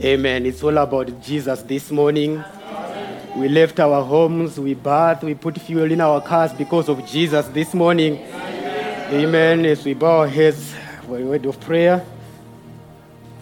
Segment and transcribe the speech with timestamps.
[0.00, 0.46] Amen.
[0.46, 2.44] It's all about Jesus this morning.
[3.34, 7.48] We left our homes, we bathed, we put fuel in our cars because of Jesus
[7.48, 8.24] this morning.
[9.10, 9.66] Amen.
[9.66, 10.72] As we bow our heads
[11.04, 12.06] for a word of prayer.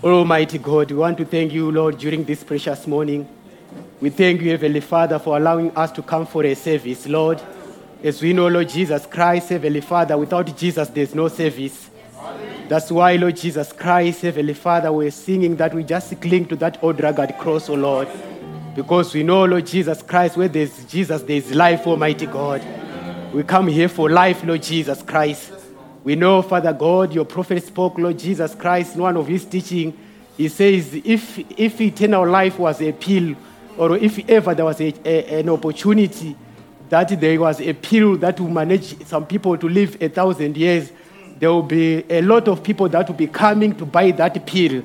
[0.03, 3.29] Almighty God, we want to thank you, Lord, during this precious morning.
[4.01, 7.39] We thank you, Heavenly Father, for allowing us to come for a service, Lord.
[8.03, 11.91] As we know, Lord Jesus Christ, Heavenly Father, without Jesus, there's no service.
[12.69, 16.83] That's why, Lord Jesus Christ, Heavenly Father, we're singing that we just cling to that
[16.83, 18.09] old rugged cross, oh Lord.
[18.75, 22.63] Because we know, Lord Jesus Christ, where there's Jesus, there's life, Almighty God.
[23.33, 25.53] We come here for life, Lord Jesus Christ.
[26.03, 29.97] We know, Father God, your prophet spoke, Lord Jesus Christ, in one of his teaching.
[30.37, 33.35] He says, if, if eternal life was a pill,
[33.79, 36.37] or if ever there was a, a- an opportunity
[36.89, 40.91] that there was a pill that would manage some people to live a thousand years,
[41.39, 44.83] there will be a lot of people that will be coming to buy that pill.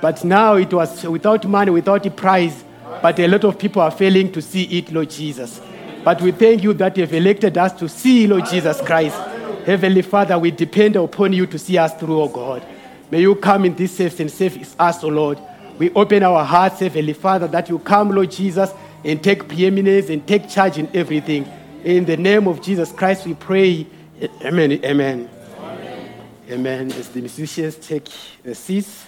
[0.00, 2.62] But now it was without money, without a price,
[3.02, 5.60] but a lot of people are failing to see it, Lord Jesus.
[6.04, 9.16] But we thank you that you've elected us to see, Lord Jesus Christ.
[9.66, 12.64] Heavenly Father, we depend upon you to see us through, oh God.
[13.10, 15.38] May you come in this service and save us, oh Lord.
[15.78, 18.70] We open our hearts, Heavenly Father, that you come, Lord Jesus,
[19.04, 21.48] and take preeminence and take charge in everything.
[21.84, 23.86] In the name of Jesus Christ, we pray.
[24.44, 24.72] Amen.
[24.84, 25.37] Amen.
[26.50, 26.90] Amen.
[26.92, 28.12] As the musicians take uh,
[28.42, 29.04] the seats.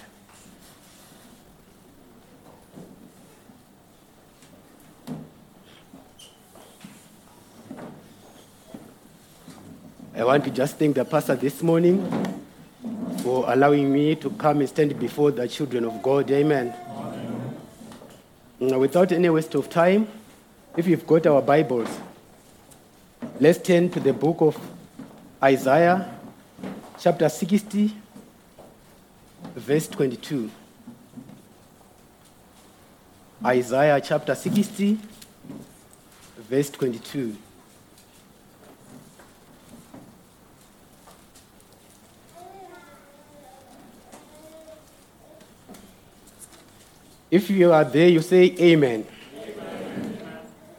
[10.15, 12.05] I want to just thank the pastor this morning
[13.23, 16.29] for allowing me to come and stand before the children of God.
[16.29, 16.71] Amen.
[18.59, 20.07] Now, without any waste of time,
[20.77, 21.89] if you've got our Bibles,
[23.39, 24.59] let's turn to the book of
[25.41, 26.07] Isaiah,
[27.01, 27.91] chapter 60,
[29.55, 30.51] verse 22.
[33.43, 34.99] Isaiah chapter 60,
[36.47, 37.35] verse 22.
[47.31, 49.07] If you are there, you say amen.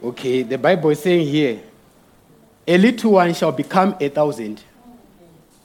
[0.01, 1.61] Okay, the Bible is saying here,
[2.69, 4.63] a little one shall become a thousand,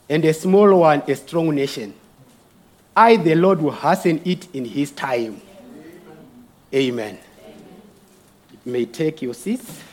[0.09, 1.93] and a small one a strong nation.
[2.95, 5.41] I, the Lord, will hasten it in his time.
[6.73, 7.19] Amen.
[8.65, 9.83] You may take your seats.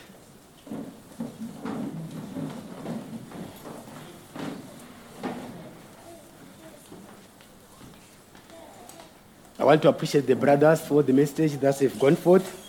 [9.57, 12.61] I want to appreciate the brothers for the message that they've gone forth.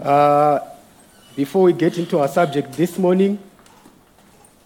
[0.00, 0.60] Uh,
[1.36, 3.38] before we get into our subject this morning,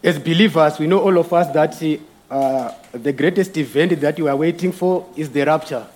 [0.03, 2.01] as believers, we know all of us that
[2.31, 5.87] uh, the greatest event that we are waiting for is the rapture.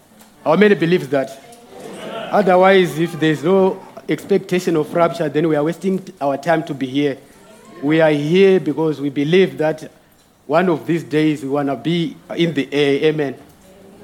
[0.43, 1.41] How many believes that?
[2.31, 6.87] Otherwise, if there's no expectation of rapture, then we are wasting our time to be
[6.87, 7.17] here.
[7.83, 9.91] We are here because we believe that
[10.47, 13.05] one of these days we want to be in the air.
[13.05, 13.37] Amen.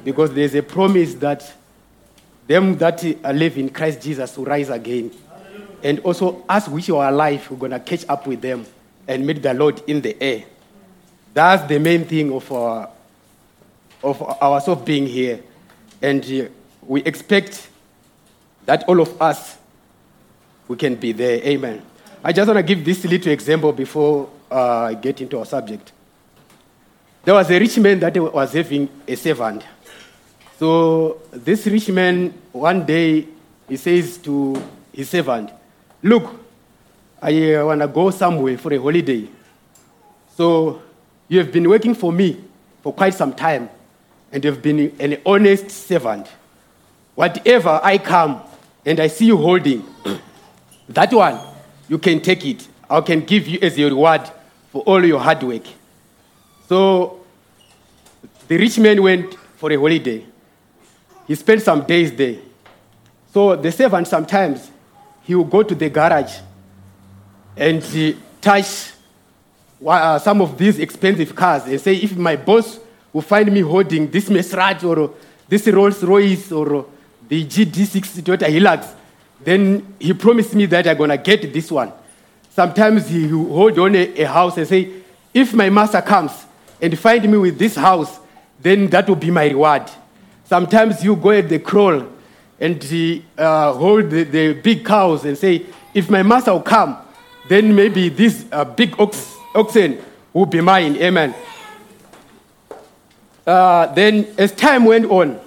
[0.02, 1.52] Because there's a promise that
[2.46, 3.02] them that
[3.34, 5.10] live in Christ Jesus will rise again.
[5.82, 8.64] And also, us which are alive, we're going to catch up with them
[9.10, 10.44] and meet the Lord in the air.
[11.34, 12.88] That's the main thing of our,
[14.04, 15.42] of ourselves being here.
[16.00, 16.48] And uh,
[16.86, 17.68] we expect
[18.66, 19.58] that all of us,
[20.68, 21.38] we can be there.
[21.44, 21.82] Amen.
[22.22, 25.90] I just want to give this little example before uh, I get into our subject.
[27.24, 29.64] There was a rich man that was having a servant.
[30.56, 33.26] So this rich man, one day,
[33.68, 34.62] he says to
[34.92, 35.50] his servant,
[36.00, 36.39] Look,
[37.22, 39.28] I uh, want to go somewhere for a holiday.
[40.36, 40.80] So
[41.28, 42.42] you have been working for me
[42.82, 43.68] for quite some time,
[44.32, 46.26] and you've been an honest servant.
[47.14, 48.42] Whatever I come
[48.86, 49.84] and I see you holding,
[50.88, 51.38] that one,
[51.88, 52.66] you can take it.
[52.88, 54.22] I can give you as your reward
[54.70, 55.64] for all your hard work.
[56.68, 57.20] So
[58.48, 60.24] the rich man went for a holiday.
[61.26, 62.36] He spent some days there.
[63.34, 64.70] So the servant sometimes
[65.22, 66.38] he will go to the garage
[67.60, 68.92] and he touch
[69.86, 72.80] uh, some of these expensive cars and say, if my boss
[73.12, 75.14] will find me holding this Maserati or
[75.46, 76.86] this Rolls Royce or
[77.28, 78.94] the GD6 Toyota Hilux,
[79.44, 81.92] then he promised me that I'm gonna get this one.
[82.48, 84.90] Sometimes he will hold on a, a house and say,
[85.34, 86.32] if my master comes
[86.80, 88.20] and find me with this house,
[88.58, 89.82] then that will be my reward.
[90.44, 92.06] Sometimes you go at the crawl
[92.58, 96.96] and uh, hold the, the big cows and say, if my master will come,
[97.50, 100.00] then maybe this uh, big ox, oxen
[100.32, 100.94] will be mine.
[100.98, 101.34] Amen.
[103.44, 105.40] Uh, then, as time went on,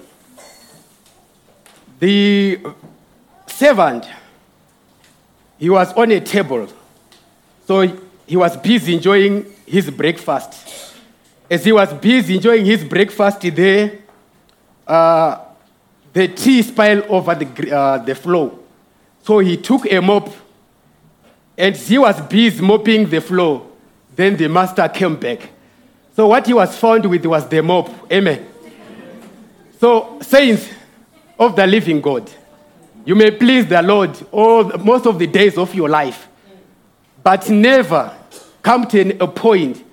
[1.98, 2.60] the
[3.46, 4.06] servant
[5.58, 6.68] he was on a table,
[7.66, 7.80] so
[8.26, 10.92] he was busy enjoying his breakfast.
[11.50, 14.00] As he was busy enjoying his breakfast there,
[14.86, 15.38] uh,
[16.12, 18.58] the tea spilled over the, uh, the floor.
[19.22, 20.43] So he took a mop
[21.56, 23.66] and he was busy mopping the floor.
[24.14, 25.50] Then the master came back.
[26.14, 27.90] So what he was found with was the mop.
[28.12, 28.46] Amen.
[29.80, 30.68] So, saints
[31.38, 32.30] of the living God,
[33.04, 36.28] you may please the Lord all most of the days of your life,
[37.22, 38.16] but never
[38.62, 39.84] come to a point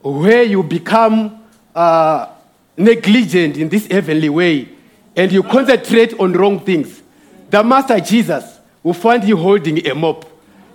[0.00, 1.42] where you become
[1.74, 2.28] uh,
[2.76, 4.68] negligent in this heavenly way
[5.16, 7.02] and you concentrate on wrong things.
[7.50, 10.24] The Master Jesus will find you holding a mop.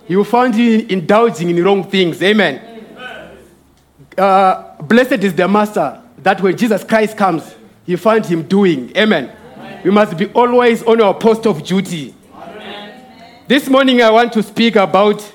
[0.06, 2.22] He will find you indulging in wrong things.
[2.22, 2.60] Amen.
[4.16, 7.54] Uh, blessed is the Master that when Jesus Christ comes,
[7.84, 8.96] he finds him doing.
[8.96, 9.34] Amen.
[9.84, 12.14] We must be always on our post of duty.
[13.48, 15.30] This morning, I want to speak about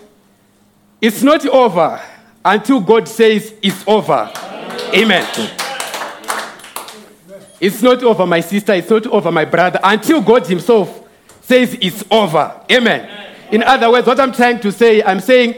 [1.02, 2.02] it's not over
[2.44, 4.32] until God says it's over.
[4.94, 5.28] Amen.
[7.60, 8.74] It's not over, my sister.
[8.74, 11.08] It's not over, my brother, until God Himself
[11.42, 12.62] says it's over.
[12.72, 13.27] Amen.
[13.52, 15.56] In other words, what I'm trying to say, I'm saying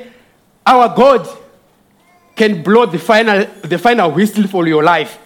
[0.65, 1.27] our God
[2.35, 5.17] can blow the final, the final whistle for your life.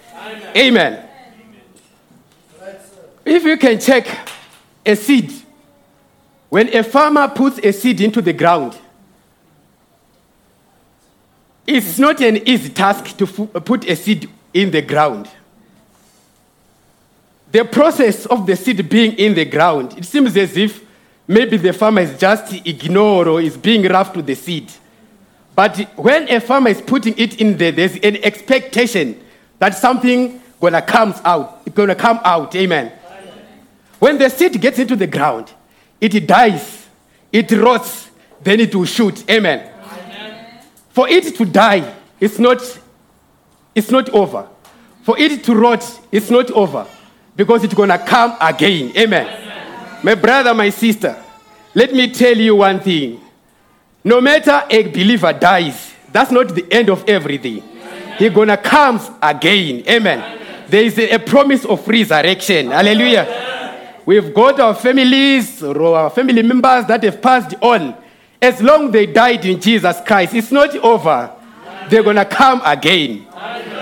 [0.56, 1.08] Amen.
[3.24, 4.06] If you can check
[4.84, 5.32] a seed,
[6.48, 8.78] when a farmer puts a seed into the ground,
[11.66, 15.28] it's not an easy task to fu- uh, put a seed in the ground.
[17.50, 20.84] The process of the seed being in the ground, it seems as if
[21.26, 24.70] maybe the farmer is just ignore or is being rough to the seed.
[25.54, 29.20] But when a farmer is putting it in there, there's an expectation
[29.58, 32.54] that something gonna comes out, gonna come out.
[32.56, 32.92] Amen.
[33.98, 35.52] When the seed gets into the ground,
[36.00, 36.86] it dies,
[37.32, 38.10] it rots,
[38.42, 39.28] then it will shoot.
[39.30, 39.70] Amen.
[40.90, 42.60] For it to die, it's not,
[43.74, 44.48] it's not over.
[45.02, 46.86] For it to rot, it's not over.
[47.36, 48.92] Because it's gonna come again.
[48.96, 49.43] Amen.
[50.04, 51.16] My brother, my sister,
[51.74, 53.22] let me tell you one thing.
[54.04, 57.62] No matter a believer dies, that's not the end of everything.
[58.18, 59.82] He gonna come again.
[59.88, 60.66] Amen.
[60.68, 62.70] There is a, promise of resurrection.
[62.70, 64.02] Hallelujah.
[64.04, 67.96] We've got our families or our family members that have passed on.
[68.42, 71.34] As long they died in Jesus Christ, it's not over.
[71.88, 73.26] They're gonna come again.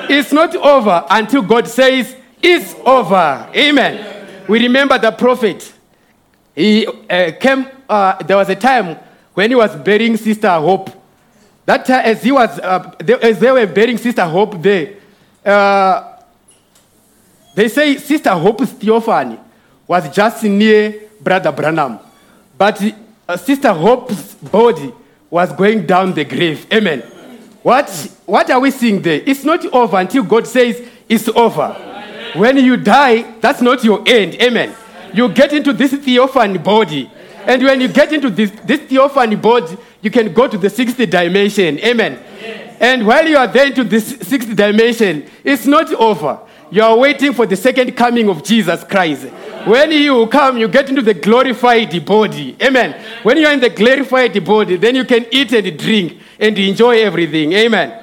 [0.08, 3.50] It's not over until God says it's over.
[3.56, 4.46] Amen.
[4.46, 5.71] We remember the prophet.
[6.54, 7.66] He uh, came.
[7.88, 8.96] Uh, there was a time
[9.34, 10.90] when he was burying Sister Hope.
[11.64, 14.94] That time, as he was, uh, they, as they were burying Sister Hope there,
[15.44, 16.18] uh,
[17.54, 19.38] they say Sister Hope's theophany
[19.86, 21.98] was just near Brother Branham,
[22.58, 22.82] but
[23.28, 24.92] uh, Sister Hope's body
[25.30, 26.66] was going down the grave.
[26.72, 27.00] Amen.
[27.62, 27.88] What,
[28.26, 29.22] what are we seeing there?
[29.24, 31.68] It's not over until God says it's over.
[32.34, 34.34] When you die, that's not your end.
[34.34, 34.74] Amen.
[35.14, 37.10] You get into this theophany body.
[37.44, 40.96] And when you get into this, this theophany body, you can go to the sixth
[40.96, 41.78] dimension.
[41.80, 42.18] Amen.
[42.80, 46.40] And while you are there into this sixth dimension, it's not over.
[46.70, 49.24] You are waiting for the second coming of Jesus Christ.
[49.66, 52.56] When he will come, you get into the glorified body.
[52.62, 53.00] Amen.
[53.22, 57.02] When you are in the glorified body, then you can eat and drink and enjoy
[57.02, 57.52] everything.
[57.52, 57.98] Amen.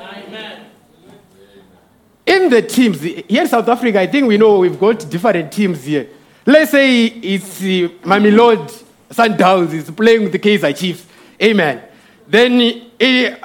[2.26, 5.84] In the teams, here in South Africa, I think we know we've got different teams
[5.84, 6.08] here.
[6.50, 11.06] Let's say it's uh, Mamelodi Sundowns is playing with the Kaizer Chiefs.
[11.40, 11.80] Amen.
[12.28, 12.60] Then
[13.00, 13.36] uh,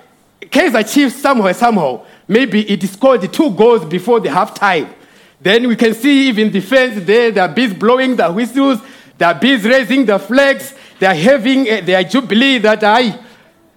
[0.41, 4.91] Kaizer Chiefs somehow, somehow, maybe it scored two goals before the halftime.
[5.39, 8.81] Then we can see even defense there, they're busy blowing the whistles,
[9.19, 13.23] they're busy raising the flags, they're having uh, their jubilee that I,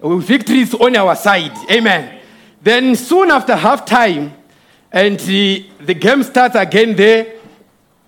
[0.00, 1.52] victory is on our side.
[1.70, 2.18] Amen.
[2.62, 4.32] Then soon after halftime,
[4.90, 7.34] and the, the game starts again there,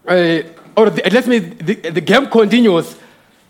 [0.08, 2.96] uh, or the, let me, the, the game continues.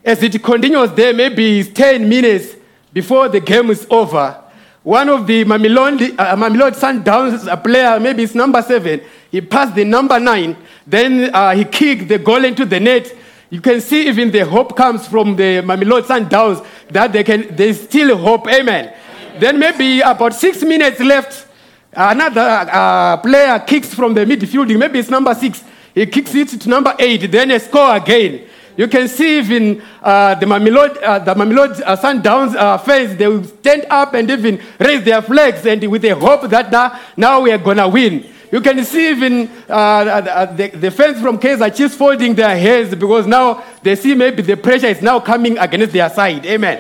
[0.04, 2.56] As it continues there, maybe it's 10 minutes
[2.92, 4.42] before the game is over.
[4.82, 9.74] One of the Mamelodi, uh, Mamelodi Sundowns a player, maybe it's number seven, he passed
[9.74, 10.56] the number nine,
[10.86, 13.14] then uh, he kicked the goal into the net.
[13.50, 17.80] You can see even the hope comes from the Mamelodi Sundowns that they can, there's
[17.82, 18.48] still hope.
[18.48, 18.94] Amen.
[19.38, 21.46] Then maybe about six minutes left,
[21.92, 22.40] another
[22.72, 25.62] uh, player kicks from the midfield, maybe it's number six.
[25.94, 28.46] He kicks it to number eight, then a score again.
[28.76, 33.26] You can see even uh, the Mamelodi, uh, the Mamelodi uh, Sundowns uh, fans, they
[33.26, 36.70] will stand up and even raise their flags and with the hope that
[37.16, 38.26] now, we are going to win.
[38.52, 42.94] You can see even uh, uh, the, the fans from Kaizer Chiefs folding their heads
[42.94, 46.44] because now they see maybe the pressure is now coming against their side.
[46.46, 46.78] Amen.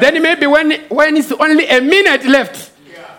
[0.00, 2.70] Then maybe when, when it's only a minute left,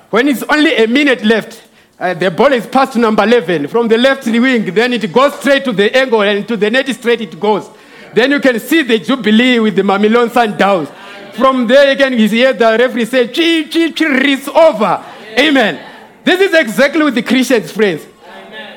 [0.09, 1.61] when it's only a minute left,
[2.01, 5.35] uh, the ball is passed to number 11 from the left wing, then it goes
[5.39, 7.69] straight to the angle and to the net straight it goes.
[8.13, 10.91] Then you can see the jubilee with the Mamelodi Sundowns.
[11.35, 15.05] From there, you can hear the referee say, "Chi, chi, chi, it's over."
[15.37, 15.79] Amen.
[16.23, 18.05] This is exactly with the Christians, friends.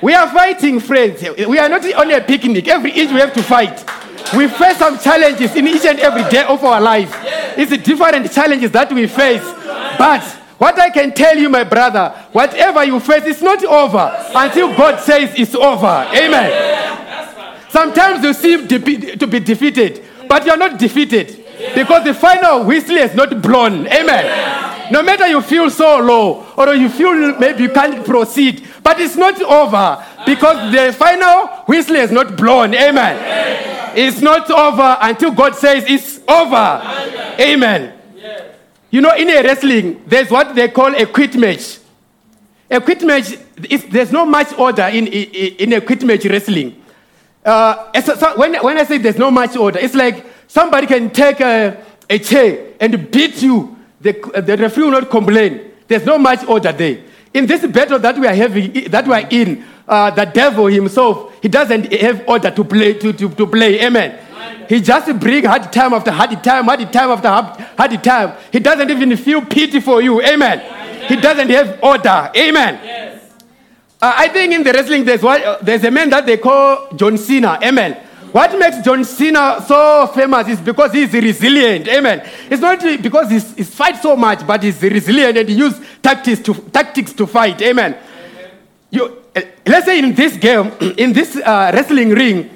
[0.02, 1.22] We are fighting, friends.
[1.48, 2.68] We are not only a picnic.
[2.68, 3.82] Every inch we have to fight.
[4.36, 7.10] We face some challenges in each and every day of our life.
[7.56, 9.42] It's different challenges that we face.
[9.98, 14.74] But what I can tell you, my brother, whatever you face, it's not over until
[14.74, 16.08] God says it's over.
[16.16, 17.68] Amen.
[17.68, 21.44] Sometimes you seem to be defeated, but you're not defeated
[21.74, 23.86] because the final whistle is not blown.
[23.88, 24.90] Amen.
[24.90, 29.16] No matter you feel so low or you feel maybe you can't proceed, but it's
[29.16, 32.74] not over because the final whistle is not blown.
[32.74, 33.92] Amen.
[33.98, 36.80] It's not over until God says it's over.
[37.38, 37.93] Amen.
[38.94, 41.78] You know, in a wrestling, there's what they call a quit match.
[42.70, 43.36] A quit match,
[43.68, 46.80] is, there's no much order in, in, in a quit match wrestling.
[47.44, 51.10] Uh, it's- so when, when I say there's no much order, it's like somebody can
[51.10, 51.76] take a,
[52.08, 53.76] a chair and beat you.
[54.00, 54.12] The,
[54.46, 55.72] the referee will not complain.
[55.88, 56.98] There's no much order there.
[57.34, 61.32] In this battle that we are having, that we are in, uh, the devil himself,
[61.42, 62.94] he doesn't have order to play.
[62.94, 63.84] To, to, to play.
[63.84, 64.23] Amen.
[64.68, 68.32] He just bring hard time after hard time, hard time after hard, time.
[68.50, 70.22] He doesn't even feel pity for you.
[70.22, 70.60] Amen.
[71.08, 72.30] He doesn't have order.
[72.36, 73.20] Amen.
[74.00, 76.90] Uh, I think in the wrestling, there's, one, uh, there's a man that they call
[76.94, 77.58] John Cena.
[77.62, 77.94] Amen.
[78.32, 81.86] What makes John Cena so famous is because he's resilient.
[81.88, 82.28] Amen.
[82.50, 86.40] It's not because he's, he's fight so much, but he's resilient and he uses tactics
[86.40, 87.62] to, tactics to fight.
[87.62, 87.96] Amen.
[88.90, 92.50] You, uh, let's say in this game, in this uh, wrestling ring,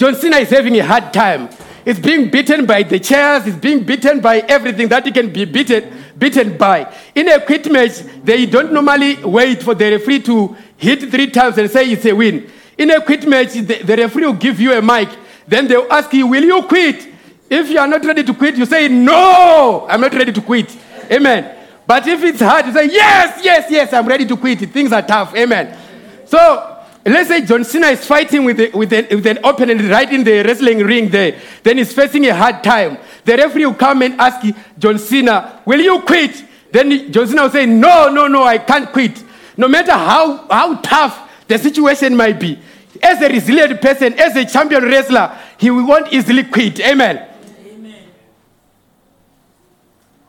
[0.00, 1.50] John Cena is having a hard time.
[1.84, 5.44] He's being beaten by the chairs, he's being beaten by everything that he can be
[5.44, 6.90] beaten, beaten by.
[7.14, 11.58] In a quit match, they don't normally wait for the referee to hit three times
[11.58, 12.50] and say it's a win.
[12.78, 15.10] In a quit match, the, the referee will give you a mic,
[15.46, 17.06] then they'll ask you, Will you quit?
[17.50, 20.74] If you are not ready to quit, you say, No, I'm not ready to quit.
[21.12, 21.58] Amen.
[21.86, 24.60] But if it's hard, you say, Yes, yes, yes, I'm ready to quit.
[24.60, 25.36] Things are tough.
[25.36, 25.76] Amen.
[26.24, 30.42] So let's say John Cena is fighting with, with, with an opponent right in the
[30.42, 31.40] wrestling ring there.
[31.62, 32.98] Then he's facing a hard time.
[33.24, 34.46] The referee will come and ask
[34.78, 36.44] John Cena, will you quit?
[36.72, 39.22] Then John Cena will say, no, no, no, I can't quit.
[39.56, 42.58] No matter how, how tough the situation might be.
[43.02, 46.80] As a resilient person, as a champion wrestler, he won't easily quit.
[46.80, 47.28] Amen.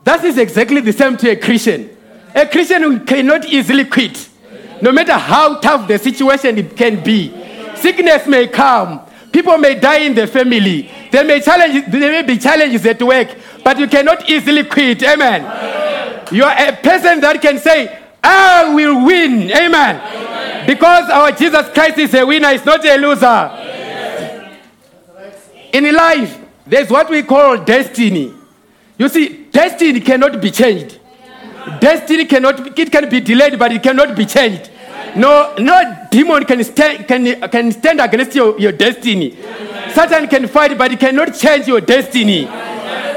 [0.04, 1.96] That is exactly the same to a Christian.
[2.34, 4.28] A Christian cannot easily quit,
[4.82, 7.32] no matter how tough the situation it can be.
[7.76, 12.36] Sickness may come, people may die in the family, there may, challenge, there may be
[12.36, 13.28] challenges at work,
[13.62, 15.02] but you cannot easily quit.
[15.04, 16.26] Amen.
[16.32, 19.50] You are a person that can say, I will win.
[19.52, 20.66] Amen.
[20.66, 23.50] Because our Jesus Christ is a winner, he's not a loser.
[25.72, 28.34] In life, there's what we call destiny.
[28.98, 30.98] You see, destiny cannot be changed.
[31.80, 34.70] Destiny cannot, it can be delayed, but it cannot be changed.
[35.16, 39.36] No, no demon can stand, can, can stand against your, your destiny.
[39.92, 42.42] Satan can fight, but he cannot change your destiny.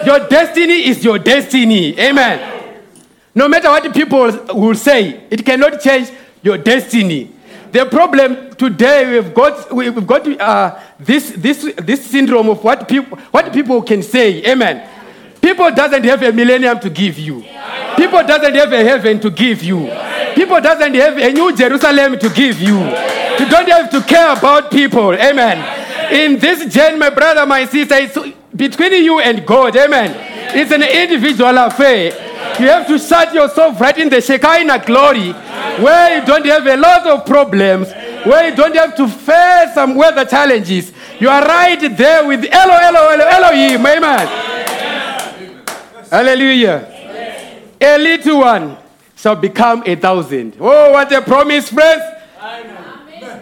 [0.06, 1.98] Your destiny is your destiny.
[2.00, 2.74] Amen.
[3.34, 7.32] No matter what people will say, it cannot change your destiny.
[7.72, 13.18] The problem today we've got we've got uh, this this this syndrome of what people
[13.32, 14.42] what people can say.
[14.46, 14.88] Amen.
[15.46, 17.46] People doesn't have a millennium to give you.
[17.96, 19.78] People doesn't have a heaven to give you.
[20.34, 22.80] People doesn't have a new Jerusalem to give you.
[22.80, 25.14] You don't have to care about people.
[25.14, 25.62] Amen.
[26.12, 28.18] In this journey, my brother, my sister, it's
[28.56, 29.78] between you and God.
[29.78, 30.16] Amen.
[30.58, 32.06] It's an individual affair.
[32.60, 35.32] You have to set yourself right in the Shekinah glory
[35.84, 37.92] where you don't have a lot of problems,
[38.26, 40.92] where you don't have to face some weather challenges.
[41.20, 43.86] You are right there with Elo, Elo, Elo, Elohim.
[43.86, 44.65] Amen.
[46.16, 46.88] Hallelujah.
[47.82, 48.78] A little one
[49.18, 50.56] shall become a thousand.
[50.62, 52.04] Oh, what a promise, friends.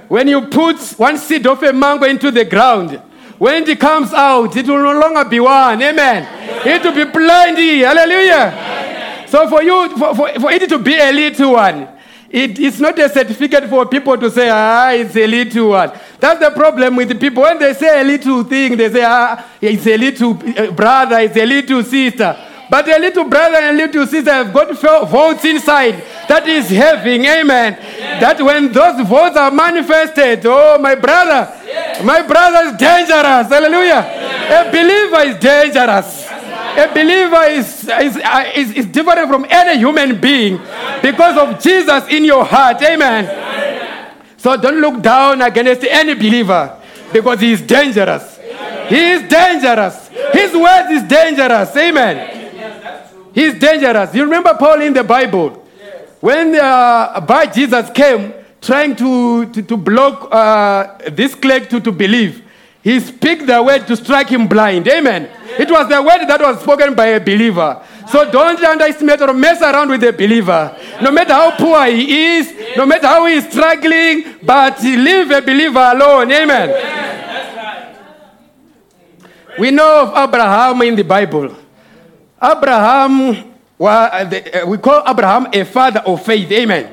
[0.08, 3.00] When you put one seed of a mango into the ground,
[3.38, 5.84] when it comes out, it will no longer be one.
[5.84, 6.28] Amen.
[6.66, 7.82] It will be plenty.
[7.82, 9.28] Hallelujah.
[9.28, 11.88] So for you, for, for, for it to be a little one,
[12.28, 15.92] it, it's not a certificate for people to say, ah, it's a little one.
[16.20, 17.44] That's the problem with the people.
[17.44, 21.38] When they say a little thing, they say, ah, it's a little uh, brother, it's
[21.38, 22.50] a little sister.
[22.70, 24.72] But a little brother and little sister have got
[25.10, 27.78] votes inside that is having, amen.
[28.20, 31.52] That when those votes are manifested, oh, my brother,
[32.04, 33.48] my brother is dangerous.
[33.50, 34.02] Hallelujah.
[34.50, 36.28] A believer is dangerous.
[36.76, 40.58] A believer is, is, uh, is, is different from any human being
[41.02, 42.82] because of Jesus in your heart.
[42.82, 44.14] Amen.
[44.38, 46.80] So don't look down against any believer
[47.12, 48.40] because he is dangerous.
[48.88, 50.10] He is dangerous.
[50.34, 51.76] His word is dangerous.
[51.78, 52.43] Amen.
[53.34, 54.14] He is dangerous.
[54.14, 55.66] You remember Paul in the Bible?
[56.22, 62.42] When uh, Bar-Jesus came trying to, to, to block uh, this clerk to, to believe,
[62.82, 64.88] he speak the word to strike him blind.
[64.88, 65.30] Amen.
[65.58, 67.82] It was the word that was spoken by a believer.
[68.10, 70.78] So don't underestimate or mess around with a believer.
[71.02, 75.42] No matter how poor he is, no matter how he is struggling, but leave a
[75.42, 76.32] believer alone.
[76.32, 76.70] Amen.
[79.58, 81.63] We know of Abraham in the Bible.
[82.44, 86.52] Abraham, wa- uh, the- uh, we call Abraham a father of faith.
[86.52, 86.90] Amen.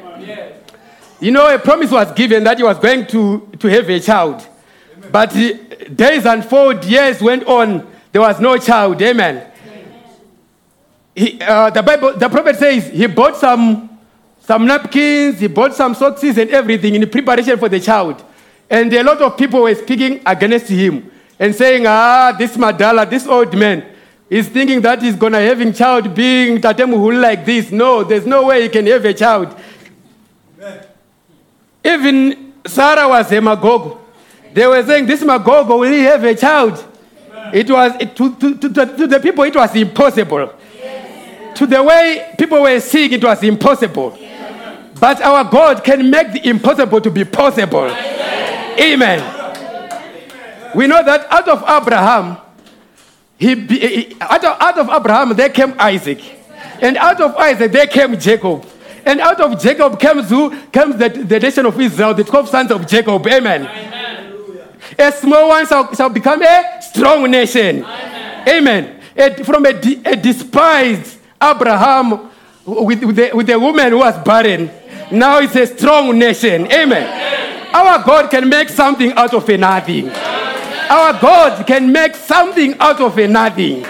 [1.20, 4.46] You know, a promise was given that he was going to, to have a child.
[5.12, 5.52] But uh,
[5.94, 9.02] days four years went on, there was no child.
[9.02, 9.46] Amen.
[11.14, 13.90] He, uh, the Bible, the prophet says he bought some,
[14.40, 18.24] some napkins, he bought some socks and everything in preparation for the child.
[18.70, 23.26] And a lot of people were speaking against him and saying, ah, this Madala, this
[23.26, 23.84] old man,
[24.30, 27.72] is thinking that he's going to having child being Tatemuhul like this.
[27.72, 29.58] No, there's no way he can have a child.
[31.84, 33.98] Even Sarah was a Magogo.
[34.54, 36.86] They were saying, This Magogo, will he have a child?
[37.52, 40.52] It was, it, to, to, to, to the people, it was impossible.
[41.56, 44.16] To the way people were seeing it was impossible.
[45.00, 47.90] But our God can make the impossible to be possible.
[48.78, 49.38] Amen.
[50.74, 52.36] We know that out of Abraham,
[53.40, 56.20] he, he- out, of, out of Abraham there came Isaac,
[56.81, 58.64] and out of Isaac there came Jacob,
[59.07, 62.70] and out of Jacob comes who comes the, the nation of Israel, the twelve sons
[62.70, 63.26] of Jacob.
[63.26, 63.62] Amen.
[64.98, 67.85] A small one shall, shall become a strong nation.
[68.46, 69.00] Amen.
[69.16, 72.29] A- from a, a despised Abraham
[72.66, 74.70] with, with, the, with the woman who was barren,
[75.12, 76.70] now it's a strong nation.
[76.70, 77.07] Amen.
[77.72, 80.11] Our God can make something out of a nothing.
[80.90, 83.87] Our God can make something out of a nothing.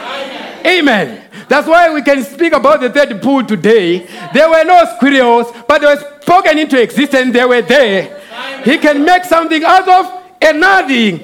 [0.67, 1.25] Amen.
[1.49, 4.07] That's why we can speak about the third pull today.
[4.35, 7.33] There were no squirrels, but they were spoken into existence.
[7.33, 8.21] They were there.
[8.65, 11.23] He can make something out of a nothing.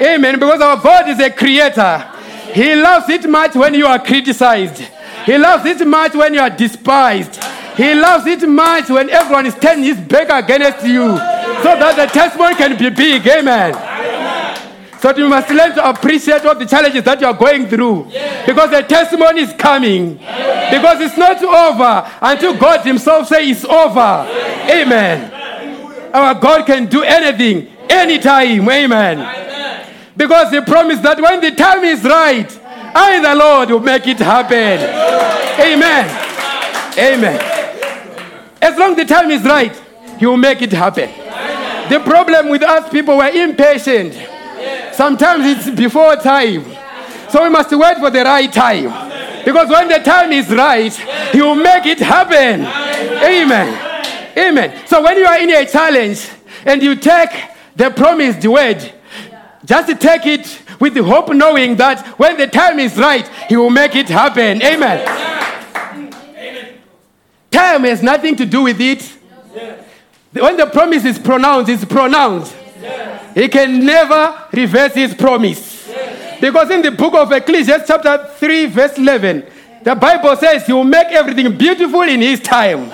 [0.00, 0.40] Amen.
[0.40, 1.98] Because our God is a creator.
[2.54, 4.82] He loves it much when you are criticized.
[5.26, 7.44] He loves it much when you are despised.
[7.76, 11.16] He loves it much when everyone is turning his back against you.
[11.62, 13.26] So that the testimony can be big.
[13.26, 13.89] Amen.
[15.00, 18.04] So you must learn to appreciate all the challenges that you are going through.
[18.44, 20.14] Because the testimony is coming.
[20.16, 24.28] Because it's not over until God Himself says it's over.
[24.70, 25.32] Amen.
[26.12, 28.68] Our God can do anything, anytime.
[28.68, 29.86] Amen.
[30.14, 32.60] Because He promised that when the time is right,
[32.94, 34.80] I, the Lord, will make it happen.
[35.60, 36.04] Amen.
[36.98, 37.40] Amen.
[38.60, 39.74] As long the time is right,
[40.18, 41.08] He will make it happen.
[41.88, 44.29] The problem with us people, we're impatient.
[45.00, 46.62] Sometimes it's before time.
[47.30, 48.84] So we must wait for the right time.
[49.46, 50.92] Because when the time is right,
[51.32, 52.66] He will make it happen.
[52.66, 54.36] Amen.
[54.36, 54.86] Amen.
[54.86, 56.28] So when you are in a challenge
[56.66, 57.30] and you take
[57.74, 58.92] the promised word,
[59.64, 63.70] just take it with the hope knowing that when the time is right, He will
[63.70, 64.62] make it happen.
[64.62, 66.12] Amen.
[67.50, 69.02] Time has nothing to do with it.
[70.34, 72.54] When the promise is pronounced, it's pronounced.
[73.34, 75.88] He can never reverse his promise.
[76.40, 79.44] Because in the book of Ecclesiastes, chapter 3, verse 11,
[79.82, 82.90] the Bible says he will make everything beautiful in his time.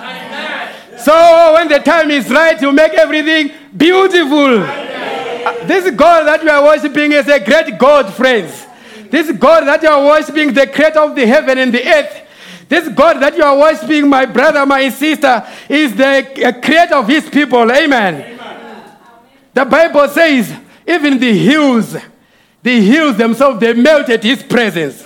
[0.98, 4.62] So when the time is right, he'll make everything beautiful.
[4.62, 8.66] Uh, This God that you are worshiping is a great God, friends.
[9.10, 12.22] This God that you are worshiping, the creator of the heaven and the earth.
[12.68, 17.06] This God that you are worshiping, my brother, my sister, is the uh, creator of
[17.06, 17.70] his people.
[17.70, 18.35] Amen.
[19.56, 20.54] The Bible says,
[20.86, 21.96] even the hills,
[22.62, 25.02] the hills themselves, they melt at his presence.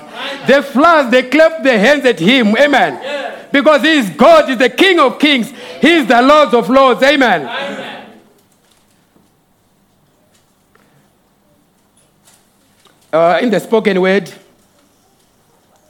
[0.49, 2.57] The floods, they clap their hands at him.
[2.57, 3.47] Amen.
[3.53, 7.01] Because he is God, is the King of kings, he is the Lord of lords.
[7.01, 8.09] Amen.
[13.13, 14.33] Uh, in the spoken word,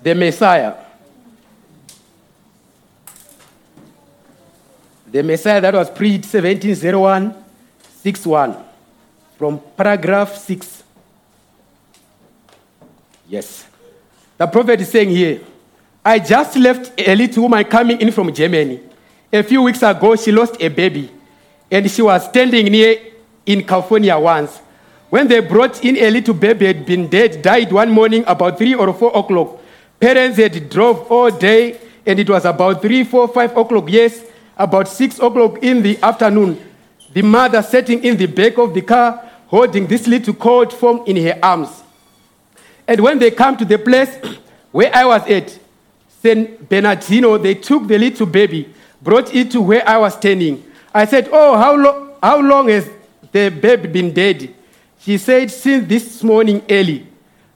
[0.03, 0.75] the Messiah.
[5.11, 7.40] The Messiah that was preached 1701
[8.03, 8.57] 61
[9.37, 10.83] from paragraph 6.
[13.29, 13.67] Yes.
[14.37, 15.41] The prophet is saying here,
[16.05, 18.81] I just left a little woman coming in from Germany.
[19.33, 21.11] A few weeks ago, she lost a baby,
[21.71, 22.97] and she was standing near
[23.45, 24.59] in California once.
[25.11, 28.75] When they brought in a little baby, had been dead, died one morning about three
[28.75, 29.61] or four o'clock.
[30.01, 33.85] Parents had drove all day, and it was about three, four, five o'clock.
[33.89, 34.25] Yes,
[34.57, 36.70] about six o'clock in the afternoon.
[37.13, 41.17] The mother sitting in the back of the car, holding this little cold form in
[41.17, 41.83] her arms.
[42.87, 44.17] And when they come to the place
[44.73, 45.59] where I was at,
[46.23, 46.69] St.
[46.69, 50.63] Bernardino, they took the little baby, brought it to where I was standing.
[50.93, 52.89] I said, Oh, how, lo- how long has
[53.33, 54.55] the baby been dead?
[55.01, 57.07] She said, Since this morning early.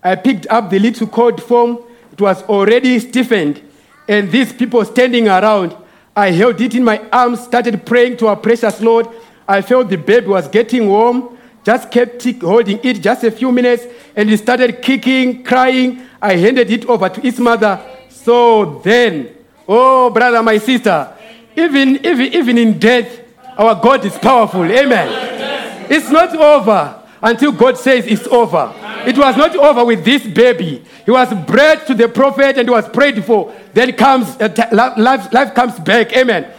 [0.02, 1.78] I picked up the little cold form.
[2.12, 3.62] It was already stiffened.
[4.08, 5.76] And these people standing around,
[6.14, 9.08] I held it in my arms, started praying to our precious Lord.
[9.46, 13.84] I felt the baby was getting warm, just kept holding it just a few minutes,
[14.16, 16.02] and it started kicking, crying.
[16.20, 17.80] I handed it over to its mother.
[18.08, 19.34] So then,
[19.68, 21.12] oh, brother, my sister,
[21.56, 23.20] even, even, even in death,
[23.56, 24.64] our God is powerful.
[24.64, 25.86] Amen.
[25.90, 28.70] It's not over until God says it's over.
[29.06, 30.84] It was not over with this baby.
[31.06, 33.52] He was bred to the prophet and he was prayed for.
[33.72, 36.12] Then comes uh, t- life, life comes back.
[36.12, 36.52] Amen.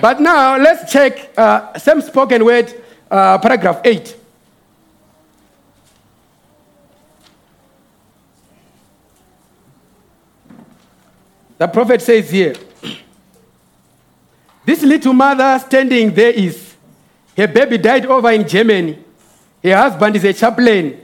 [0.00, 2.72] But now let's check uh, same spoken word,
[3.10, 4.16] uh, paragraph 8.
[11.58, 12.54] The prophet says here,
[14.64, 16.74] this little mother standing there is,
[17.36, 19.03] her baby died over in Germany.
[19.64, 21.00] Her husband is a chaplain,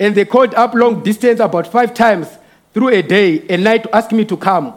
[0.00, 2.26] and they called up long distance about five times
[2.72, 4.74] through a day and night to ask me to come.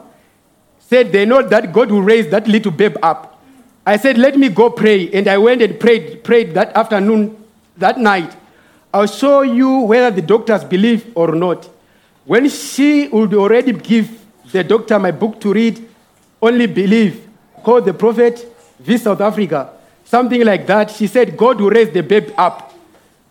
[0.78, 3.42] said they know that God will raise that little babe up.
[3.86, 5.10] I said, let me go pray.
[5.10, 7.42] And I went and prayed, prayed that afternoon,
[7.78, 8.36] that night.
[8.92, 11.66] I'll show you whether the doctors believe or not.
[12.26, 14.20] When she would already give
[14.52, 15.88] the doctor my book to read,
[16.42, 17.26] only believe,
[17.62, 18.46] called the prophet,
[18.78, 19.70] this South Africa,
[20.04, 22.71] something like that, she said, God will raise the babe up.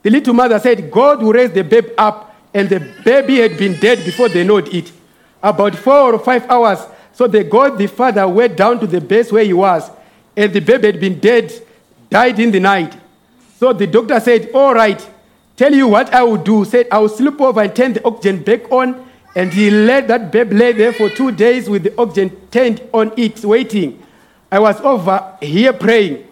[0.03, 3.79] The little mother said, God will raise the babe up, and the baby had been
[3.79, 4.91] dead before they knowed it.
[5.41, 6.79] About four or five hours,
[7.13, 9.89] so they got the father went down to the base where he was,
[10.35, 11.51] and the baby had been dead,
[12.09, 12.95] died in the night.
[13.59, 15.07] So the doctor said, All right,
[15.55, 16.65] tell you what I will do.
[16.65, 19.07] Said, I will sleep over and turn the oxygen back on.
[19.35, 23.13] And he let that babe lay there for two days with the oxygen turned on
[23.15, 24.01] it, waiting.
[24.51, 26.27] I was over here praying.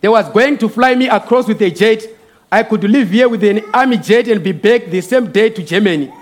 [0.00, 2.02] They was going to fly me across with a jet.
[2.50, 5.62] I could live here with an army jet and be back the same day to
[5.62, 6.12] Germany.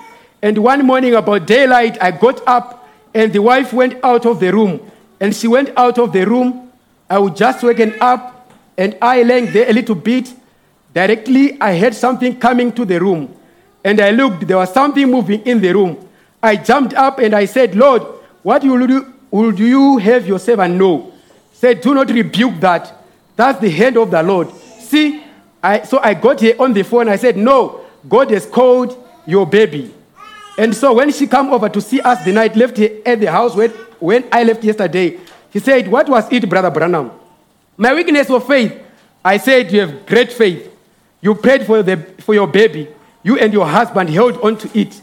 [0.41, 4.53] And one morning about daylight, I got up and the wife went out of the
[4.53, 4.91] room.
[5.21, 6.73] And she went out of the room.
[7.09, 10.33] I was just waking up and I laying there a little bit.
[10.95, 13.35] Directly, I heard something coming to the room.
[13.85, 16.09] And I looked, there was something moving in the room.
[16.43, 18.03] I jumped up and I said, Lord,
[18.43, 21.13] what will you, will you have your servant know?
[21.53, 22.93] Said, do not rebuke that.
[23.37, 24.51] That's the hand of the Lord.
[24.81, 25.24] See,
[25.65, 27.09] I, so I got here on the phone.
[27.09, 29.95] I said, no, God has called your baby.
[30.59, 33.33] And so when she come over to see us the night, left here at the
[33.33, 35.19] house when, when I left yesterday,
[35.51, 37.11] he said, what was it, Brother Branham?
[37.79, 38.79] My weakness of faith.
[39.25, 40.71] I said, you have great faith.
[41.23, 42.87] You prayed for, the, for your baby.
[43.23, 45.01] You and your husband held on to it.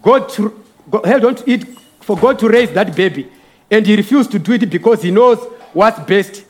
[0.00, 1.64] God, to, God held on to it
[2.00, 3.28] for God to raise that baby.
[3.68, 5.38] And he refused to do it because he knows
[5.72, 6.44] what's best.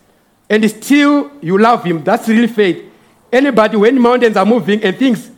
[0.51, 2.05] And still you love him.
[2.05, 2.93] That's real faith.
[3.33, 5.31] Anybody, when mountains are moving and things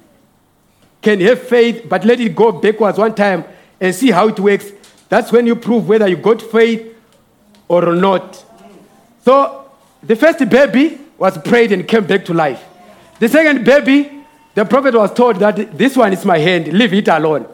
[1.00, 3.44] can have faith, but let it go backwards one time
[3.80, 4.70] and see how it works.
[5.08, 6.94] That's when you prove whether you got faith
[7.68, 8.44] or not.
[9.24, 9.70] So
[10.02, 12.62] the first baby was prayed and came back to life.
[13.18, 14.24] The second baby,
[14.54, 17.46] the prophet was told that this one is my hand, leave it alone.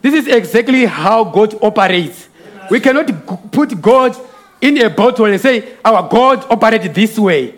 [0.00, 2.28] This is exactly how God operates.
[2.70, 4.16] We cannot put God
[4.60, 7.54] in a bottle and say, Our God operates this way.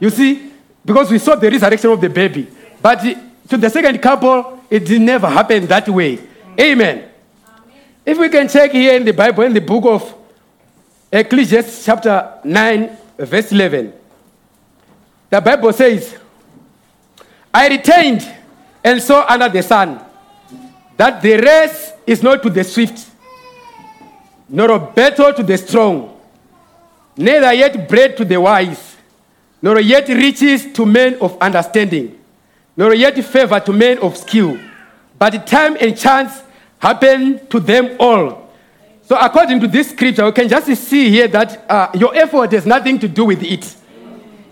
[0.00, 0.51] You see?
[0.84, 2.48] Because we saw the resurrection of the baby.
[2.80, 3.00] But
[3.48, 6.18] to the second couple, it never happen that way.
[6.58, 7.08] Amen.
[8.04, 10.14] If we can check here in the Bible, in the book of
[11.12, 13.92] Ecclesiastes, chapter 9, verse 11,
[15.30, 16.16] the Bible says,
[17.54, 18.26] I retained
[18.82, 20.00] and saw under the sun
[20.96, 23.08] that the race is not to the swift,
[24.48, 26.18] nor a battle to the strong,
[27.16, 28.91] neither yet bread to the wise,
[29.62, 32.18] nor yet riches to men of understanding,
[32.76, 34.58] nor yet favor to men of skill.
[35.18, 36.42] But time and chance
[36.78, 38.50] happen to them all.
[39.02, 42.66] So, according to this scripture, we can just see here that uh, your effort has
[42.66, 43.76] nothing to do with it.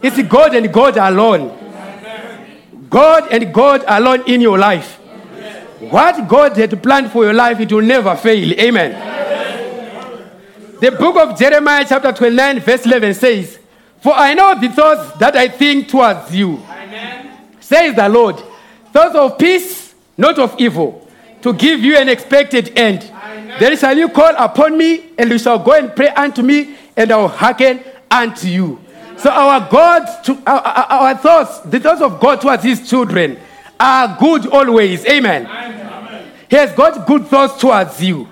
[0.02, 1.56] It's God and God alone.
[2.88, 4.96] God and God alone in your life.
[5.80, 8.52] What God had planned for your life, it will never fail.
[8.52, 9.18] Amen.
[10.80, 13.59] The book of Jeremiah, chapter 29, verse 11 says,
[14.00, 16.62] For I know the thoughts that I think towards you,
[17.60, 18.42] says the Lord,
[18.92, 21.06] thoughts of peace, not of evil,
[21.42, 23.02] to give you an expected end.
[23.58, 27.10] Then shall you call upon me, and you shall go and pray unto me, and
[27.10, 28.80] I will hearken unto you.
[29.18, 33.38] So our God, to, our, our, our thoughts, the thoughts of God towards His children,
[33.78, 35.04] are good always.
[35.06, 35.46] Amen.
[36.48, 38.28] He has got good thoughts towards you.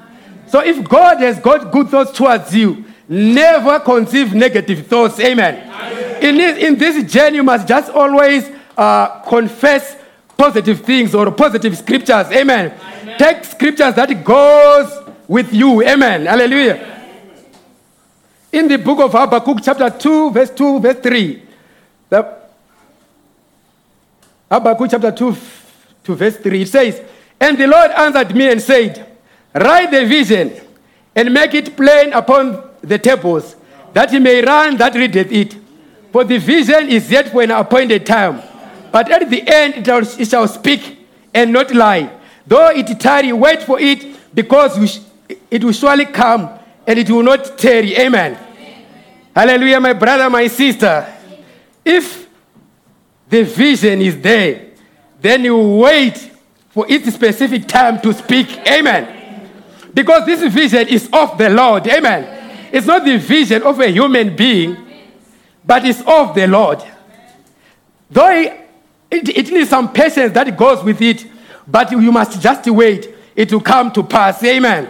[0.47, 5.19] So if God has got good thoughts towards you, never conceive negative thoughts.
[5.21, 6.23] Amen.
[6.23, 9.97] In, this, in this journey, you must just always uh, confess
[10.37, 12.27] positive things or positive scriptures.
[12.31, 12.73] Amen.
[13.19, 15.83] Take scriptures that goes with you.
[15.83, 16.27] Amen.
[16.27, 16.97] Hallelujah.
[18.53, 21.43] In the book of Habakkuk, chapter 2, verse 2, verse 3,
[22.09, 22.39] the
[24.51, 25.37] Habakkuk chapter 2
[26.05, 27.03] to verse 3, it says,
[27.41, 29.07] And the Lord answered me and said,
[29.55, 30.53] Write the vision
[31.15, 33.57] and make it plain upon the tables,
[33.93, 35.57] that he may run that readeth it.
[36.13, 38.43] For the vision is yet for an appointed time.
[38.91, 42.11] But at the end it shall, speak and not lie.
[42.47, 45.01] Though it tarry, wait for it, because
[45.51, 47.97] it will surely come and it will not tarry.
[47.97, 48.39] Amen.
[49.35, 51.07] Hallelujah, my brother, my sister.
[51.85, 52.29] If
[53.29, 54.69] the vision is there,
[55.21, 56.17] then you wait
[56.71, 58.49] for its specific time to speak.
[58.67, 59.51] Amen.
[59.93, 61.87] Because this vision is of the Lord.
[61.87, 62.38] Amen.
[62.73, 64.77] It's not the vision of a human being,
[65.65, 66.83] but it's of the Lord.
[68.11, 68.69] Though it,
[69.11, 71.27] it needs some patience that goes with it,
[71.67, 73.15] but you must just wait.
[73.37, 74.43] It will come to pass.
[74.43, 74.89] Amen.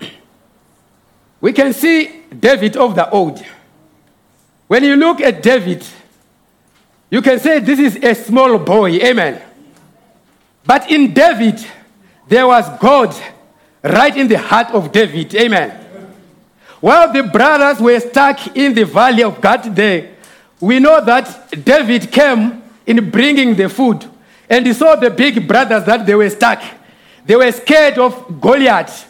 [1.40, 3.44] we can see David of the old.
[4.68, 5.84] When you look at David,
[7.10, 8.92] you can say this is a small boy.
[8.92, 9.42] Amen.
[10.64, 11.64] But in David,
[12.28, 13.14] there was God
[13.82, 15.34] right in the heart of David.
[15.34, 15.86] Amen.
[16.80, 20.16] While the brothers were stuck in the valley of God there,
[20.60, 24.04] we know that David came in bringing the food
[24.48, 26.62] and he saw the big brothers that they were stuck.
[27.24, 29.06] They were scared of Goliath.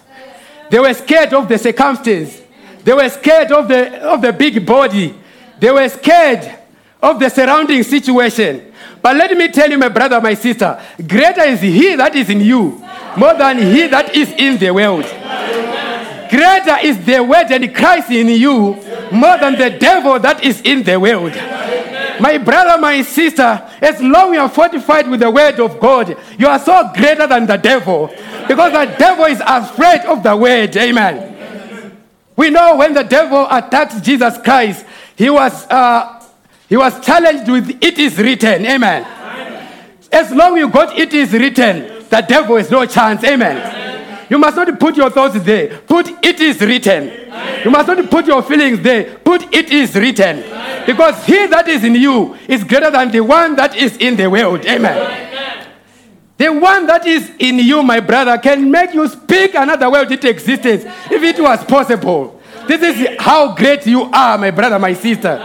[0.68, 2.42] They were scared of the circumstance.
[2.84, 5.14] They were scared of the, of the big body.
[5.58, 6.58] They were scared
[7.02, 8.72] of the surrounding situation.
[9.00, 12.40] But let me tell you, my brother, my sister, greater is he that is in
[12.40, 12.84] you
[13.16, 15.04] more than he that is in the world.
[16.30, 18.74] Greater is the word and Christ in you
[19.10, 21.32] more than the devil that is in the world.
[22.20, 23.42] My brother, my sister,
[23.80, 27.46] as long you are fortified with the word of God, you are so greater than
[27.46, 28.08] the devil
[28.46, 30.76] because the devil is afraid of the word.
[30.76, 31.96] Amen.
[32.36, 36.22] We know when the devil attacked Jesus Christ, he was, uh,
[36.68, 38.66] he was challenged with, It is written.
[38.66, 39.06] Amen.
[40.12, 43.24] As long you got it is written, the devil has no chance.
[43.24, 44.26] Amen.
[44.28, 45.78] You must not put your thoughts there.
[45.78, 47.10] Put it is written.
[47.64, 49.16] You must not put your feelings there.
[49.18, 50.44] Put it is written.
[50.86, 54.28] Because he that is in you is greater than the one that is in the
[54.30, 54.64] world.
[54.66, 55.26] Amen.
[56.36, 60.28] The one that is in you, my brother, can make you speak another world into
[60.28, 62.40] existence if it was possible.
[62.66, 65.38] This is how great you are, my brother, my sister.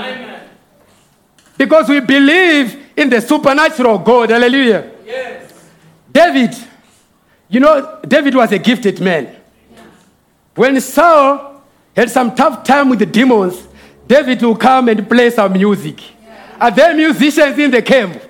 [1.57, 4.29] Because we believe in the supernatural God.
[4.29, 4.91] Hallelujah.
[6.15, 6.55] David,
[7.49, 9.35] you know, David was a gifted man.
[10.55, 11.61] When Saul
[11.93, 13.67] had some tough time with the demons,
[14.07, 15.99] David will come and play some music.
[16.57, 18.21] Are there musicians in the camp?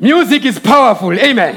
[0.00, 1.12] Music is powerful.
[1.12, 1.54] Amen.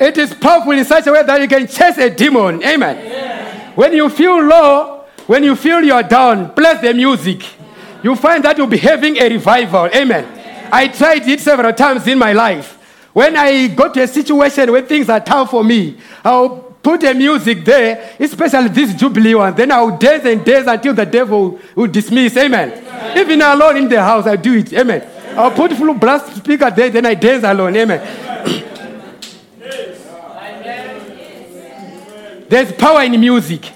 [0.00, 2.62] It is powerful in such a way that you can chase a demon.
[2.62, 3.72] Amen.
[3.74, 7.42] When you feel low, when you feel you're down, play the music.
[8.04, 9.86] You find that you'll be having a revival.
[9.86, 10.68] Amen.
[10.70, 12.78] I tried it several times in my life.
[13.12, 17.14] When I go to a situation where things are tough for me, I'll put a
[17.14, 19.54] music there, especially this Jubilee one.
[19.54, 22.36] Then I'll dance and dance until the devil will dismiss.
[22.36, 23.16] Amen.
[23.16, 24.72] Even alone in the house, I do it.
[24.72, 25.06] Amen.
[25.36, 27.76] I'll put full blast speaker there, then I dance alone.
[27.76, 28.00] Amen.
[32.48, 33.70] There's power in music.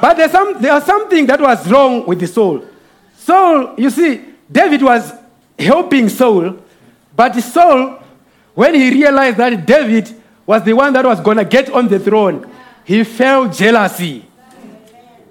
[0.00, 2.64] But there's some, there's something that was wrong with the soul.
[3.16, 5.12] Saul, you see, David was
[5.58, 6.56] helping Saul,
[7.14, 8.02] but the Saul,
[8.58, 11.96] when he realized that David was the one that was going to get on the
[11.96, 12.44] throne,
[12.84, 14.26] he felt jealousy.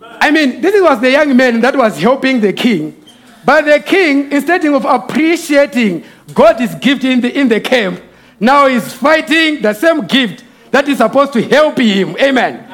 [0.02, 3.04] I mean, this was the young man that was helping the king.
[3.44, 8.02] But the king, instead of appreciating God's gift in the, in the camp,
[8.40, 12.16] now is fighting the same gift that is supposed to help him.
[12.22, 12.66] Amen.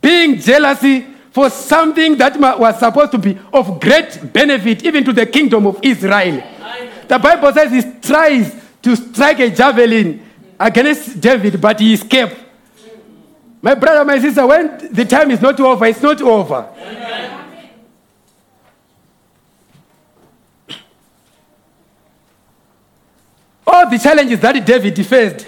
[0.00, 5.26] Being jealousy for something that was supposed to be of great benefit even to the
[5.26, 6.42] kingdom of Israel.
[7.06, 10.20] The Bible says he tries to strike a javelin
[10.58, 12.36] against David, but he escaped.
[13.60, 16.68] My brother, my sister, when the time is not over, it's not over.
[23.64, 25.46] All the challenges that David faced,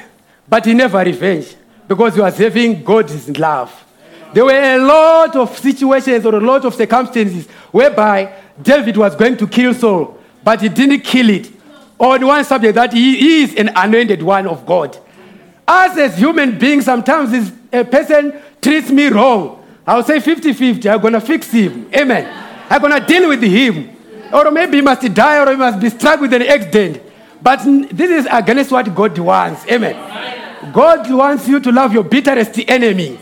[0.49, 1.57] but he never revenged
[1.89, 3.85] because he was having God's love.
[4.33, 9.37] There were a lot of situations or a lot of circumstances whereby David was going
[9.37, 11.54] to kill Saul, but he didn't kill it.
[11.99, 14.99] On one subject that he is an anointed one of God.
[15.67, 20.89] Us as human beings, sometimes if a person treats me wrong, I'll say 50 50,
[20.89, 21.89] I'm going to fix him.
[21.95, 22.27] Amen.
[22.69, 23.91] I'm going to deal with him.
[24.33, 27.01] Or maybe he must die or he must be struck with an accident.
[27.41, 29.67] But this is against what God wants.
[29.71, 30.73] Amen.
[30.73, 33.19] God wants you to love your bitterest enemy.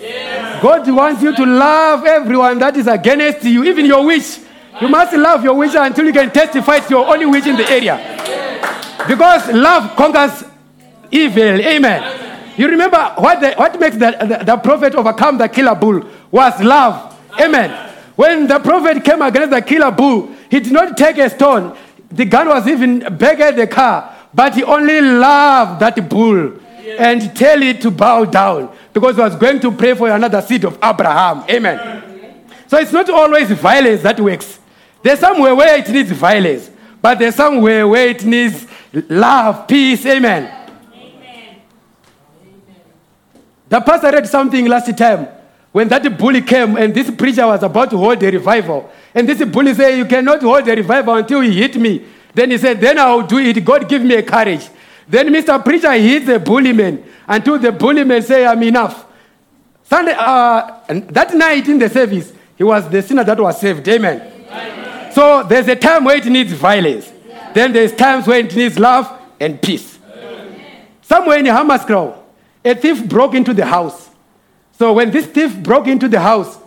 [0.63, 4.39] God wants you to love everyone that is against you, even your witch.
[4.81, 7.69] You must love your witch until you can testify to your only witch in the
[7.69, 7.97] area.
[9.09, 10.45] Because love conquers
[11.11, 11.61] evil.
[11.61, 12.55] Amen.
[12.57, 16.61] You remember what, the, what makes the, the, the prophet overcome the killer bull was
[16.63, 17.19] love.
[17.41, 17.91] Amen.
[18.15, 21.77] When the prophet came against the killer bull, he did not take a stone.
[22.11, 26.59] The gun was even bigger than the car, but he only loved that bull
[26.99, 30.65] and tell it to bow down because he was going to pray for another seed
[30.65, 31.45] of Abraham.
[31.49, 32.45] Amen.
[32.67, 34.59] So it's not always violence that works.
[35.03, 36.71] There's somewhere where it needs violence,
[37.01, 40.05] but there's somewhere where it needs love, peace.
[40.07, 40.63] Amen.
[43.69, 45.29] The pastor read something last time
[45.73, 48.91] when that bully came and this preacher was about to hold a revival.
[49.15, 52.05] And this bully said, You cannot hold a revival until you hit me.
[52.35, 53.65] Then he said, Then I'll do it.
[53.65, 54.69] God give me a courage.
[55.09, 55.63] Then Mr.
[55.65, 59.07] Preacher hits the bully man until the bully man say, I'm enough.
[59.85, 63.87] Sunday, uh, and that night in the service, he was the sinner that was saved.
[63.89, 65.11] Amen.
[65.13, 67.12] So there's a time where it needs violence.
[67.55, 69.99] Then there's times when it needs love and peace.
[71.03, 72.17] Somewhere in Hammanskraal,
[72.65, 74.11] a thief broke into the house.
[74.79, 76.59] So when this thief broke into the house,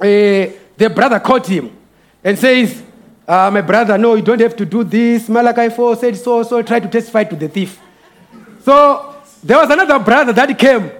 [0.00, 1.76] eh, the brother caught him
[2.24, 2.82] and says,
[3.26, 5.28] uh, My brother, no, you don't have to do this.
[5.28, 7.78] Malachi 4 said so, so try to testify to the thief.
[8.64, 10.90] So there was another brother that came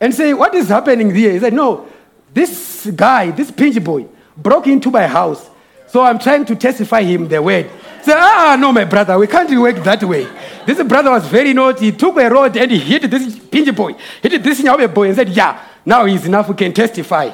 [0.00, 1.32] and said, What is happening here?
[1.32, 1.86] He said, No,
[2.32, 4.06] this guy, this pinch boy,
[4.36, 5.50] broke into my house.
[5.86, 7.70] So I'm trying to testify him the word.
[8.08, 10.26] Ah, no, my brother, we can't work that way.
[10.66, 11.86] This brother was very naughty.
[11.86, 15.08] He took a rod and he hit this pinch boy, He hit this Nyawe boy
[15.08, 17.30] and said, Yeah, now he's enough, we can testify.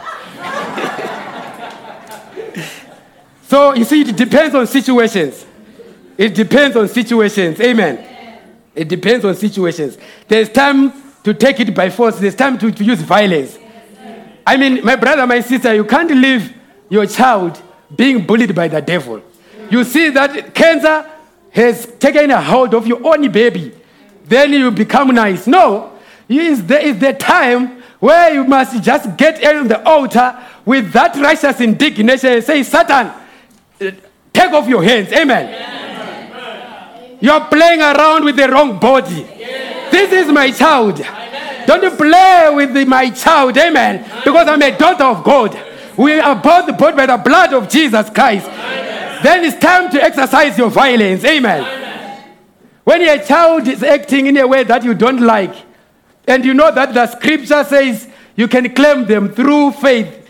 [3.46, 5.46] so you see, it depends on situations.
[6.18, 7.60] It depends on situations.
[7.60, 8.06] Amen.
[8.74, 9.98] It depends on situations.
[10.28, 10.92] There's time
[11.24, 13.58] to take it by force, there's time to, to use violence.
[14.46, 16.54] I mean, my brother, my sister, you can't leave
[16.88, 17.60] your child
[17.94, 19.22] being bullied by the devil.
[19.70, 21.06] You see that cancer
[21.52, 23.72] has taken a hold of your only baby.
[24.24, 25.46] Then you become nice.
[25.46, 25.92] No,
[26.28, 31.16] is there is the time where you must just get on the altar with that
[31.16, 33.10] righteous indignation and say, Satan,
[34.32, 35.12] take off your hands.
[35.12, 37.18] Amen.
[37.20, 39.22] You're playing around with the wrong body.
[39.90, 41.04] This is my child.
[41.66, 43.56] Don't play with the- my child.
[43.58, 44.04] Amen.
[44.24, 45.58] Because I'm a daughter of God.
[45.96, 48.48] We are both bought by the blood of Jesus Christ.
[49.22, 51.24] Then it's time to exercise your violence.
[51.24, 52.24] Amen.
[52.84, 55.54] When your child is acting in a way that you don't like,
[56.26, 60.28] and you know that the scripture says you can claim them through faith,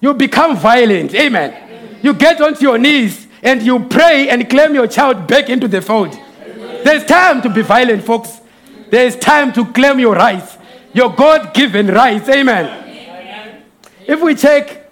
[0.00, 1.14] you become violent.
[1.14, 1.98] Amen.
[2.02, 5.80] You get onto your knees and you pray and claim your child back into the
[5.80, 6.16] fold.
[6.84, 8.40] There's time to be violent, folks.
[8.90, 10.56] There's time to claim your rights,
[10.92, 12.28] your God given rights.
[12.28, 13.62] Amen.
[14.06, 14.90] If we check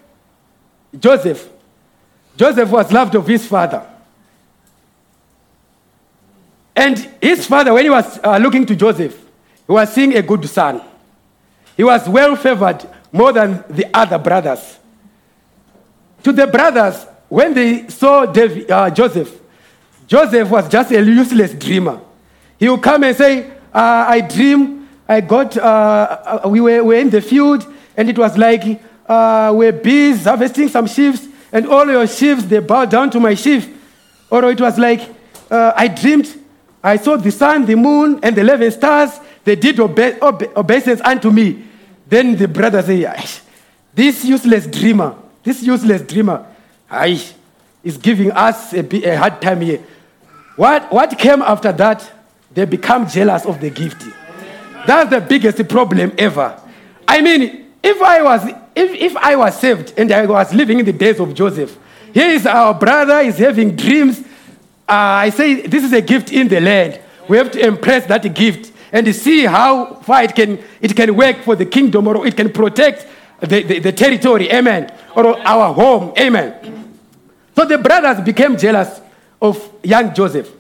[0.99, 1.49] Joseph,
[2.37, 3.87] Joseph was loved of his father.
[6.74, 9.16] And his father, when he was uh, looking to Joseph,
[9.66, 10.82] he was seeing a good son.
[11.76, 14.78] He was well favored more than the other brothers.
[16.24, 19.41] To the brothers, when they saw uh, Joseph,
[20.07, 22.01] Joseph was just a useless dreamer.
[22.59, 26.95] He would come and say, uh, I dream, I got, uh, uh, we were, were
[26.95, 27.66] in the field,
[27.97, 32.59] and it was like uh, we're bees harvesting some sheaves, and all your sheaves, they
[32.59, 33.69] bow down to my sheaf.
[34.29, 35.09] Or it was like,
[35.49, 36.29] uh, I dreamed,
[36.83, 41.01] I saw the sun, the moon, and the 11 stars, they did obe- obe- obeisance
[41.01, 41.65] unto me.
[42.09, 43.41] Then the brother "Aish,
[43.95, 46.45] this useless dreamer, this useless dreamer,
[46.91, 47.33] aish,
[47.85, 49.81] is giving us a, hard time here.
[50.57, 52.11] What, what came after that?
[52.53, 54.03] They become jealous of the gift.
[54.87, 56.61] That's the biggest problem ever.
[57.07, 60.87] I mean, if I was if, if I was saved and I was living in
[60.87, 61.78] the days of Joseph,
[62.14, 64.20] here is our brother is having dreams.
[64.89, 67.01] Uh, I say this is a gift in the land.
[67.28, 71.43] We have to impress that gift and see how far it can it can work
[71.43, 73.07] for the kingdom or it can protect
[73.41, 74.51] the, the, the territory.
[74.51, 74.91] Amen.
[75.14, 76.14] Or our home.
[76.18, 76.99] Amen.
[77.55, 79.01] So the brothers became jealous
[79.41, 80.51] of young Joseph.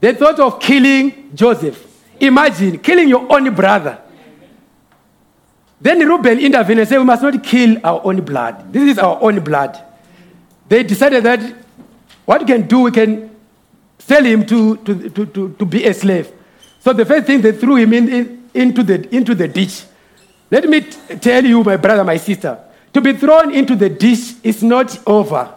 [0.00, 1.84] They thought of killing Joseph.
[2.20, 3.98] Imagine killing your own brother.
[5.80, 8.72] Then Reuben intervened and said, We must not kill our own blood.
[8.72, 9.80] This is our own blood.
[10.68, 11.40] They decided that
[12.24, 13.30] what we can do, we can
[13.98, 16.32] sell him to, to, to, to, to be a slave.
[16.80, 19.84] So the first thing, they threw him in, in, into, the, into the ditch.
[20.50, 22.58] Let me t- tell you, my brother, my sister,
[22.92, 25.54] to be thrown into the ditch is not over.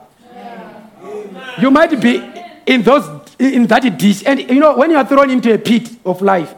[1.59, 2.17] You might be
[2.65, 5.89] in those in that ditch, and you know when you are thrown into a pit
[6.05, 6.53] of life.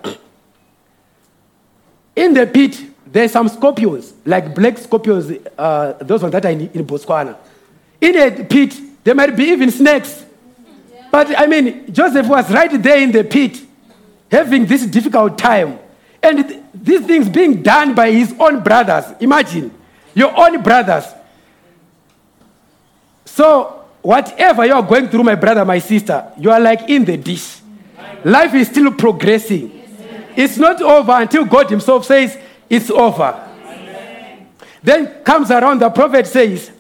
[2.16, 6.62] In the pit, there's some scorpions, like black scorpions, uh, those ones that are in,
[6.62, 7.38] in Botswana.
[8.02, 10.26] In a pit, there might be even snakes.
[11.12, 13.62] But I mean, Joseph was right there in the pit,
[14.32, 15.78] having this difficult time.
[16.24, 19.06] And th- these things being done by his own brothers.
[19.20, 19.70] Imagine,
[20.16, 21.06] your own brothers.
[23.26, 27.18] So, whatever you are going through, my brother, my sister, you are like in the
[27.18, 27.60] dish.
[28.24, 29.82] Life is still progressing.
[30.36, 32.40] It's not over until God Himself says
[32.74, 33.50] it's over.
[34.82, 36.72] Then comes around, the prophet says,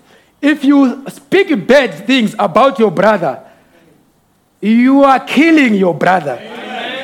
[0.41, 3.43] if you speak bad things about your brother,
[4.59, 6.39] you are killing your brother.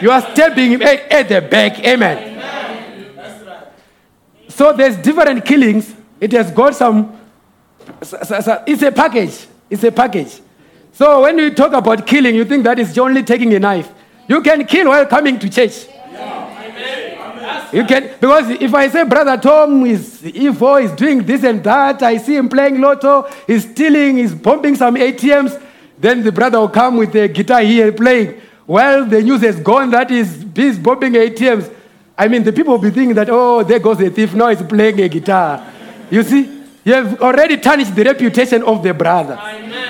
[0.02, 1.80] You are stabbing him at, at the back.
[1.86, 2.26] Amen.
[4.48, 5.94] So there's different killings.
[6.20, 7.18] It has got some.
[8.02, 9.48] It's a package.
[9.70, 10.42] It's a package.
[10.94, 13.90] So when you talk about killing, you think that is only taking a knife.
[14.28, 15.88] You can kill while coming to church.
[17.72, 22.02] You can because if I say brother Tom is evil, is doing this and that,
[22.02, 25.62] I see him playing lotto, he's stealing, he's bombing some ATMs,
[25.98, 28.42] then the brother will come with a guitar here playing.
[28.66, 31.76] Well, the news has gone that is he's bombing ATMs.
[32.18, 34.62] I mean, the people will be thinking that, oh, there goes the thief, now he's
[34.62, 35.66] playing a guitar.
[36.12, 39.36] You see, you have already tarnished the reputation of the brother.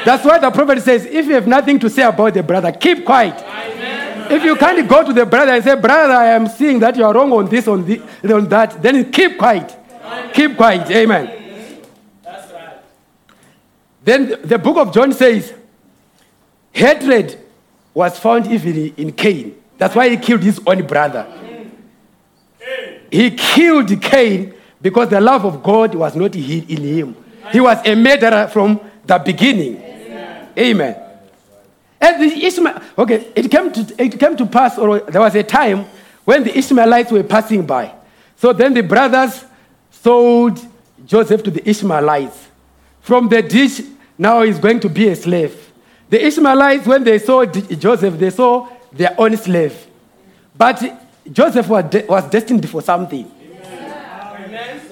[0.05, 3.05] That's why the prophet says, if you have nothing to say about the brother, keep
[3.05, 3.35] quiet.
[4.29, 7.03] If you can't go to the brother and say, Brother, I am seeing that you
[7.03, 8.01] are wrong on this, on, the,
[8.33, 9.75] on that, then keep quiet.
[10.33, 10.89] Keep quiet.
[10.91, 11.39] Amen.
[14.03, 15.53] Then the book of John says,
[16.71, 17.39] hatred
[17.93, 19.55] was found even in Cain.
[19.77, 21.27] That's why he killed his own brother.
[23.11, 27.15] He killed Cain because the love of God was not in in him.
[27.51, 29.81] He was a murderer from the beginning.
[30.57, 31.08] Amen.
[32.01, 35.43] And the Ishmael, okay, it came to it came to pass, or there was a
[35.43, 35.85] time
[36.23, 37.93] when the Ishmaelites were passing by.
[38.37, 39.43] So then the brothers
[39.91, 40.65] sold
[41.05, 42.47] Joseph to the Ishmaelites.
[43.01, 43.81] From the ditch,
[44.17, 45.71] now he's going to be a slave.
[46.09, 49.87] The Ishmaelites, when they saw Joseph, they saw their own slave.
[50.57, 50.83] But
[51.31, 53.29] Joseph was, de- was destined for something.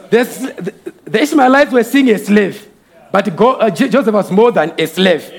[0.09, 2.67] The, the, the Ishmaelites were seeing a slave,
[3.11, 5.29] but uh, Joseph was more than a slave.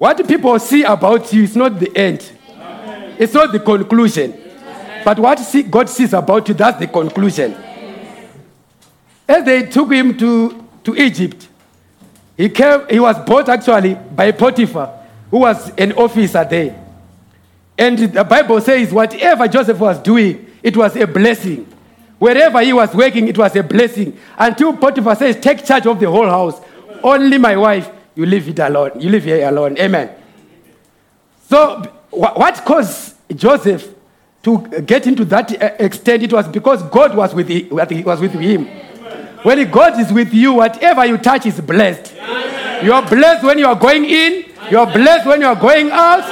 [0.00, 2.26] What people see about you is not the end,
[3.18, 4.32] it's not the conclusion.
[5.04, 5.38] But what
[5.70, 7.54] God sees about you, that's the conclusion.
[9.28, 11.46] As they took him to, to Egypt,
[12.34, 16.82] he, came, he was bought actually by Potiphar, who was an officer there.
[17.76, 21.70] And the Bible says, whatever Joseph was doing, it was a blessing.
[22.18, 24.18] Wherever he was working, it was a blessing.
[24.38, 26.58] Until Potiphar says, Take charge of the whole house.
[27.02, 28.92] Only my wife, you leave it alone.
[29.00, 29.78] You leave here alone.
[29.78, 30.10] Amen.
[31.48, 33.94] So, what caused Joseph
[34.42, 36.22] to get into that uh, extent?
[36.22, 38.66] It was because God was with, he, was with him.
[39.42, 42.14] When God is with you, whatever you touch is blessed.
[42.82, 45.90] You are blessed when you are going in, you are blessed when you are going
[45.90, 46.24] out.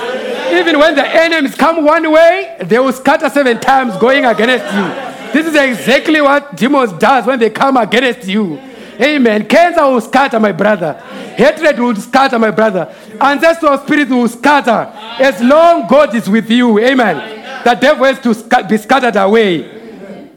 [0.53, 5.09] Even when the enemies come one way, they will scatter seven times going against you.
[5.33, 8.59] This is exactly what demons does when they come against you.
[9.01, 9.47] Amen.
[9.47, 11.03] Cancer will scatter, my brother.
[11.39, 12.93] Hatred will scatter, my brother.
[13.21, 14.91] Ancestral spirit will scatter.
[15.23, 17.63] As long God is with you, amen.
[17.63, 19.71] The devil has to be scattered away.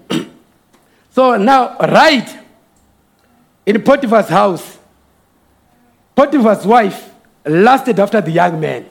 [1.09, 2.37] so now, right
[3.65, 4.77] in Potiphar's house,
[6.15, 7.09] Potiphar's wife
[7.45, 8.85] lasted after the young man.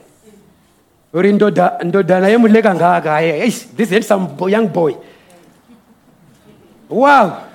[1.13, 3.91] Ngaka eh, eish, this
[4.49, 4.97] young boy
[6.91, 7.47] wow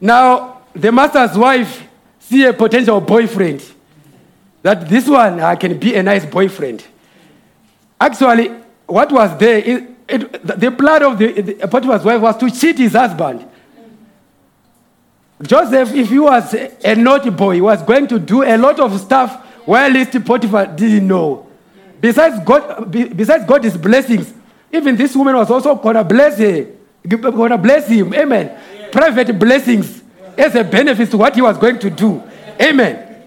[0.00, 1.84] now the master's wife
[2.28, 3.62] see a potential boyfriend
[4.62, 6.84] that this one uh, can be a nice boyfriend
[8.00, 8.48] actually
[8.86, 12.92] what was there it, the- plan of the, the potiphar's wife was to cheat his
[12.92, 13.46] husband
[15.42, 18.98] Joseph, if he was a naughty boy, he was going to do a lot of
[19.00, 21.46] stuff while least Potiphar didn't know.
[22.00, 24.32] Besides God, besides God's blessings,
[24.72, 26.66] even this woman was also gonna bless her,
[27.08, 28.14] gonna bless him.
[28.14, 28.56] Amen.
[28.92, 30.03] Private blessings
[30.36, 32.22] as a benefit to what he was going to do.
[32.60, 33.24] Amen.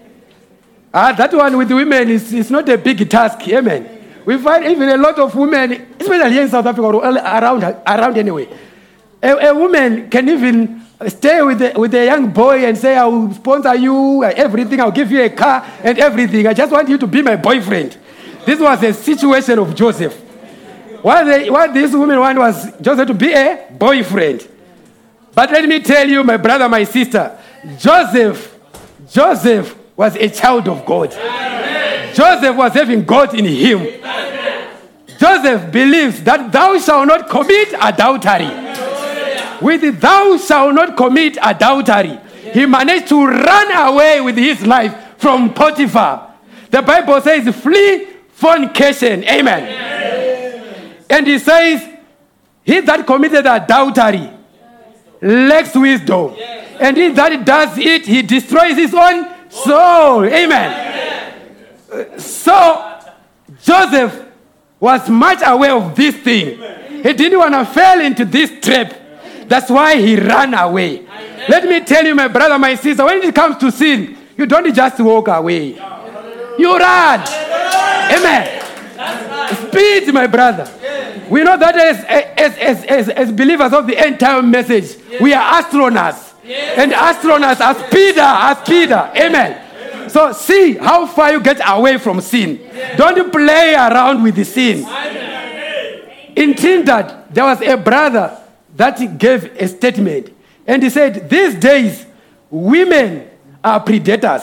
[0.92, 3.46] Ah, that one with women is, is not a big task.
[3.48, 4.22] Amen.
[4.24, 8.18] We find even a lot of women, especially here in South Africa, or around, around
[8.18, 8.48] anyway.
[9.22, 13.04] A, a woman can even stay with a, with a young boy and say, I
[13.04, 16.46] will sponsor you, uh, everything, I'll give you a car and everything.
[16.46, 17.96] I just want you to be my boyfriend.
[18.44, 20.14] This was a situation of Joseph.
[21.02, 24.48] What, they, what this woman wanted was Joseph to be a boyfriend.
[25.38, 27.38] But let me tell you, my brother, my sister,
[27.78, 28.58] Joseph,
[29.08, 31.12] Joseph was a child of God.
[32.12, 33.86] Joseph was having God in him.
[35.16, 38.50] Joseph believes that thou shalt not commit adultery.
[39.62, 42.18] With thou shalt not commit adultery.
[42.52, 46.34] He managed to run away with his life from Potiphar.
[46.68, 49.22] The Bible says, flee fornication.
[49.22, 50.96] Amen.
[51.08, 51.88] And he says,
[52.64, 54.32] he that committed adultery
[55.20, 56.34] lacks wisdom.
[56.80, 60.24] And he that does it, he destroys his own soul.
[60.24, 61.34] Amen.
[62.18, 63.00] So
[63.62, 64.26] Joseph
[64.78, 66.58] was much aware of this thing.
[67.02, 68.94] He didn't want to fall into this trap.
[69.46, 71.06] That's why he ran away.
[71.48, 74.72] Let me tell you, my brother, my sister, when it comes to sin, you don't
[74.74, 75.74] just walk away.
[76.58, 77.20] You run.
[78.12, 78.62] Amen.
[79.68, 80.70] Speed, my brother.
[81.30, 85.34] We know that as, as, as, as, as believers of the end time message, we
[85.34, 86.34] are astronauts.
[86.44, 89.12] And astronauts are speeder, are speeder.
[89.16, 90.08] Amen.
[90.08, 92.58] So see how far you get away from sin.
[92.96, 94.86] Don't play around with the sin.
[96.34, 98.38] In Trinidad, there was a brother
[98.76, 100.32] that gave a statement.
[100.66, 102.06] And he said, These days,
[102.50, 103.28] women
[103.62, 104.42] are predators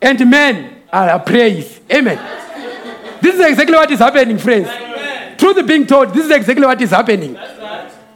[0.00, 1.80] and men are praise.
[1.90, 2.18] Amen.
[3.20, 4.68] this is exactly what is happening, friends.
[5.38, 7.38] Truth being told, this is exactly what is happening.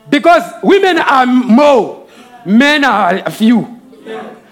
[0.09, 2.07] Because women are more,
[2.45, 3.81] men are few.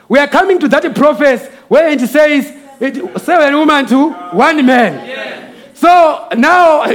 [0.08, 5.54] We are coming to that prophet where it says it, seven women to one man.
[5.74, 6.86] So now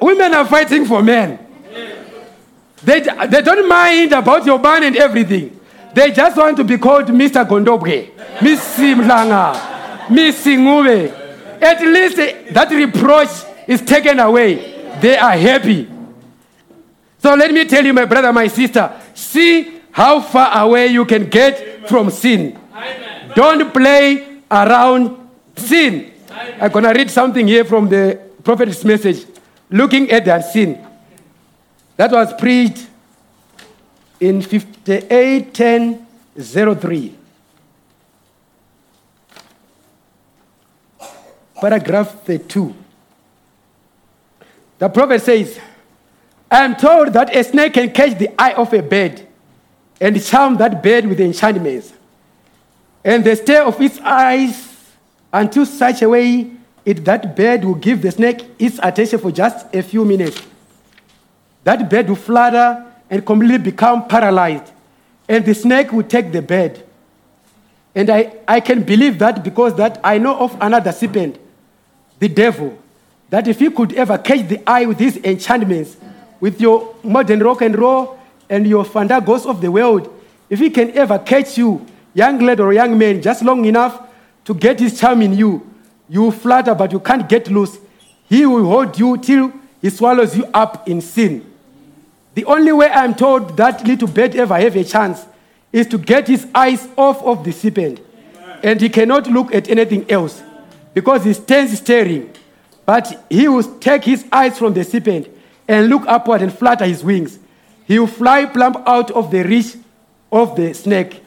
[0.00, 1.38] women are fighting for men.
[2.82, 5.58] They, they don't mind about your man and everything.
[5.94, 7.44] They just want to be called Mr.
[7.46, 11.10] Gondobwe, Miss Simlanga, Miss Singube.
[11.60, 12.16] At least
[12.52, 13.30] that reproach
[13.66, 14.75] is taken away.
[15.00, 15.88] They are happy.
[17.18, 21.28] So let me tell you, my brother, my sister, see how far away you can
[21.28, 22.58] get from sin.
[23.34, 25.16] Don't play around
[25.56, 26.12] sin.
[26.60, 29.24] I'm going to read something here from the prophet's message,
[29.70, 30.78] looking at that sin.
[31.96, 32.86] That was preached
[34.20, 37.14] in 581003.
[41.60, 42.74] Paragraph 32.
[44.78, 45.58] The prophet says,
[46.50, 49.26] I am told that a snake can catch the eye of a bird
[50.00, 51.92] and charm that bird with enchantments,
[53.04, 54.74] and the stare of its eyes
[55.32, 56.50] until such a way
[56.84, 60.40] it that bird will give the snake its attention for just a few minutes.
[61.64, 64.72] That bird will flutter and completely become paralyzed,
[65.28, 66.84] and the snake will take the bird.
[67.94, 71.38] And I, I can believe that because that I know of another serpent,
[72.18, 72.78] the devil,
[73.30, 75.96] that if he could ever catch the eye with his enchantments,
[76.40, 78.18] with your modern rock and roll
[78.48, 80.12] and your fandangos of the world,
[80.48, 84.00] if he can ever catch you, young lad or young man, just long enough
[84.44, 85.68] to get his charm in you,
[86.08, 87.78] you flutter, but you can't get loose.
[88.28, 89.52] He will hold you till
[89.82, 91.44] he swallows you up in sin.
[92.34, 95.24] The only way I'm told that little bird ever have a chance
[95.72, 98.00] is to get his eyes off of the serpent.
[98.62, 100.42] And he cannot look at anything else
[100.94, 102.32] because he stands staring.
[102.86, 105.28] But he will take his eyes from the serpent
[105.68, 107.38] and look upward and flutter his wings.
[107.84, 109.76] He will fly plump out of the reach
[110.30, 111.22] of the snake.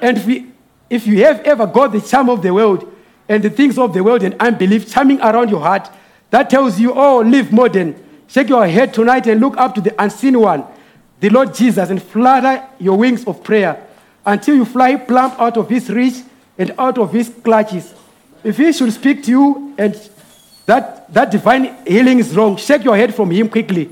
[0.00, 0.46] And if, we,
[0.90, 2.92] if you have ever got the charm of the world
[3.28, 5.88] and the things of the world and unbelief charming around your heart,
[6.30, 7.94] that tells you, oh, live modern.
[8.26, 10.64] Shake your head tonight and look up to the unseen one,
[11.20, 13.86] the Lord Jesus, and flutter your wings of prayer
[14.26, 16.22] until you fly plump out of his reach
[16.58, 17.94] and out of his clutches.
[18.42, 19.94] If he should speak to you and
[20.66, 23.90] that, that divine healing is wrong, shake your head from him quickly.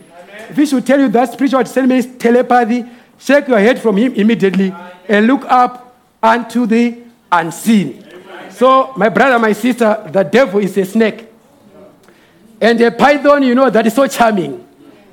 [0.48, 2.84] If he should tell you that spiritual discernment is telepathy,
[3.18, 4.74] shake your head from him immediately
[5.08, 6.98] and look up unto the
[7.30, 8.04] unseen.
[8.50, 11.26] So, my brother, my sister, the devil is a snake.
[12.60, 14.66] And a python, you know, that is so charming.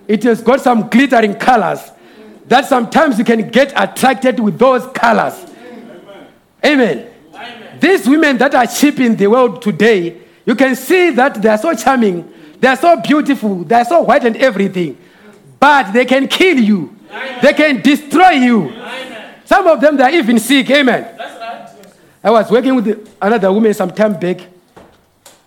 [0.08, 1.80] It has got some glittering colors
[2.48, 5.34] that sometimes you can get attracted with those colors.
[6.66, 7.10] Amen.
[7.80, 10.18] These women that are cheap in the world today,
[10.50, 12.28] you can see that they are so charming,
[12.60, 14.98] they are so beautiful, they are so white and everything.
[15.60, 16.96] But they can kill you,
[17.44, 18.74] they can destroy you.
[19.46, 20.68] Some of them, they are even sick.
[20.72, 21.08] Amen.
[21.16, 21.94] That's right.
[22.24, 24.40] I was working with another woman some time back.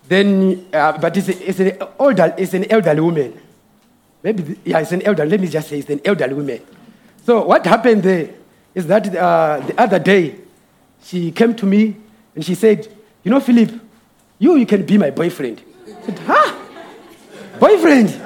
[0.07, 3.41] Then, uh, but it's, it's, an older, it's an elderly woman.
[4.23, 5.27] Maybe, the- yeah, it's an elder.
[5.27, 6.61] Let me just say it's an elderly woman.
[7.27, 8.31] So what happened there
[8.73, 10.37] is that uh, the other day,
[11.03, 11.97] she came to me
[12.37, 12.87] and she said,
[13.25, 13.82] you know, Philip,
[14.43, 15.63] you, you can be my boyfriend.
[16.05, 16.53] Said, huh?
[17.61, 18.21] Boyfriend?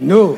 [0.00, 0.36] No,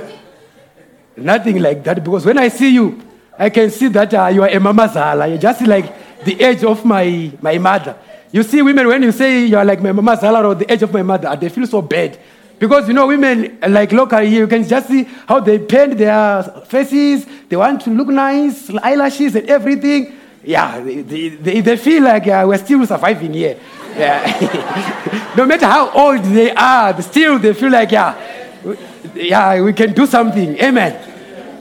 [1.17, 2.05] nothing like that.
[2.05, 3.01] Because when I see you,
[3.39, 5.27] I can see that uh, you are a mama zala.
[5.27, 7.97] You're just like the age of my, my mother.
[8.31, 10.83] You see, women, when you say you are like my mama zala or the age
[10.83, 12.19] of my mother, they feel so bad.
[12.59, 16.43] Because, you know, women, like locally here, you can just see how they paint their
[16.67, 17.25] faces.
[17.49, 20.13] They want to look nice, eyelashes and everything.
[20.45, 23.59] Yeah, they, they, they, feel like uh, we're still surviving here.
[23.97, 25.33] Yeah.
[25.37, 28.15] no matter how old they are, still they feel like, yeah,
[28.63, 28.77] we-
[29.15, 30.57] yeah, we can do something.
[30.59, 30.93] Amen.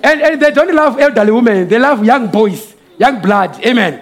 [0.04, 3.64] And, and they don't love elderly women, they love young boys, young blood.
[3.66, 4.02] Amen.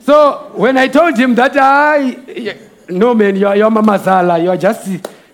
[0.00, 2.56] So when I told him that I,
[2.88, 4.86] no man, you're, you're Mama Zala, you're just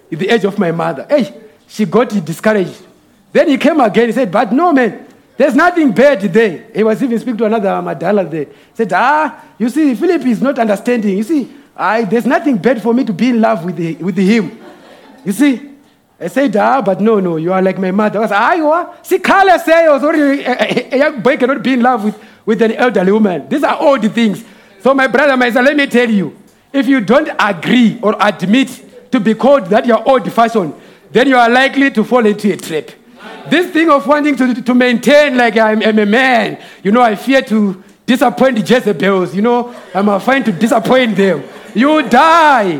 [0.08, 1.06] the age of my mother.
[1.08, 1.34] Hey,
[1.66, 2.86] she got discouraged.
[3.32, 5.06] Then he came again, he said, but no man,
[5.40, 6.66] there's nothing bad there.
[6.74, 8.44] He was even speaking to another Madala there.
[8.44, 11.16] He said, ah, you see, Philip is not understanding.
[11.16, 14.18] You see, I, there's nothing bad for me to be in love with, the, with
[14.18, 14.60] him.
[15.24, 15.70] You see,
[16.20, 18.18] I said, ah, but no, no, you are like my mother.
[18.18, 18.94] I was ah, you are?
[19.02, 22.72] See, Carla oh, sorry, a- a young boy cannot be in love with, with an
[22.72, 23.48] elderly woman.
[23.48, 24.44] These are all the things.
[24.80, 26.36] So, my brother, my son, let me tell you,
[26.70, 30.74] if you don't agree or admit to be called that you're old fashioned,
[31.10, 32.90] then you are likely to fall into a trap.
[33.48, 37.16] This thing of wanting to, to maintain, like I'm, I'm a man, you know, I
[37.16, 41.44] fear to disappoint the Jezebels, you know, I'm afraid to disappoint them.
[41.74, 42.72] You die.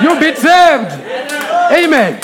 [0.00, 0.92] You'll be saved.
[1.72, 2.20] Amen.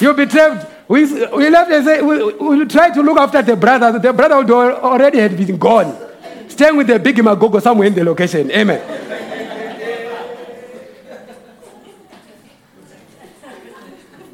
[0.00, 0.66] You'll be saved.
[0.88, 3.98] We, we left and say, we, we try to look after the brother.
[3.98, 5.96] The brother would already had been gone,
[6.48, 8.50] staying with the big Magogo somewhere in the location.
[8.50, 8.80] Amen.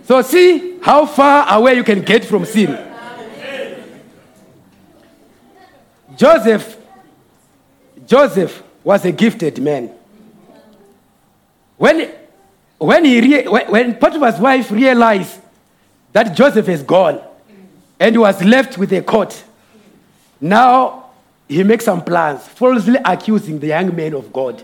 [0.05, 2.71] So see how far away you can get from sin.
[6.17, 6.79] Joseph,
[8.07, 9.91] Joseph was a gifted man.
[11.77, 12.11] When,
[12.79, 15.39] when, he when, Potiphar's wife realized
[16.15, 17.21] that Joseph is gone
[18.01, 19.45] and was left with a court,
[20.41, 21.11] now
[21.47, 24.63] he makes some plans, falsely accusing the young man of God.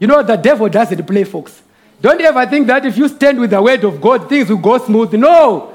[0.00, 1.62] You know, the devil doesn't play, folks.
[2.02, 4.76] Don't ever think that if you stand with the word of God, things will go
[4.78, 5.14] smooth.
[5.14, 5.72] No,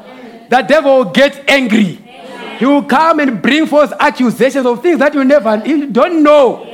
[0.50, 2.04] the devil will get angry.
[2.60, 6.66] He will come and bring forth accusations of things that you never you don't know.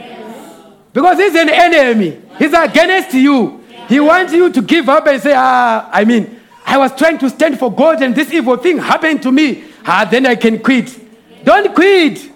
[0.91, 2.19] Because he's an enemy.
[2.39, 3.63] He's against you.
[3.87, 7.29] He wants you to give up and say, ah, I mean, I was trying to
[7.29, 9.65] stand for God and this evil thing happened to me.
[9.85, 10.99] Ah, then I can quit.
[11.43, 12.31] Don't quit.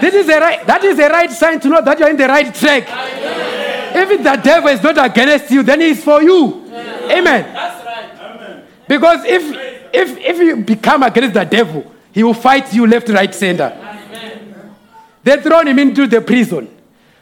[0.00, 2.26] This is a right, that is a right sign to know that you're in the
[2.26, 2.88] right track.
[3.94, 6.64] If the devil is not against you, then he's for you.
[7.10, 7.52] Amen.
[7.52, 8.20] That's right.
[8.20, 8.64] Amen.
[8.88, 9.42] Because if
[9.92, 13.76] if if you become against the devil, he will fight you left, right, center.
[15.22, 16.68] They thrown him into the prison.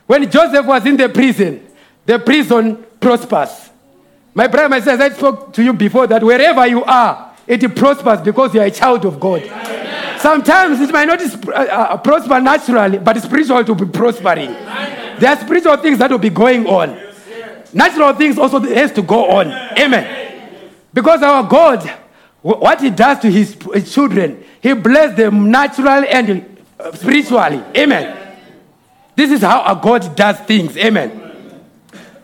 [0.06, 1.66] When Joseph was in the prison,
[2.06, 3.70] the prison prospers.
[4.34, 8.20] My brother, my sister, I spoke to you before that wherever you are, it prospers
[8.20, 9.42] because you are a child of God.
[10.18, 14.54] Sometimes it might not uh, uh, prosper naturally, but spiritual to be prospering.
[15.18, 16.98] There are spiritual things that will be going on.
[17.72, 19.48] Natural things also has to go on.
[19.78, 20.60] Amen.
[20.92, 21.88] Because our God,
[22.42, 23.56] what He does to His,
[23.92, 27.62] children, He blesses them naturally and uh, spiritually.
[27.76, 28.36] Amen.
[29.14, 30.76] This is how our God does things.
[30.76, 31.28] Amen.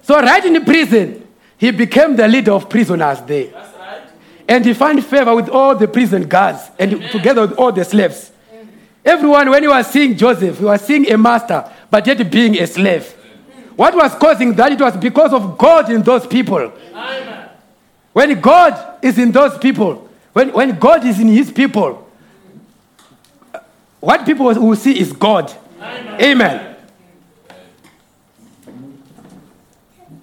[0.03, 1.27] So, right in the prison,
[1.57, 3.53] he became the leader of prisoners there.
[4.47, 8.31] And he found favor with all the prison guards and together with all the slaves.
[9.05, 12.67] Everyone, when he was seeing Joseph, he was seeing a master, but yet being a
[12.67, 13.07] slave.
[13.77, 14.73] What was causing that?
[14.73, 16.73] It was because of God in those people.
[16.95, 17.51] Amen.
[18.13, 22.09] When God is in those people, when, when God is in his people,
[24.01, 25.53] what people will see is God.
[25.81, 26.77] Amen.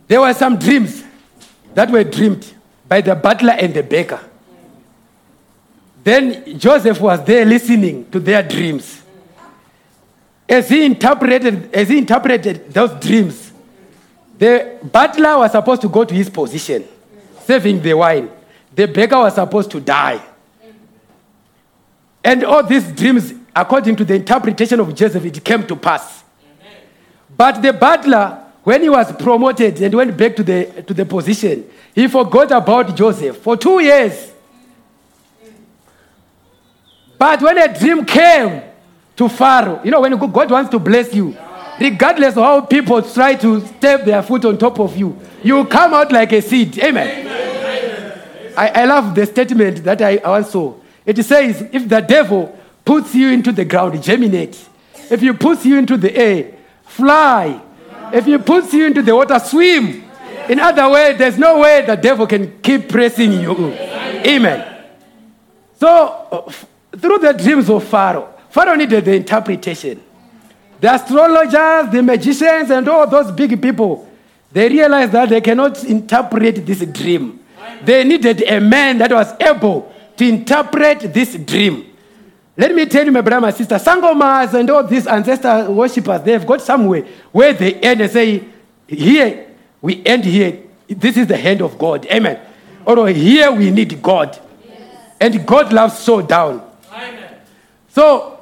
[0.07, 1.03] There were some dreams
[1.73, 2.53] that were dreamed
[2.87, 4.19] by the butler and the baker.
[6.03, 9.01] Then Joseph was there listening to their dreams.
[10.49, 13.51] As he interpreted, as he interpreted those dreams,
[14.37, 16.83] the butler was supposed to go to his position,
[17.45, 18.29] serving the wine.
[18.73, 20.21] The beggar was supposed to die.
[22.23, 26.23] And all these dreams, according to the interpretation of Joseph, it came to pass.
[27.37, 31.69] But the butler, when he was promoted and went back to the, to the position,
[31.93, 34.31] he forgot about Joseph for two years.
[37.21, 38.63] But when a dream came
[39.15, 41.37] to Pharaoh, you know, when God wants to bless you,
[41.79, 45.93] regardless of how people try to step their foot on top of you, you come
[45.93, 46.79] out like a seed.
[46.79, 47.27] Amen.
[48.57, 50.73] I, I love the statement that I saw.
[51.05, 54.57] It says, if the devil puts you into the ground, germinate.
[55.11, 56.55] If he puts you into the air,
[56.85, 57.61] fly.
[58.11, 60.05] If he puts you into the water, swim.
[60.49, 63.73] In other words, there's no way the devil can keep pressing you.
[64.25, 64.85] Amen.
[65.79, 65.87] So,
[66.31, 66.51] uh,
[66.97, 70.01] through the dreams of Pharaoh, Pharaoh needed the interpretation.
[70.79, 74.07] The astrologers, the magicians, and all those big people,
[74.51, 77.39] they realized that they cannot interpret this dream.
[77.83, 81.87] They needed a man that was able to interpret this dream.
[82.57, 86.45] Let me tell you, my brother, my sister, Sangomas and all these ancestor worshippers, they've
[86.45, 88.43] got somewhere where they end and say,
[88.87, 89.47] Here,
[89.81, 90.59] we end here.
[90.87, 92.05] This is the hand of God.
[92.07, 92.39] Amen.
[92.85, 94.37] Or here we need God.
[95.19, 96.70] And God loves so down.
[97.93, 98.39] So,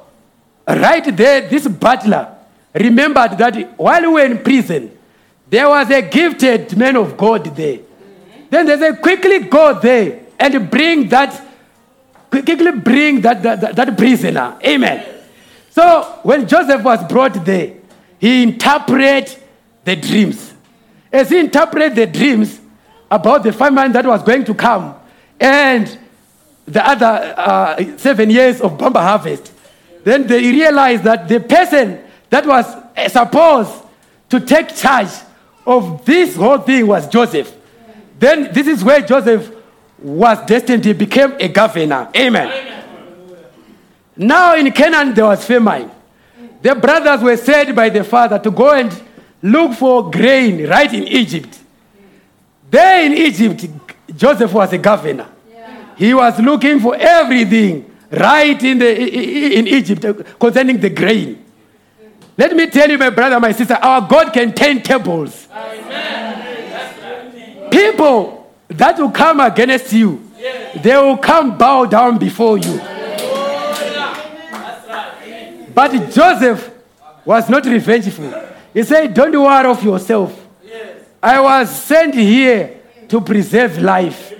[0.66, 2.36] right there, this butler
[2.74, 4.96] remembered that while we were in prison,
[5.48, 7.80] there was a gifted man of God there.
[8.48, 11.44] Then they said, quickly go there and bring that,
[12.30, 14.56] quickly bring that, that, that, that prisoner.
[14.64, 15.04] Amen.
[15.70, 17.74] So when Joseph was brought there,
[18.18, 19.36] he interpreted
[19.84, 20.54] the dreams.
[21.12, 22.60] As he interpreted the dreams
[23.10, 24.94] about the famine that was going to come
[25.40, 25.98] and
[26.72, 29.52] the other uh, seven years of bumper harvest,
[30.04, 32.00] then they realized that the person
[32.30, 33.72] that was uh, supposed
[34.28, 35.10] to take charge
[35.66, 37.52] of this whole thing was Joseph.
[38.18, 39.50] Then this is where Joseph
[39.98, 40.84] was destined.
[40.84, 42.08] He became a governor.
[42.16, 42.84] Amen.
[44.16, 45.90] Now in Canaan there was famine.
[46.62, 49.02] The brothers were said by the father to go and
[49.42, 51.58] look for grain right in Egypt.
[52.70, 53.66] There in Egypt,
[54.14, 55.26] Joseph was a governor.
[56.00, 61.44] He was looking for everything right in, the, in Egypt concerning the grain.
[62.38, 65.46] Let me tell you, my brother, my sister, our God can turn tables.
[65.52, 66.40] Amen.
[67.70, 70.26] People that will come against you,
[70.82, 72.80] they will come bow down before you.
[75.74, 76.70] But Joseph
[77.26, 78.32] was not revengeful.
[78.72, 80.48] He said, Don't worry of yourself.
[81.22, 84.32] I was sent here to preserve life.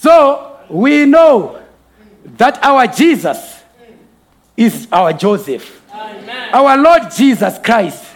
[0.00, 1.60] So we know
[2.38, 3.62] that our Jesus
[4.56, 5.82] is our Joseph.
[6.52, 8.06] Our Lord Jesus Christ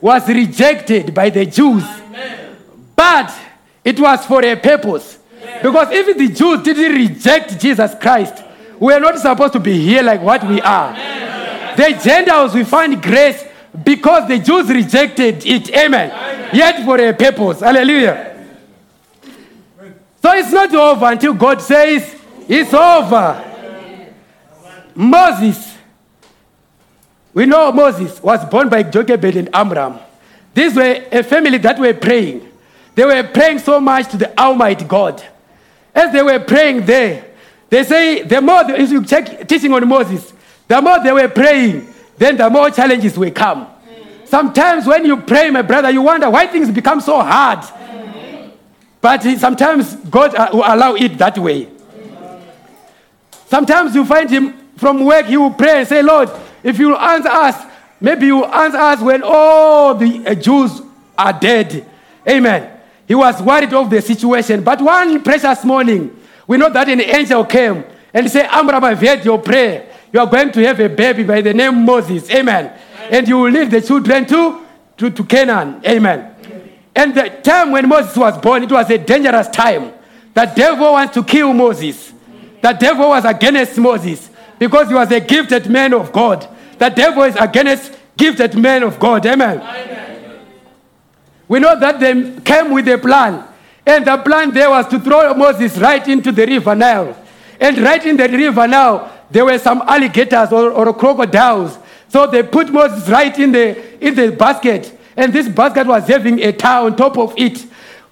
[0.00, 1.84] was rejected by the Jews,
[2.96, 3.32] but
[3.84, 5.18] it was for a purpose.
[5.62, 8.42] Because if the Jews didn't reject Jesus Christ,
[8.80, 10.94] we are not supposed to be here like what we are.
[11.76, 13.44] The Gentiles we find grace
[13.84, 15.70] because the Jews rejected it.
[15.70, 16.10] Amen.
[16.52, 17.60] Yet for a purpose.
[17.60, 18.29] Hallelujah.
[20.22, 22.14] So it's not over until God says
[22.48, 23.46] it's over.
[24.94, 25.76] Moses,
[27.32, 29.98] we know Moses was born by Jochebed and Amram.
[30.52, 32.48] These were a family that were praying.
[32.94, 35.22] They were praying so much to the Almighty God.
[35.94, 37.24] As they were praying there,
[37.68, 40.32] they say the more, if you check teaching on Moses,
[40.66, 41.86] the more they were praying,
[42.18, 43.68] then the more challenges will come.
[44.24, 47.64] Sometimes when you pray, my brother, you wonder why things become so hard.
[49.00, 51.68] But sometimes God uh, will allow it that way.
[53.46, 56.30] Sometimes you find him from work, he will pray and say, Lord,
[56.62, 57.70] if you answer us,
[58.00, 60.80] maybe you answer us when all the uh, Jews
[61.18, 61.86] are dead.
[62.28, 62.78] Amen.
[63.08, 64.62] He was worried of the situation.
[64.62, 67.84] But one precious morning, we know that an angel came
[68.14, 69.86] and said, Amram, I've heard your prayer.
[70.12, 72.30] You are going to have a baby by the name Moses.
[72.30, 72.78] Amen.
[73.10, 74.64] And you will lead the children to,
[74.98, 75.80] to, to Canaan.
[75.86, 76.29] Amen.
[76.94, 79.92] And the time when Moses was born, it was a dangerous time.
[80.34, 82.12] The devil wants to kill Moses.
[82.62, 86.46] The devil was against Moses because he was a gifted man of God.
[86.78, 89.24] The devil is against gifted men of God.
[89.26, 89.60] Amen.
[91.48, 93.44] We know that they came with a plan.
[93.86, 97.16] And the plan there was to throw Moses right into the river Nile.
[97.58, 101.78] And right in the river Nile, there were some alligators or, or crocodiles.
[102.08, 104.96] So they put Moses right in the, in the basket.
[105.16, 107.58] And this basket was having a tar on top of it.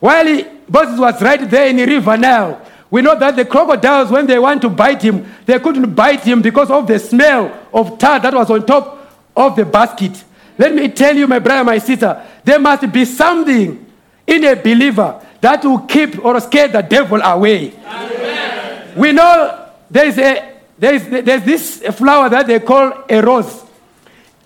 [0.00, 4.10] While he, Moses was right there in the river now, we know that the crocodiles,
[4.10, 7.98] when they want to bite him, they couldn't bite him because of the smell of
[7.98, 8.98] tar that was on top
[9.36, 10.24] of the basket.
[10.56, 13.86] Let me tell you, my brother, my sister, there must be something
[14.26, 17.72] in a believer that will keep or scare the devil away.
[18.96, 23.64] We know there is a there is there's this flower that they call a rose.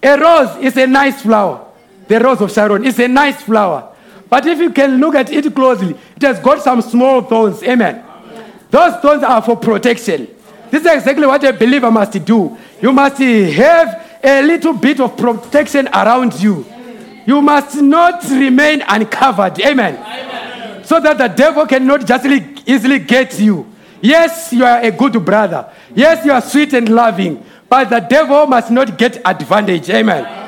[0.03, 1.72] A rose is a nice flower.
[2.13, 3.91] The rose of Sharon is a nice flower.
[4.29, 7.63] But if you can look at it closely, it has got some small thorns.
[7.63, 8.05] Amen.
[8.71, 10.29] Those thorns are for protection.
[10.71, 12.55] This is exactly what a believer must do.
[12.83, 16.67] You must have a little bit of protection around you.
[17.25, 19.59] You must not remain uncovered.
[19.61, 20.85] Amen.
[20.85, 22.27] So that the devil cannot just
[22.67, 23.67] easily get you.
[24.03, 25.73] Yes, you are a good brother.
[25.95, 27.43] Yes, you are sweet and loving.
[27.71, 29.89] But the devil must not get advantage.
[29.89, 30.42] Amen.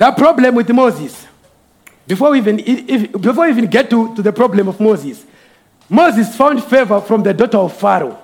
[0.00, 1.26] The problem with Moses,
[2.06, 5.26] before we even, if, before we even get to, to the problem of Moses,
[5.90, 8.18] Moses found favor from the daughter of Pharaoh.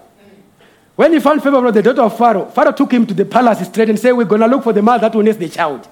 [0.94, 3.66] When he found favor from the daughter of Pharaoh, Pharaoh took him to the palace
[3.68, 5.86] straight and said, We're going to look for the mother that will nurse the child.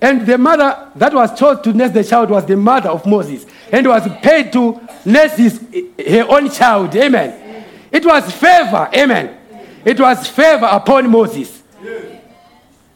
[0.00, 3.46] And the mother that was chosen to nurse the child was the mother of Moses
[3.70, 5.64] and was paid to nurse his,
[6.04, 6.96] her own child.
[6.96, 7.64] Amen.
[7.92, 8.90] It was favor.
[8.92, 9.38] Amen.
[9.84, 11.62] It was favor upon Moses.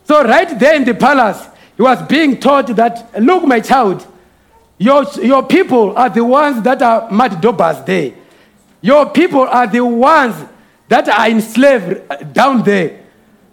[0.02, 4.06] So, right there in the palace, he was being taught that, look, my child,
[4.78, 8.12] your, your people are the ones that are mad daubers there.
[8.80, 10.36] Your people are the ones
[10.88, 13.02] that are enslaved uh, down there.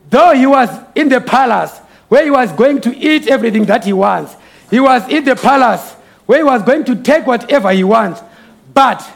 [0.09, 3.93] Though he was in the palace where he was going to eat everything that he
[3.93, 4.35] wants,
[4.69, 5.93] he was in the palace
[6.25, 8.21] where he was going to take whatever he wants.
[8.73, 9.07] But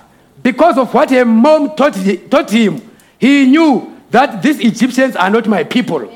[0.42, 1.96] because of what a mom taught,
[2.30, 2.82] taught him,
[3.20, 6.10] he knew that these Egyptians are not my people.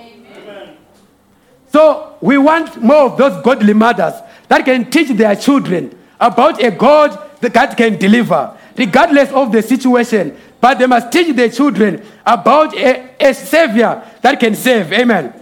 [1.71, 4.13] So we want more of those godly mothers
[4.47, 10.37] that can teach their children about a God that can deliver, regardless of the situation.
[10.59, 14.91] But they must teach their children about a, a Savior that can save.
[14.93, 15.33] Amen.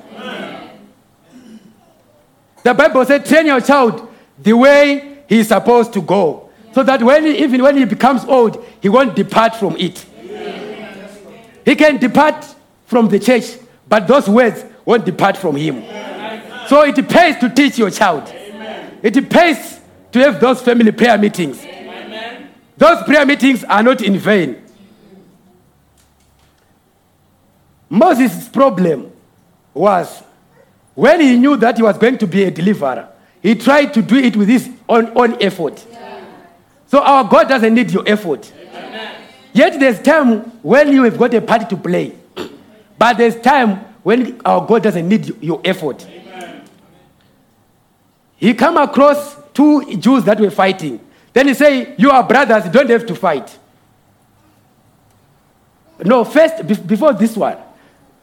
[2.64, 4.08] The Bible said, train your child
[4.38, 6.50] the way he is supposed to go.
[6.74, 10.06] So that when he, even when he becomes old, he won't depart from it.
[11.66, 12.46] He can depart
[12.86, 13.58] from the church,
[13.88, 15.84] but those words won't depart from him.
[16.70, 18.32] So it pays to teach your child.
[19.02, 19.80] It pays
[20.12, 21.66] to have those family prayer meetings.
[22.78, 24.64] Those prayer meetings are not in vain.
[27.90, 29.12] Moses' problem
[29.74, 30.22] was
[30.94, 33.10] when he knew that he was going to be a deliverer,
[33.42, 35.84] he tried to do it with his own, own effort.
[36.86, 38.54] So our God doesn't need your effort.
[39.54, 42.16] Yet there's time when you have got a part to play.
[43.00, 46.06] But there's time when our God doesn't need your effort.
[48.40, 51.00] He come across two Jews that were fighting.
[51.34, 53.58] Then he say, you are brothers, you don't have to fight.
[56.04, 57.58] No, first, before this one,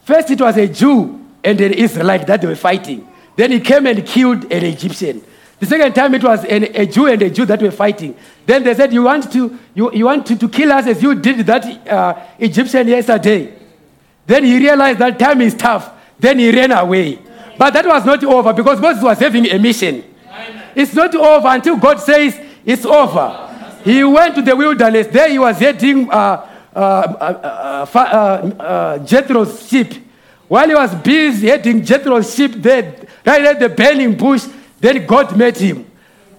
[0.04, 3.06] first it was a Jew and an Israelite that they were fighting.
[3.36, 5.22] Then he came and killed an Egyptian.
[5.58, 8.16] The second time it was an, a Jew and a Jew that were fighting.
[8.44, 11.14] Then they said, You want to, you, you want to, to kill us as you
[11.14, 13.54] did that uh, Egyptian yesterday.
[14.26, 15.92] Then he realized that time is tough.
[16.18, 17.18] Then he ran away.
[17.58, 20.04] But that was not over because Moses was having a mission.
[20.74, 23.42] It's not over until God says it's over.
[23.84, 25.06] He went to the wilderness.
[25.06, 29.94] There he was heading uh, uh, uh, uh, uh, uh, Jethro's sheep.
[30.48, 34.46] While he was busy heading Jethro's sheep there, right at the burning bush,
[34.78, 35.86] then God met him.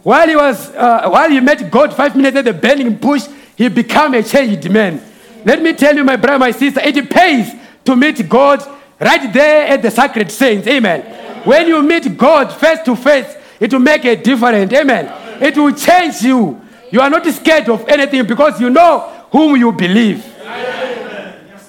[0.03, 3.24] While he was, uh, while he met God five minutes at the burning bush,
[3.55, 5.01] he became a changed man.
[5.43, 7.53] Let me tell you, my brother, my sister, it pays
[7.86, 8.61] to meet God
[8.99, 10.67] right there at the sacred saints.
[10.67, 11.01] Amen.
[11.45, 14.73] When you meet God face to face, it will make a difference.
[14.73, 15.41] Amen.
[15.41, 16.61] It will change you.
[16.91, 18.99] You are not scared of anything because you know
[19.31, 20.25] whom you believe.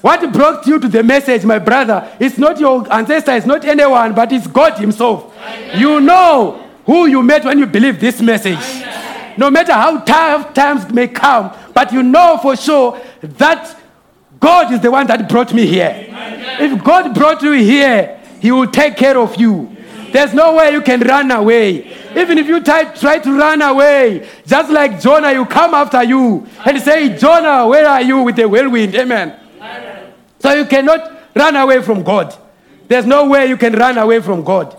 [0.01, 4.15] What brought you to the message, my brother, it's not your ancestor, it's not anyone,
[4.15, 5.37] but it's God Himself.
[5.75, 8.59] You know who you met when you believe this message.
[9.37, 13.77] No matter how tough times may come, but you know for sure that
[14.41, 16.07] God is the one that brought me here.
[16.61, 19.75] If God brought you here, He will take care of you.
[20.13, 21.95] There's no way you can run away.
[22.17, 26.47] Even if you try, try to run away, just like Jonah, you come after you
[26.65, 28.95] and say, Jonah, where are you with the whirlwind?
[28.95, 29.39] Amen.
[30.39, 32.35] So you cannot run away from God.
[32.87, 34.77] There's no way you can run away from God.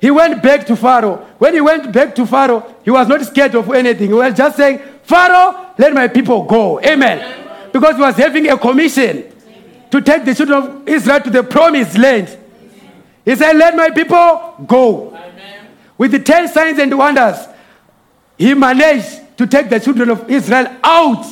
[0.00, 1.26] He went back to Pharaoh.
[1.38, 4.08] When he went back to Pharaoh, he was not scared of anything.
[4.08, 6.80] He was just saying, Pharaoh, let my people go.
[6.80, 7.47] Amen.
[7.72, 9.24] Because he was having a commission
[9.90, 12.36] to take the children of Israel to the promised land.
[13.24, 15.18] He said, Let my people go.
[15.96, 17.36] With the 10 signs and wonders,
[18.36, 21.26] he managed to take the children of Israel out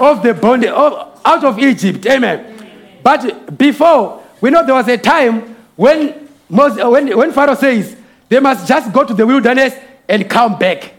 [0.00, 2.04] of the bondage, out of Egypt.
[2.06, 3.00] Amen.
[3.02, 7.96] But before, we know there was a time when, Moses, when, when Pharaoh says
[8.28, 9.74] they must just go to the wilderness
[10.08, 10.92] and come back.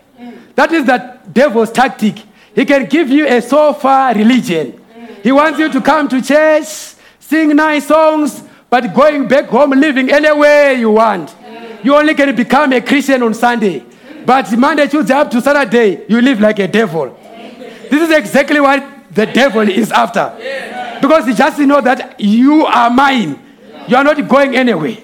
[0.56, 2.18] That is the devil's tactic.
[2.56, 4.82] He can give you a so far religion.
[5.22, 6.66] He wants you to come to church,
[7.20, 11.36] sing nice songs, but going back home, living any way you want.
[11.84, 13.84] You only can become a Christian on Sunday.
[14.26, 17.16] But Monday, Tuesday, up to Saturday, you live like a devil.
[17.90, 20.34] This is exactly what the devil is after.
[21.02, 23.40] Because he just know that you are mine.
[23.88, 24.98] You are not going anywhere.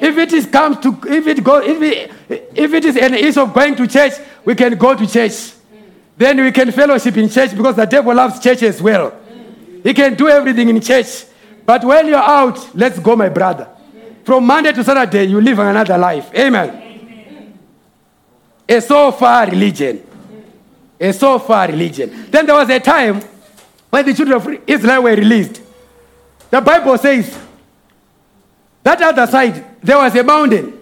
[0.00, 2.10] If it is comes to if it go if it,
[2.54, 5.52] if it is an issue of going to church, we can go to church.
[6.16, 9.14] Then we can fellowship in church because the devil loves church as well.
[9.82, 11.24] He can do everything in church.
[11.64, 13.68] But when you're out, let's go, my brother.
[14.24, 16.30] From Monday to Saturday, you live another life.
[16.34, 17.58] Amen.
[18.68, 20.06] A so far religion.
[21.00, 22.30] A so far religion.
[22.30, 23.20] Then there was a time
[23.90, 25.60] when the children of Israel were released.
[26.50, 27.38] The Bible says
[28.82, 30.78] that other side there was a mountain.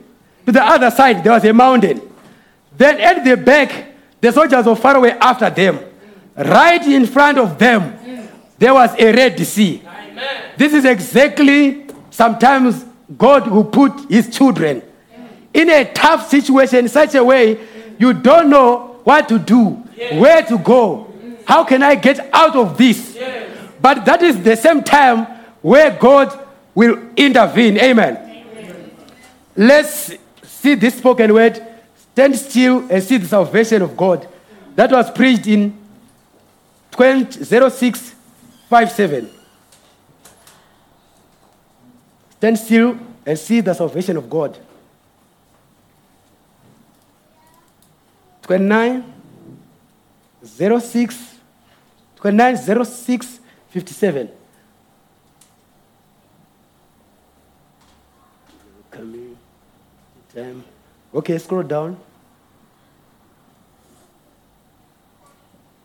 [0.47, 2.03] To the other side there was a mountain.
[2.77, 3.90] Then at the back,
[4.21, 5.79] the soldiers of Pharaoh were after them.
[6.37, 7.99] Right in front of them,
[8.59, 9.83] there was a Red Sea.
[10.57, 12.85] This is exactly sometimes
[13.17, 14.83] God will put his children
[15.53, 17.59] in a tough situation in such a way
[17.99, 19.71] you don't know what to do,
[20.13, 21.13] where to go.
[21.45, 23.19] How can I get out of this?
[23.81, 25.27] But that is the same time
[25.63, 26.39] where God
[26.75, 27.79] will intervene.
[27.79, 28.93] Amen.
[29.57, 30.13] Let's
[30.43, 31.67] see this spoken word.
[32.13, 34.29] Stand still and see the salvation of God.
[34.75, 35.77] That was preached in
[36.91, 39.31] 20, 0657.
[42.37, 44.59] Stand still and see the salvation of God.
[48.43, 49.05] 29
[50.45, 51.39] 06
[52.17, 54.31] 29 06 57.
[58.91, 59.37] Coming.
[60.35, 60.65] Time.
[61.15, 61.97] Okay, scroll down.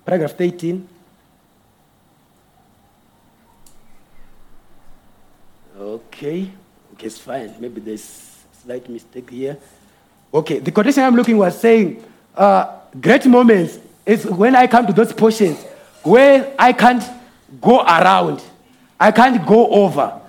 [0.05, 0.87] paragraph 13.
[5.77, 6.51] Okay,
[6.93, 7.53] okay, it's fine.
[7.59, 9.57] Maybe there's slight mistake here.
[10.33, 12.03] Okay, the quotation I'm looking was saying,
[12.35, 15.61] uh, great moments is when I come to those portions
[16.03, 17.03] where I can't
[17.59, 18.43] go around,
[18.99, 20.21] I can't go over,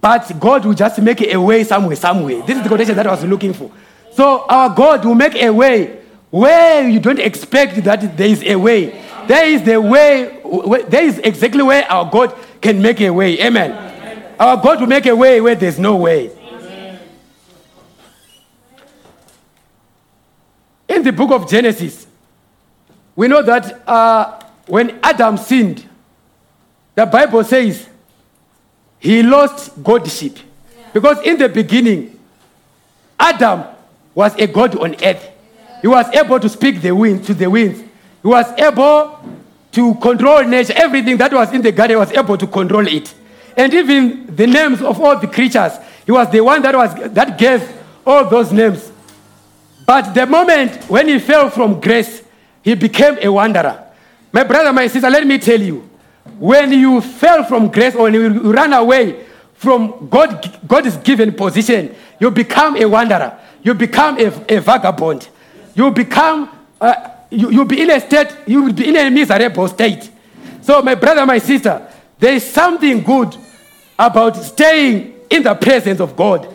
[0.00, 2.42] but God will just make a way somewhere, somewhere.
[2.42, 3.70] This is the quotation that I was looking for.
[4.12, 5.98] So our God will make a way
[6.30, 9.02] where you don't expect that there is a way.
[9.26, 10.40] There is the way,
[10.88, 13.40] there is exactly where our God can make a way.
[13.40, 14.34] Amen.
[14.38, 16.30] Our God will make a way where there's no way.
[20.88, 22.06] In the book of Genesis,
[23.14, 25.88] we know that uh, when Adam sinned,
[26.94, 27.88] the Bible says
[28.98, 30.38] he lost godship.
[30.92, 32.18] Because in the beginning,
[33.18, 33.64] Adam
[34.14, 35.30] was a god on earth.
[35.80, 37.80] He was able to speak the wind to the winds.
[37.80, 39.18] He was able
[39.72, 40.74] to control nature.
[40.76, 43.14] Everything that was in the garden was able to control it.
[43.56, 45.72] And even the names of all the creatures,
[46.04, 47.62] he was the one that was that gave
[48.06, 48.90] all those names.
[49.86, 52.22] But the moment when he fell from grace,
[52.62, 53.84] he became a wanderer.
[54.32, 55.88] My brother, my sister, let me tell you,
[56.38, 61.94] when you fell from grace or when you run away from God, God's given position,
[62.18, 63.38] you become a wanderer.
[63.62, 65.28] You become a, a vagabond.
[65.74, 66.50] You become,
[66.80, 70.10] uh, you, you'll be in a state, you will be in a miserable state.
[70.62, 71.86] So, my brother, my sister,
[72.18, 73.36] there is something good
[73.98, 76.48] about staying in the presence of God.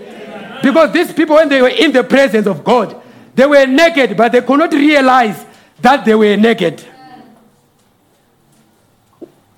[0.62, 3.02] Because these people, when they were in the presence of God,
[3.36, 5.46] they were naked, but they could not realize
[5.82, 6.84] that they were naked.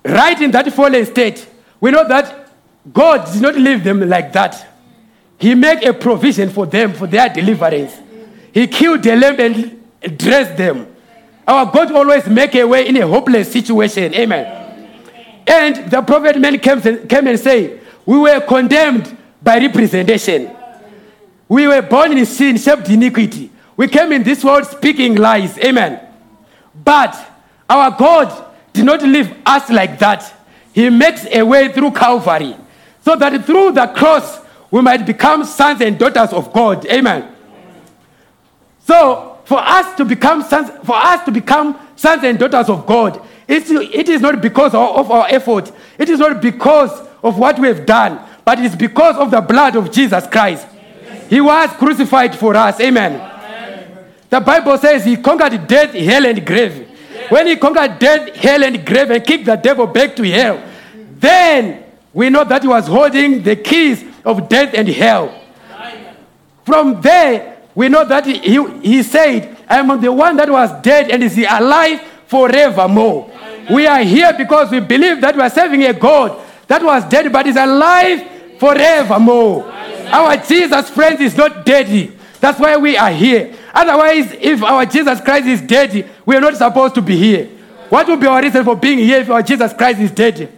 [0.04, 1.46] Right in that fallen state,
[1.80, 2.48] we know that
[2.92, 4.67] God did not leave them like that.
[5.38, 7.96] He made a provision for them for their deliverance.
[8.52, 10.94] He killed the lamb and dressed them.
[11.46, 14.14] Our God always make a way in a hopeless situation.
[14.14, 14.54] Amen.
[15.46, 20.54] And the prophet man came, came and say, we were condemned by representation.
[21.48, 23.50] We were born in sin, shaped iniquity.
[23.76, 25.56] We came in this world speaking lies.
[25.58, 26.00] Amen.
[26.84, 27.16] But
[27.70, 30.34] our God did not leave us like that.
[30.72, 32.56] He makes a way through Calvary
[33.02, 36.86] so that through the cross we might become sons and daughters of God.
[36.86, 37.34] Amen.
[38.80, 43.22] So for us to become sons, for us to become sons and daughters of God,
[43.46, 45.72] it's, it is not because of, our effort.
[45.98, 46.90] It is not because
[47.22, 50.66] of what we have done, but it's because of the blood of Jesus Christ.
[51.30, 52.78] He was crucified for us.
[52.80, 53.36] Amen.
[54.28, 56.86] The Bible says he conquered death, hell, and grave.
[57.30, 60.62] When he conquered death, hell, and grave and kicked the devil back to hell,
[60.94, 65.34] then we know that he was holding the keys of death and hell.
[66.64, 71.10] From there, we know that he, he, said, I am the one that was dead
[71.10, 73.30] and is alive forevermore.
[73.70, 77.32] We are here because we believe that we are serving a God that was dead
[77.32, 79.64] but is alive forevermore.
[80.10, 82.12] Our Jesus, friends, is not dead.
[82.40, 83.54] That's why we are here.
[83.72, 87.46] Otherwise, if our Jesus Christ is dead, we are not supposed to be here.
[87.88, 90.52] What would be our reason for being here if our Jesus Christ is dead?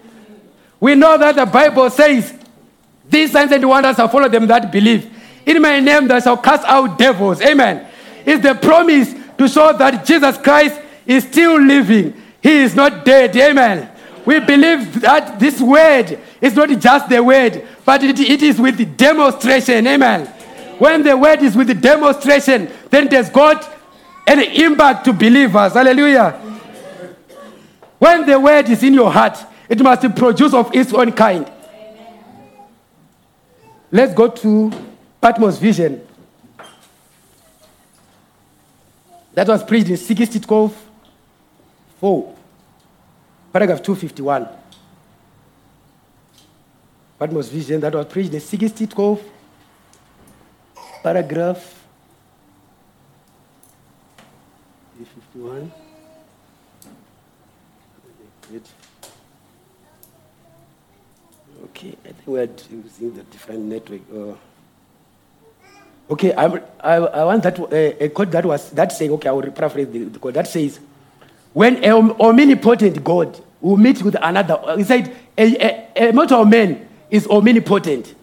[0.81, 2.35] We know that the Bible says,
[3.11, 5.11] These signs and wonders shall follow them that believe.
[5.45, 7.43] In my name they shall cast out devils.
[7.43, 7.87] Amen.
[8.25, 12.15] It's the promise to show that Jesus Christ is still living.
[12.41, 13.37] He is not dead.
[13.37, 13.91] Amen.
[14.25, 18.97] We believe that this word is not just the word, but it, it is with
[18.97, 19.87] demonstration.
[19.87, 20.27] Amen.
[20.79, 23.69] When the word is with the demonstration, then there's got
[24.27, 25.73] an impact to believers.
[25.73, 26.33] Hallelujah.
[27.99, 29.39] When the word is in your heart,
[29.69, 31.51] it must produce of its own kind.
[33.93, 34.71] Let's go to
[35.21, 36.07] Patmos Vision.
[39.35, 40.77] That was preached in 6012
[42.01, 42.35] 4,
[43.53, 44.49] paragraph 251.
[47.19, 49.23] Patmos Vision, that was preached in 6012
[51.03, 51.85] paragraph
[54.99, 55.73] 251.
[58.51, 58.63] Good.
[62.21, 62.37] I think
[62.71, 64.01] we're using the different network.
[64.15, 64.35] Uh,
[66.13, 69.11] okay, I'm, I, I want that uh, a quote that was that saying.
[69.13, 70.81] Okay, I will paraphrase the, the quote that says,
[71.55, 76.45] "When a omnipotent God will meet with another, uh, he said, a, a, a mortal
[76.45, 78.15] man is omnipotent.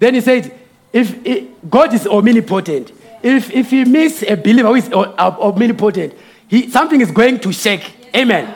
[0.00, 0.52] Then he said,
[0.92, 1.14] if
[1.70, 2.90] God is omnipotent,
[3.22, 6.14] if if he meets a believer who is o- omnipotent,
[6.48, 8.10] he something is going to shake.
[8.16, 8.52] Amen."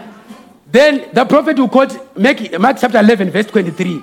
[0.67, 4.03] Then the prophet will quote Mark chapter 11, verse 23,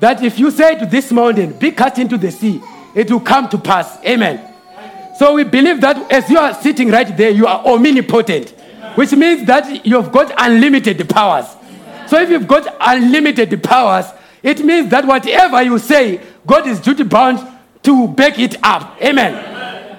[0.00, 2.60] that if you say to this mountain, be cast into the sea,
[2.94, 3.98] it will come to pass.
[4.04, 4.46] Amen.
[5.18, 8.54] So we believe that as you are sitting right there, you are omnipotent.
[8.94, 11.46] which means that you've got unlimited powers.
[12.06, 14.06] So if you've got unlimited powers,
[14.42, 17.46] it means that whatever you say, God is duty bound
[17.82, 19.00] to back it up.
[19.02, 19.98] Amen.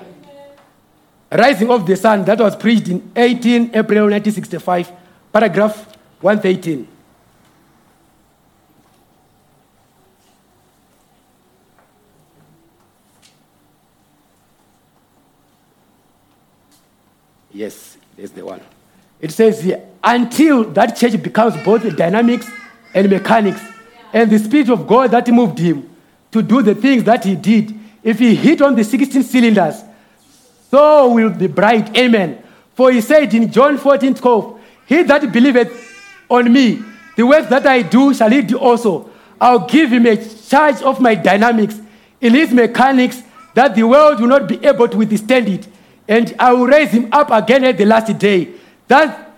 [1.31, 4.91] Rising of the Sun, that was preached in 18 April 1965,
[5.31, 5.85] paragraph
[6.19, 6.87] 113.
[17.53, 18.61] Yes, there's the one.
[19.19, 22.49] It says here, until that church becomes both dynamics
[22.93, 23.61] and mechanics,
[24.13, 25.89] and the Spirit of God that moved him
[26.31, 27.73] to do the things that he did,
[28.03, 29.83] if he hit on the 16 cylinders,
[30.69, 31.95] so will the bride.
[31.97, 32.41] Amen.
[32.73, 35.93] For he said in John 14 12, He that believeth
[36.29, 36.81] on me,
[37.15, 39.09] the works that I do shall he do also.
[39.39, 41.79] I'll give him a charge of my dynamics
[42.21, 43.21] in his mechanics
[43.53, 45.67] that the world will not be able to withstand it.
[46.11, 48.49] And I will raise him up again at the last day.
[48.89, 49.31] That,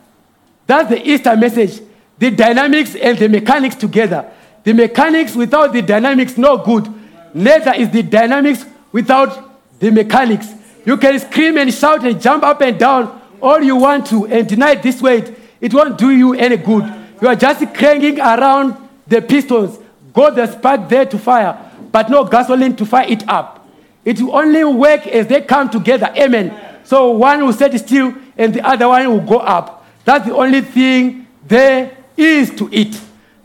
[0.65, 1.79] that's the Easter message.
[2.17, 4.25] The dynamics and the mechanics together.
[4.63, 6.91] The mechanics without the dynamics, no good.
[7.31, 10.47] Neither is the dynamics without the mechanics.
[10.83, 14.49] You can scream and shout and jump up and down all you want to and
[14.49, 15.31] deny this weight.
[15.61, 16.91] It won't do you any good.
[17.21, 19.77] You are just cranking around the pistons.
[20.11, 21.55] Got the spark there to fire,
[21.91, 23.62] but no gasoline to fire it up.
[24.05, 26.11] It will only work as they come together.
[26.17, 26.79] Amen.
[26.83, 29.85] So one will sit still and the other one will go up.
[30.03, 32.99] That's the only thing there is to it.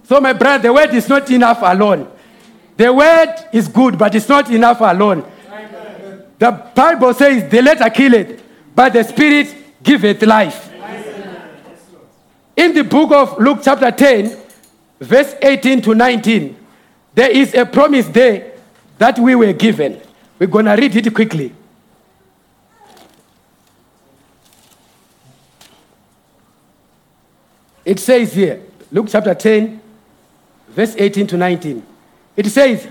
[0.04, 2.10] So, my brother, the word is not enough alone.
[2.76, 5.24] The word is good, but it's not enough alone.
[6.38, 8.42] The Bible says, The letter killeth,
[8.74, 10.72] but the spirit giveth life.
[12.56, 14.36] In the book of Luke, chapter 10,
[15.00, 16.56] verse 18 to 19,
[17.14, 18.52] there is a promise there
[18.96, 20.00] that we were given.
[20.38, 21.52] We're going to read it quickly.
[27.84, 28.60] It says here,
[28.92, 29.80] Luke chapter 10,
[30.68, 31.82] verse 18 to 19.
[32.36, 32.86] It says,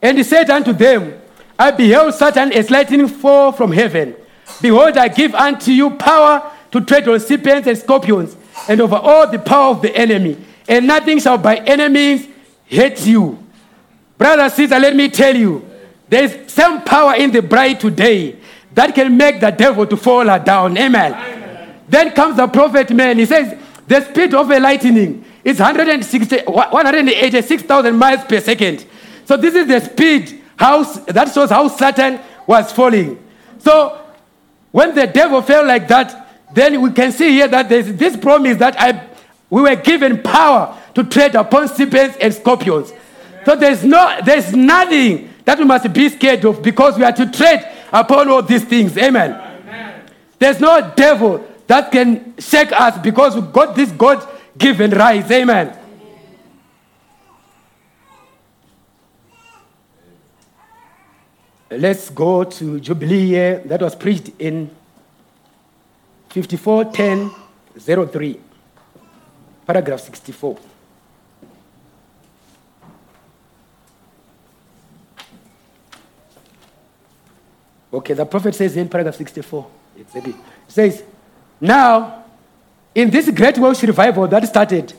[0.00, 1.20] And he said unto them,
[1.58, 4.14] I beheld Satan as lightning fall from heaven.
[4.62, 8.36] Behold, I give unto you power to tread on serpents and scorpions,
[8.68, 10.36] and over all the power of the enemy,
[10.68, 12.28] and nothing shall by any means
[12.70, 13.44] hurt you.
[14.16, 15.68] Brother, sister, let me tell you,
[16.08, 18.36] there is some power in the bride today
[18.74, 20.76] that can make the devil to fall down.
[20.76, 21.80] Amen.
[21.88, 23.18] Then comes the prophet man.
[23.18, 28.84] He says, the speed of a lightning is 160 186,000 miles per second.
[29.24, 33.22] So this is the speed how, that shows how Satan was falling.
[33.58, 34.00] So
[34.72, 38.56] when the devil fell like that, then we can see here that there's this promise
[38.58, 39.08] that I,
[39.50, 42.92] we were given power to tread upon serpents and scorpions.
[43.44, 47.30] So there's no, there's nothing that we must be scared of because we are to
[47.30, 48.98] tread upon all these things.
[48.98, 50.02] Amen.
[50.38, 54.28] There's no devil that can shake us because we got this God
[54.58, 55.30] given rise.
[55.30, 55.78] Amen.
[61.70, 64.70] Let's go to Jubilee that was preached in
[66.30, 67.30] 5410
[68.08, 68.40] 03,
[69.66, 70.58] paragraph 64.
[77.92, 80.34] Okay, the prophet says in paragraph 64, it's it
[80.68, 81.02] says,
[81.60, 82.24] Now,
[82.94, 84.92] in this great Welsh revival that started,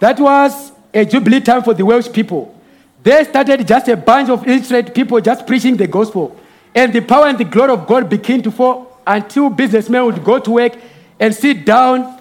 [0.00, 2.54] that was a jubilee time for the Welsh people.
[3.02, 6.38] They started just a bunch of illiterate people just preaching the gospel.
[6.74, 10.38] And the power and the glory of God began to fall until businessmen would go
[10.38, 10.74] to work
[11.18, 12.18] and sit down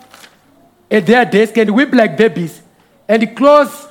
[0.90, 2.62] at their desk and weep like babies
[3.08, 3.88] and close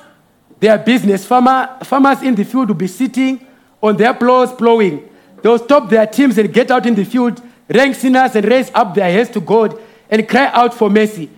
[0.59, 1.25] their business.
[1.25, 3.45] Farmer, farmers in the field would be sitting
[3.81, 5.07] on their plows plowing.
[5.47, 8.93] They'll stop their teams and get out in the field, rank sinners and raise up
[8.93, 11.29] their heads to God and cry out for mercy.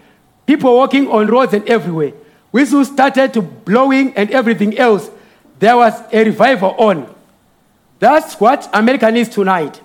[0.48, 2.14] People walking on roads and everywhere.
[2.50, 5.12] Whistles started to blowing and everything else.
[5.60, 7.16] There was a revival on.
[8.00, 9.80] That's what America needs tonight.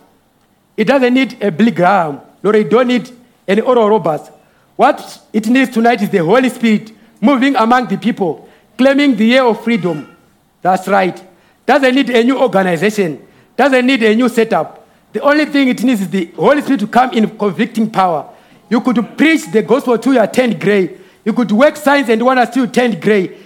[0.75, 3.11] It doesn't need a Billy Graham, nor it don't need
[3.47, 4.31] any Oral Roberts.
[4.75, 8.49] What it needs tonight is the Holy Spirit moving among the people,
[8.79, 10.17] claiming the year of freedom.
[10.63, 11.23] That's right.
[11.67, 13.21] Doesn't need a new organization.
[13.57, 14.87] Doesn't need a new setup.
[15.13, 18.29] The only thing it needs is the Holy Spirit to come in convicting power.
[18.69, 21.01] You could preach the gospel to your 10th grade.
[21.25, 23.37] You could work signs and wonders to your 10th grade.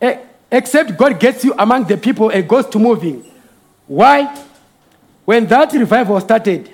[0.00, 0.18] Eh,
[0.50, 3.24] Except God gets you among the people and goes to moving.
[3.86, 4.32] Why?
[5.24, 6.70] When that revival started,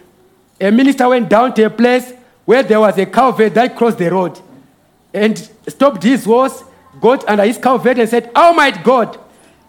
[0.60, 2.12] a minister went down to a place
[2.44, 4.38] where there was a culvert that crossed the road
[5.14, 6.62] and stopped his horse,
[7.00, 9.18] got under his culvert and said, Oh my God,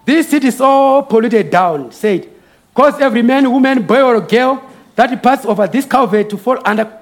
[0.06, 1.92] this city is all polluted down.
[1.92, 2.28] Said,
[2.74, 4.64] Cause every man, woman, boy, or girl
[4.96, 7.00] that pass over this culvert to fall under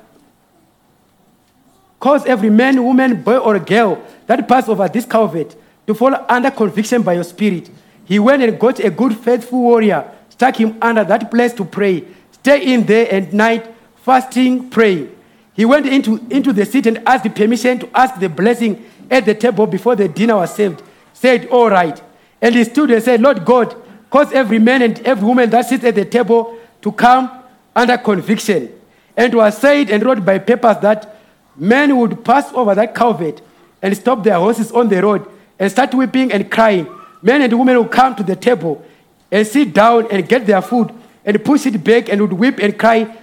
[1.99, 5.55] cause every man, woman, boy, or girl that pass over this culvert
[5.85, 7.69] to fall under conviction by your spirit.
[8.05, 12.05] He went and got a good, faithful warrior, stuck him under that place to pray.
[12.31, 15.15] Stay in there at night, fasting, praying.
[15.53, 19.25] He went into, into the city and asked the permission to ask the blessing at
[19.25, 20.81] the table before the dinner was served.
[21.13, 22.01] Said, All right.
[22.41, 23.75] And he stood and said, Lord God,
[24.10, 27.30] cause every man and every woman that sits at the table to come
[27.76, 28.69] under conviction.
[29.15, 31.18] And was said and wrote by papers that
[31.56, 33.41] men would pass over that culvert
[33.81, 36.88] and stop their horses on the road and start weeping and crying.
[37.22, 38.84] Men and women would come to the table
[39.31, 40.94] and sit down and get their food
[41.26, 43.14] and push it back and would weep and cry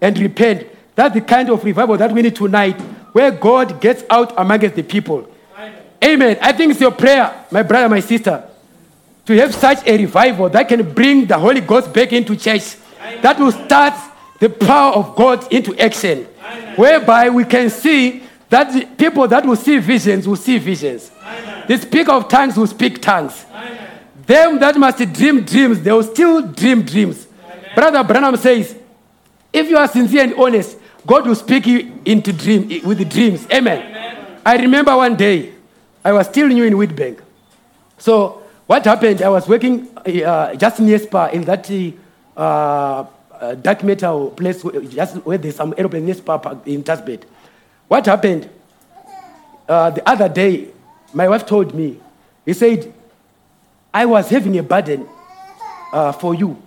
[0.00, 0.66] and repent.
[0.94, 2.80] That's the kind of revival that we need tonight,
[3.12, 5.30] where God gets out amongst the people.
[6.02, 6.38] Amen.
[6.40, 8.47] I think it's your prayer, my brother, my sister,
[9.28, 12.76] to have such a revival that can bring the Holy Ghost back into church,
[13.20, 13.92] that will start
[14.40, 16.24] the power of God into action,
[16.76, 21.10] whereby we can see that people that will see visions will see visions.
[21.66, 23.44] The speaker of tongues will speak tongues.
[24.24, 27.26] Them that must dream dreams, they will still dream dreams.
[27.74, 28.74] Brother Branham says,
[29.52, 33.46] if you are sincere and honest, God will speak you into dream with dreams.
[33.52, 34.38] Amen.
[34.46, 35.52] I remember one day,
[36.02, 37.20] I was still new in Witbank.
[37.98, 39.22] So what happened?
[39.22, 41.70] I was working uh, just near Spa in that
[42.36, 43.06] uh,
[43.40, 47.22] uh, dark metal place, just where there's some aeroplane near Spa in Tasbet.
[47.88, 48.50] What happened?
[49.66, 50.68] Uh, the other day,
[51.14, 51.98] my wife told me,
[52.44, 52.92] he said,
[53.92, 55.08] I was having a burden
[55.90, 56.62] uh, for you,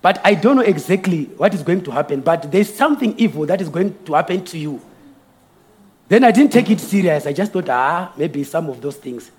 [0.00, 3.60] but I don't know exactly what is going to happen, but there's something evil that
[3.60, 4.80] is going to happen to you.
[6.08, 7.26] Then I didn't take it serious.
[7.26, 9.30] I just thought, ah, maybe some of those things.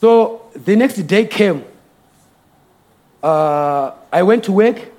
[0.00, 1.64] So the next day came.
[3.22, 4.92] Uh, I went to work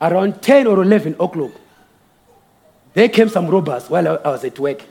[0.00, 1.52] around 10 or 11 o'clock.
[2.92, 4.82] There came some robbers while I was at work.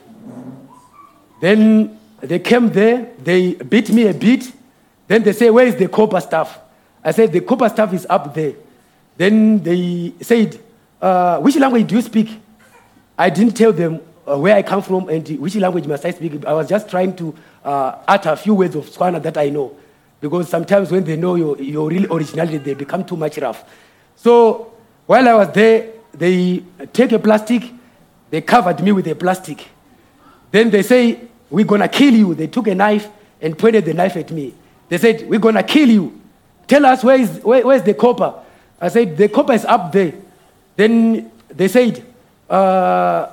[1.40, 4.52] Then they came there, they beat me a bit.
[5.06, 6.58] Then they say, Where is the copper staff?
[7.02, 8.54] I said, The copper staff is up there.
[9.16, 10.58] Then they said,
[11.00, 12.40] uh, Which language do you speak?
[13.16, 16.44] I didn't tell them uh, where I come from and which language must I speak.
[16.44, 17.34] I was just trying to
[17.64, 19.76] uh, utter a few words of Tswana that I know.
[20.20, 23.64] Because sometimes when they know your, your real originality, they become too much rough.
[24.16, 24.72] So
[25.06, 27.62] while I was there, they take a plastic,
[28.30, 29.66] they covered me with a plastic.
[30.50, 31.20] Then they say,
[31.50, 32.34] We're gonna kill you.
[32.34, 33.08] They took a knife
[33.40, 34.54] and pointed the knife at me.
[34.88, 36.20] They said, We're gonna kill you.
[36.66, 38.34] Tell us where is, where, where's the copper?
[38.80, 40.14] I said, The copper is up there.
[40.76, 42.04] Then they said,
[42.48, 43.28] uh,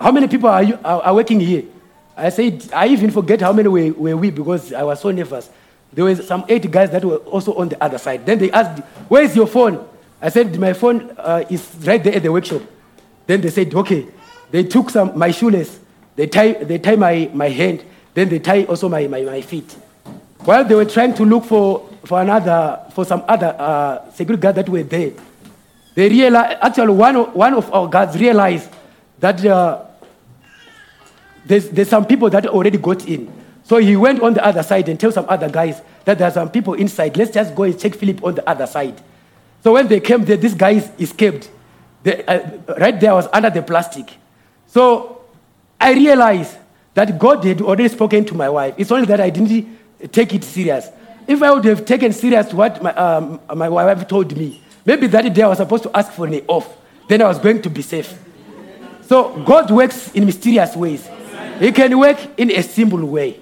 [0.00, 1.64] How many people are, you, are, are working here?
[2.16, 5.50] I said, I even forget how many were, were we because I was so nervous.
[5.92, 8.26] There were some eight guys that were also on the other side.
[8.26, 9.88] Then they asked, Where is your phone?
[10.20, 12.62] I said, My phone uh, is right there at the workshop.
[13.26, 14.06] Then they said, Okay.
[14.50, 15.78] They took some my shoelace,
[16.16, 17.84] they tie, they tie my, my hand,
[18.14, 19.70] then they tie also my, my, my feet.
[20.40, 24.56] While they were trying to look for, for another, for some other uh, security guards
[24.56, 25.12] that were there,
[25.94, 28.70] they realized, actually, one one of our guards realized
[29.18, 29.84] that uh,
[31.48, 33.32] there's, there's some people that already got in.
[33.64, 36.32] So he went on the other side and told some other guys that there are
[36.32, 37.16] some people inside.
[37.16, 39.00] Let's just go and check Philip on the other side.
[39.64, 41.50] So when they came there, this guy escaped.
[42.02, 44.14] They, uh, right there was under the plastic.
[44.68, 45.22] So
[45.80, 46.56] I realized
[46.94, 48.74] that God had already spoken to my wife.
[48.78, 49.78] It's only that I didn't
[50.12, 50.88] take it serious.
[51.26, 55.32] If I would have taken serious what my, um, my wife told me, maybe that
[55.34, 56.74] day I was supposed to ask for an off.
[57.08, 58.18] Then I was going to be safe.
[59.02, 61.08] So God works in mysterious ways.
[61.58, 63.40] He can work in a simple way.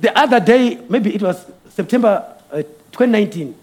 [0.00, 2.62] The other day, maybe it was September uh,
[2.92, 3.54] 2019,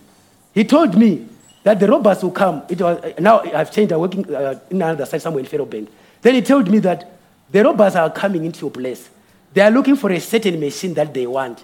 [0.53, 1.27] he told me
[1.64, 2.64] that the robbers will come.
[2.69, 5.88] It was, uh, now I've changed, I'm working uh, in another side somewhere in Ferrobank.
[6.22, 7.11] Then he told me that
[7.52, 9.10] the robbers are coming into your place.
[9.53, 11.64] They are looking for a certain machine that they want.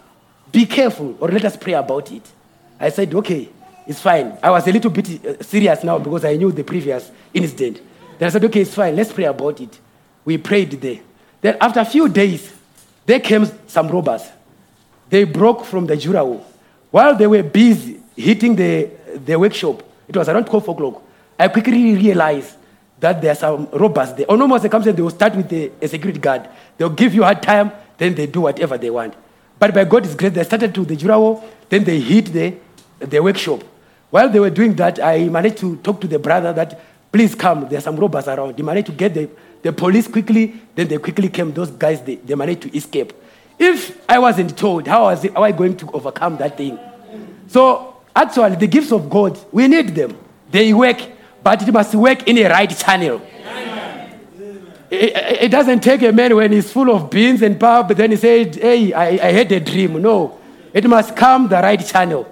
[0.52, 2.24] Be careful, or let us pray about it.
[2.80, 3.50] I said, okay,
[3.86, 4.38] it's fine.
[4.42, 7.82] I was a little bit uh, serious now because I knew the previous incident.
[8.18, 8.96] Then I said, okay, it's fine.
[8.96, 9.80] Let's pray about it.
[10.26, 11.00] We prayed there.
[11.42, 12.54] Then after a few days,
[13.06, 14.24] there came some robbers.
[15.10, 16.42] They broke from the Jurao.
[16.92, 18.90] While they were busy hitting the,
[19.26, 21.02] the workshop, it was around 12 o'clock,
[21.38, 22.56] I quickly realized
[23.00, 24.30] that there are some robbers there.
[24.30, 26.48] On almost and they will start with the, a security guard.
[26.78, 29.16] They'll give you hard time, then they do whatever they want.
[29.58, 32.56] But by God's grace, they started to the Jurao, then they hit the,
[33.00, 33.64] the workshop.
[34.12, 36.80] While they were doing that, I managed to talk to the brother that,
[37.12, 38.56] please come, there are some robbers around.
[38.56, 39.30] He managed to get the,
[39.62, 41.54] the police quickly, then they quickly came.
[41.54, 43.14] Those guys, they, they managed to escape.
[43.60, 46.80] If I wasn't told, how was, it, how I going to overcome that thing?
[47.48, 50.18] So, actually, the gifts of God, we need them.
[50.50, 51.00] They work,
[51.44, 53.22] but it must work in a right channel.
[54.90, 58.12] it, it doesn't take a man when he's full of beans and pub, but then
[58.12, 60.02] he said, Hey, I, I had a dream.
[60.02, 60.40] No,
[60.74, 62.28] it must come the right channel.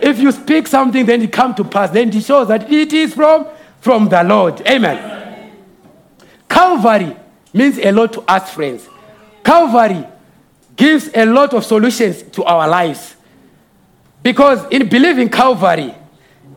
[0.00, 1.90] If you speak something, then it come to pass.
[1.90, 3.46] Then it shows that it is from,
[3.80, 4.60] from the Lord.
[4.66, 5.21] Amen.
[6.52, 7.16] Calvary
[7.54, 8.86] means a lot to us, friends.
[9.42, 10.06] Calvary
[10.76, 13.16] gives a lot of solutions to our lives.
[14.22, 15.94] Because in believing Calvary,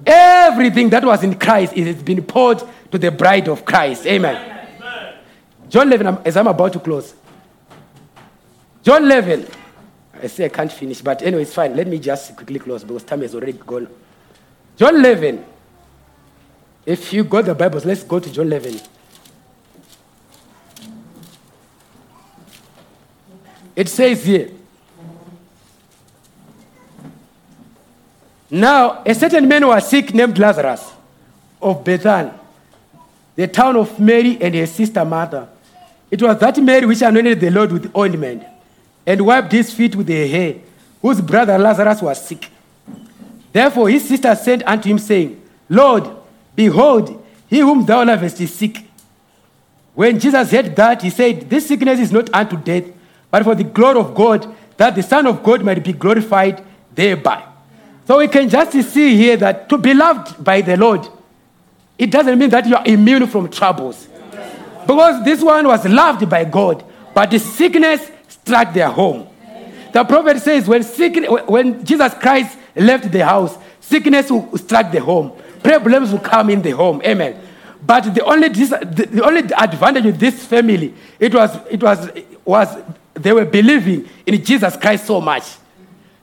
[0.05, 2.61] everything that was in Christ has been poured
[2.91, 4.05] to the bride of Christ.
[4.05, 4.67] Amen.
[5.69, 7.15] John 11, as I'm about to close.
[8.83, 9.47] John 11.
[10.21, 11.73] I say I can't finish, but anyway, it's fine.
[11.73, 13.87] Let me just quickly close because time has already gone.
[14.75, 15.45] John 11.
[16.85, 18.81] If you got the Bibles, let's go to John 11.
[23.75, 24.49] It says here,
[28.49, 30.93] Now a certain man was sick named Lazarus
[31.61, 32.31] of Bethany,
[33.35, 35.49] the town of Mary and her sister Martha.
[36.09, 38.43] It was that Mary which anointed the Lord with ointment
[39.05, 40.55] and wiped his feet with her hair,
[41.01, 42.49] whose brother Lazarus was sick.
[43.51, 46.09] Therefore his sister sent unto him, saying, Lord,
[46.55, 48.87] behold, he whom thou lovest is sick.
[49.93, 52.85] When Jesus heard that, he said, This sickness is not unto death,
[53.35, 54.47] but for the glory of God,
[54.77, 56.63] that the Son of God might be glorified
[56.93, 57.43] thereby.
[58.07, 61.05] So we can just see here that to be loved by the Lord,
[61.97, 64.07] it doesn't mean that you are immune from troubles.
[64.87, 69.27] Because this one was loved by God, but the sickness struck their home.
[69.91, 75.01] The prophet says when, sickness, when Jesus Christ left the house, sickness will struck the
[75.01, 75.33] home.
[75.61, 77.01] Problems will come in the home.
[77.03, 77.37] Amen.
[77.85, 82.09] But the only, the only advantage of this family, it was, it was,
[82.45, 82.77] was
[83.13, 85.43] they were believing in Jesus Christ so much.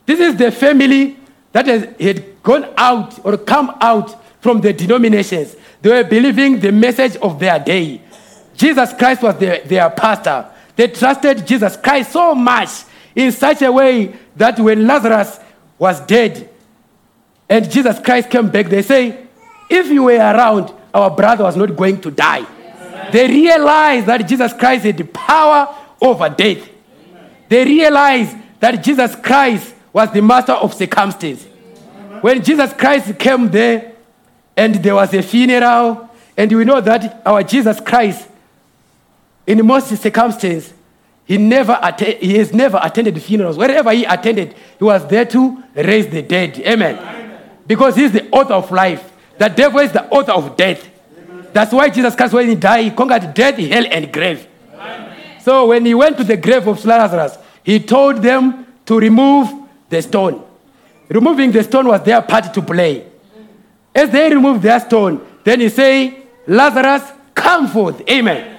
[0.07, 1.17] This is the family
[1.53, 5.57] that had gone out or come out from the denominations.
[5.81, 8.01] They were believing the message of their day.
[8.57, 10.47] Jesus Christ was their, their pastor.
[10.77, 12.71] They trusted Jesus Christ so much
[13.15, 15.39] in such a way that when Lazarus
[15.79, 16.49] was dead
[17.49, 19.27] and Jesus Christ came back, they say,
[19.69, 22.47] if you were around, our brother was not going to die.
[23.11, 26.69] They realized that Jesus Christ had the power over death.
[27.49, 31.45] They realized that Jesus Christ was the master of circumstance.
[32.21, 33.93] When Jesus Christ came there
[34.57, 38.29] and there was a funeral, and we know that our Jesus Christ,
[39.47, 40.73] in most circumstances,
[41.25, 43.57] he, never atte- he has never attended funerals.
[43.57, 46.59] Wherever he attended, he was there to raise the dead.
[46.61, 47.39] Amen.
[47.67, 49.13] Because he's the author of life.
[49.39, 50.89] The devil is the author of death.
[51.53, 54.47] That's why Jesus Christ, when he died, he conquered death, hell, and grave.
[55.43, 59.49] So when he went to the grave of Lazarus, he told them to remove
[59.89, 60.45] the stone.
[61.09, 63.07] Removing the stone was their part to play.
[63.95, 67.03] As they removed their stone, then he say, Lazarus,
[67.35, 68.09] come forth.
[68.09, 68.59] Amen.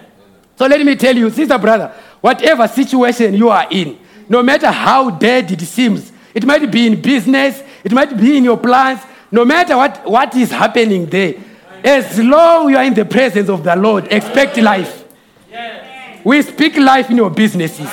[0.58, 3.98] So let me tell you, sister, brother, whatever situation you are in,
[4.30, 8.44] no matter how dead it seems, it might be in business, it might be in
[8.44, 9.02] your plans,
[9.32, 11.36] no matter what, what is happening there,
[11.84, 15.03] as long you are in the presence of the Lord, expect life.
[16.24, 17.90] We speak life in your businesses.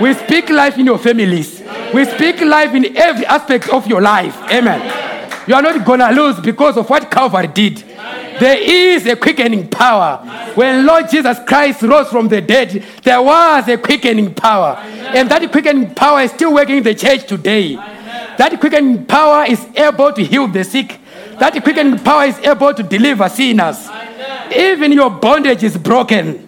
[0.00, 1.62] We speak life in your families.
[1.94, 4.36] We speak life in every aspect of your life.
[4.50, 4.80] Amen.
[5.48, 7.78] You are not going to lose because of what Calvary did.
[8.38, 10.18] There is a quickening power.
[10.54, 14.76] When Lord Jesus Christ rose from the dead, there was a quickening power.
[14.76, 17.74] And that quickening power is still working in the church today.
[17.74, 21.00] That quickening power is able to heal the sick.
[21.38, 23.88] That quickening power is able to deliver sinners.
[24.54, 26.47] Even your bondage is broken.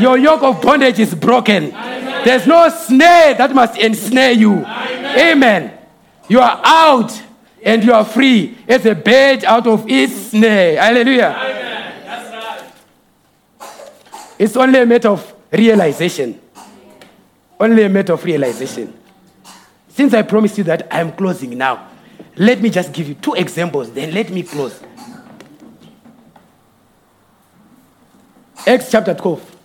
[0.00, 1.70] Your yoke of bondage is broken.
[1.70, 4.64] There's no snare that must ensnare you.
[4.64, 5.72] Amen.
[6.28, 7.22] You are out
[7.62, 10.80] and you are free as a bird out of its snare.
[10.80, 11.28] Hallelujah.
[11.28, 11.66] Right.
[14.38, 16.40] It's only a matter of realization.
[17.58, 18.92] Only a matter of realization.
[19.88, 21.88] Since I promised you that I'm closing now,
[22.36, 24.82] let me just give you two examples, then let me close.
[28.66, 29.55] Acts chapter 12.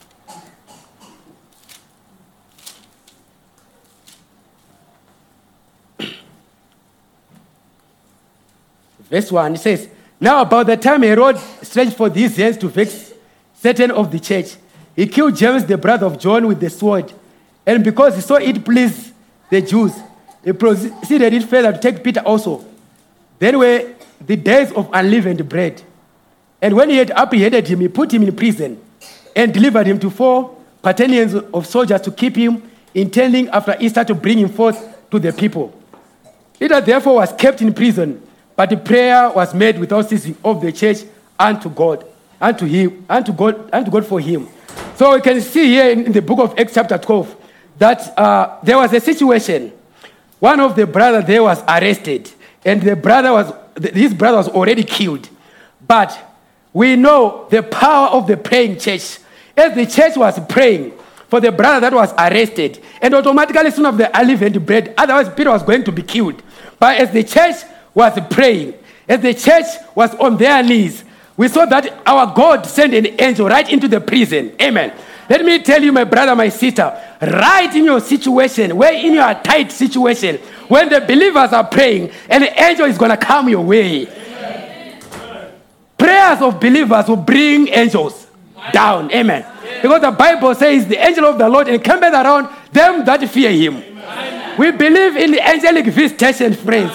[9.11, 9.89] Verse 1 it says,
[10.19, 13.13] Now about the time Herod stretched for these years to vex
[13.53, 14.55] certain of the church,
[14.95, 17.11] he killed James, the brother of John, with the sword.
[17.65, 19.11] And because he saw it please
[19.49, 19.93] the Jews,
[20.43, 22.65] he proceeded it further to take Peter also.
[23.37, 23.93] Then were
[24.25, 25.81] the days of unleavened bread.
[26.61, 28.79] And when he had apprehended him, he put him in prison
[29.35, 32.63] and delivered him to four battalions of soldiers to keep him,
[32.93, 35.73] intending after Easter to bring him forth to the people.
[36.59, 38.21] Peter therefore was kept in prison,
[38.55, 40.99] but the prayer was made without ceasing of the church
[41.39, 42.05] unto God,
[42.39, 44.47] unto him, unto God, unto God for him.
[44.95, 47.35] So we can see here in, the book of Acts, chapter 12,
[47.79, 49.71] that uh, there was a situation.
[50.39, 52.31] One of the brothers there was arrested,
[52.63, 53.53] and the brother was,
[53.93, 55.27] his brother was already killed.
[55.87, 56.17] But
[56.73, 59.19] we know the power of the praying church.
[59.57, 60.93] As the church was praying
[61.27, 65.49] for the brother that was arrested, and automatically soon of the unleavened bread, otherwise Peter
[65.49, 66.41] was going to be killed.
[66.79, 67.55] But as the church
[67.93, 68.73] was praying,
[69.07, 69.65] as the church
[69.95, 71.03] was on their knees,
[71.35, 74.53] we saw that our God sent an angel right into the prison.
[74.61, 74.93] Amen.
[75.29, 76.91] Let me tell you, my brother, my sister,
[77.21, 80.37] right in your situation, where in your tight situation,
[80.67, 84.05] when the believers are praying, an angel is going to come your way.
[85.97, 88.27] Prayers of believers will bring angels
[88.73, 89.11] down.
[89.11, 89.45] Amen.
[89.81, 93.75] Because the Bible says the angel of the Lord encampeth around them that fear him.
[94.57, 96.91] We believe in the angelic visitation, friends.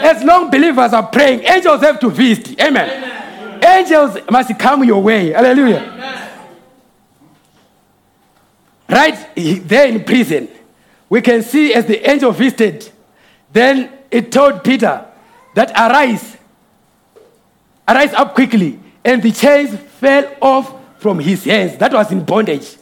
[0.00, 2.60] As long believers are praying, angels have to visit.
[2.60, 3.60] Amen.
[3.64, 5.30] Angels must come your way.
[5.30, 5.94] Hallelujah.
[8.88, 10.48] Right there in prison,
[11.10, 12.90] we can see as the angel visited,
[13.52, 15.04] then it told Peter
[15.54, 16.36] that arise,
[17.86, 18.78] arise up quickly.
[19.04, 21.76] And the chains fell off from his hands.
[21.78, 22.76] That was in bondage,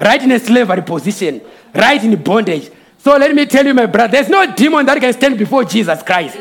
[0.00, 1.40] right in a slavery position,
[1.74, 2.70] right in bondage.
[2.98, 6.02] So let me tell you, my brother, there's no demon that can stand before Jesus
[6.02, 6.36] Christ.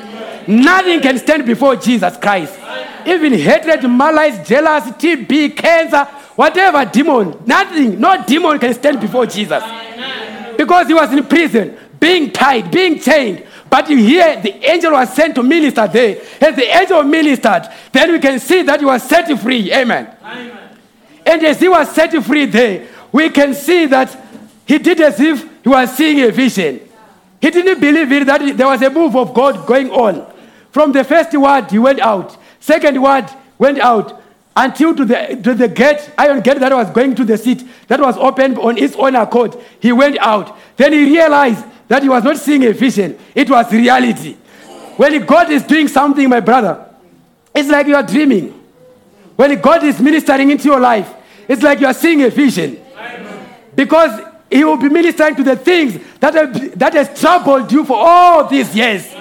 [0.48, 2.58] Nothing can stand before Jesus Christ.
[3.06, 6.06] Even hatred, malice, jealousy, TB, cancer,
[6.36, 9.64] whatever demon, nothing, no demon can stand before Jesus.
[10.58, 13.46] Because he was in prison, being tied, being chained.
[13.70, 16.22] But you hear the angel was sent to minister there.
[16.40, 19.72] As the angel ministered, then we can see that he was set free.
[19.74, 20.08] Amen.
[21.26, 24.18] And as he was set free there, we can see that
[24.66, 26.80] he did as if he was seeing a vision.
[27.42, 30.34] He didn't believe it that there was a move of God going on.
[30.76, 32.36] From the first word, he went out.
[32.60, 34.22] Second word went out
[34.58, 38.02] until to the, to the gate, iron gate that was going to the seat, that
[38.02, 39.56] was opened on its own accord.
[39.80, 40.58] He went out.
[40.76, 44.34] Then he realized that he was not seeing a vision, it was reality.
[44.98, 46.86] When God is doing something, my brother,
[47.54, 48.62] it's like you are dreaming.
[49.38, 51.10] When God is ministering into your life,
[51.48, 52.82] it's like you are seeing a vision.
[53.74, 57.96] Because He will be ministering to the things that, have, that has troubled you for
[57.96, 59.15] all these years.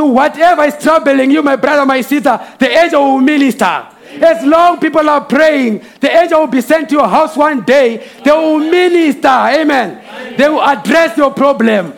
[0.00, 3.86] To whatever is troubling you, my brother, my sister, the angel will minister.
[4.22, 8.08] As long people are praying, the angel will be sent to your house one day.
[8.24, 9.28] They will minister.
[9.28, 10.38] Amen.
[10.38, 11.92] They will address your problem.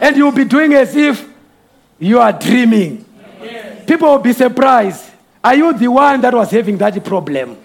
[0.00, 1.24] And you will be doing as if
[2.00, 3.04] you are dreaming.
[3.86, 5.08] People will be surprised.
[5.44, 7.56] Are you the one that was having that problem?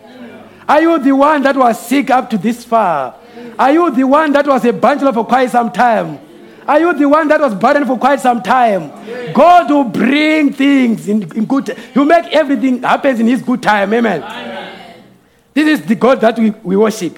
[0.69, 3.15] Are you the one that was sick up to this far?
[3.57, 6.26] Are you the one that was a bachelor for quite some time?
[6.67, 8.91] Are you the one that was burdened for quite some time?
[9.33, 13.63] God will bring things in, in good He will make everything happens in His good
[13.63, 13.93] time.
[13.93, 14.21] Amen.
[15.53, 17.17] This is the God that we, we worship.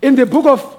[0.00, 0.76] In the book of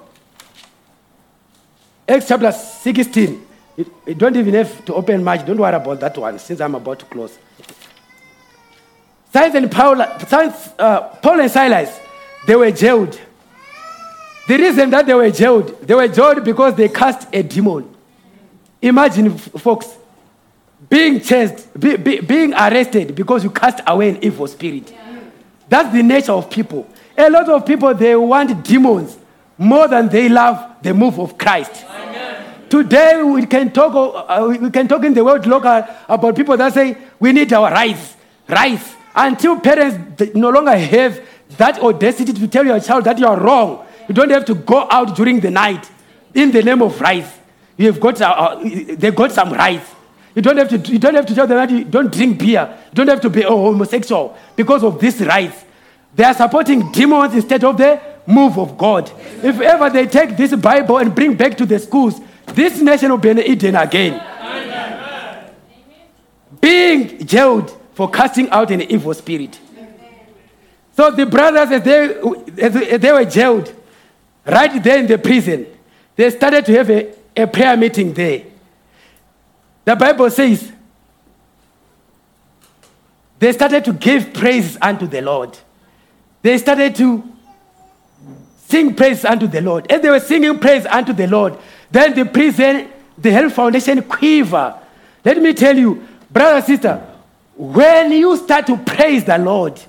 [2.08, 5.46] Acts chapter 16, you, don't even have to open much.
[5.46, 7.38] Don't worry about that one since I'm about to close.
[9.32, 11.98] Silas and Paul, Silas, uh, Paul and Silas,
[12.46, 13.18] they were jailed.
[14.46, 17.88] The reason that they were jailed, they were jailed because they cast a demon.
[18.80, 19.96] Imagine, folks,
[20.88, 24.92] being chased, be, be- being arrested because you cast away an evil spirit.
[25.68, 26.86] That's the nature of people.
[27.16, 29.16] A lot of people, they want demons
[29.56, 31.84] more than they love the move of Christ.
[32.68, 36.72] Today, we can, talk, uh, we can talk in the world local about people that
[36.74, 38.16] say, we need our rights,
[38.48, 38.94] rights.
[39.14, 41.20] Until parents no longer have
[41.58, 44.86] that audacity to tell your child that you are wrong, you don't have to go
[44.90, 45.90] out during the night
[46.34, 47.28] in the name of rights.
[47.76, 49.88] You have got, uh, uh, they got some rights.
[50.34, 52.68] You don't, have to, you don't have to tell them that you don't drink beer.
[52.90, 55.64] You don't have to be a homosexual because of these rights.
[56.14, 59.10] They are supporting demons instead of the move of God.
[59.42, 63.18] If ever they take this Bible and bring back to the schools, this nation will
[63.18, 64.22] be an Eden again.
[66.60, 69.58] Being jailed for casting out an evil spirit.
[70.94, 73.74] So the brothers, as they, as they were jailed,
[74.44, 75.66] right there in the prison,
[76.16, 78.42] they started to have a, a prayer meeting there.
[79.84, 80.72] The Bible says
[83.38, 85.58] they started to give praise unto the Lord.
[86.42, 87.24] They started to
[88.68, 89.90] sing praise unto the Lord.
[89.90, 91.58] As they were singing praise unto the Lord,
[91.90, 92.88] then the prison,
[93.18, 94.78] the Health Foundation quiver.
[95.24, 97.06] Let me tell you, brother, sister,
[97.56, 99.80] when you start to praise the Lord,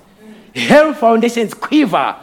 [0.54, 2.16] Health Foundations quiver.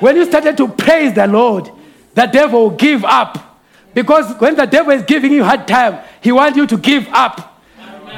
[0.00, 1.70] When you started to praise the Lord,
[2.14, 3.58] the devil will give up.
[3.92, 7.62] Because when the devil is giving you hard time, he wants you to give up.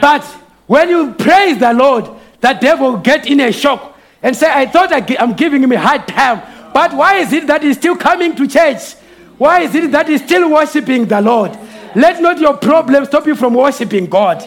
[0.00, 0.24] But
[0.66, 2.08] when you praise the Lord,
[2.40, 5.72] the devil will get in a shock and say, I thought I I'm giving him
[5.72, 8.94] a hard time, But why is it that he's still coming to church?
[9.38, 11.58] Why is it that he's still worshiping the Lord?
[11.94, 14.42] Let not your problem stop you from worshiping God.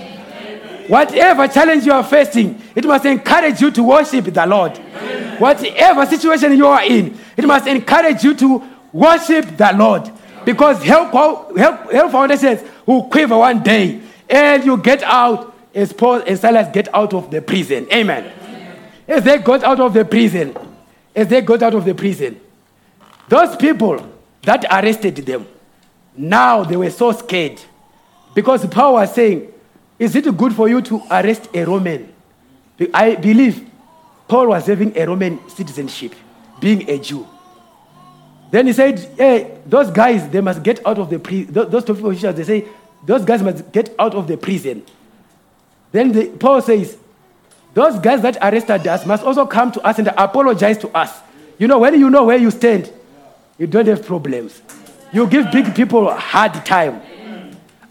[0.87, 4.79] Whatever challenge you are facing, it must encourage you to worship the Lord.
[5.39, 10.11] Whatever situation you are in, it must encourage you to worship the Lord.
[10.45, 16.21] Because help, help, help foundations will quiver one day and you get out as Paul
[16.21, 17.87] and Silas get out of the prison.
[17.91, 18.31] Amen.
[19.07, 20.55] As they got out of the prison,
[21.15, 22.39] as they got out of the prison,
[23.27, 24.07] those people
[24.43, 25.47] that arrested them,
[26.15, 27.59] now they were so scared
[28.33, 29.51] because Paul was saying,
[29.99, 32.13] Is it good for you to arrest a Roman?
[32.93, 33.69] I believe
[34.27, 36.13] Paul was having a Roman citizenship,
[36.59, 37.27] being a Jew.
[38.51, 41.53] Then he said, Hey, those guys, they must get out of the prison.
[41.53, 42.67] Those two officials, they say,
[43.05, 44.83] Those guys must get out of the prison.
[45.91, 46.97] Then the, Paul says,
[47.73, 51.11] Those guys that arrested us must also come to us and apologize to us.
[51.57, 52.91] You know, when you know where you stand,
[53.57, 54.61] you don't have problems.
[55.13, 57.01] You give big people a hard time.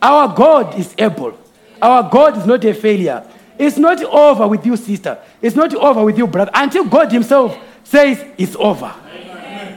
[0.02, 1.38] Our God is able.
[1.80, 3.26] Our God is not a failure.
[3.58, 5.18] It's not over with you, sister.
[5.44, 7.54] It's not over with you, brother, until God Himself
[7.84, 8.94] says it's over.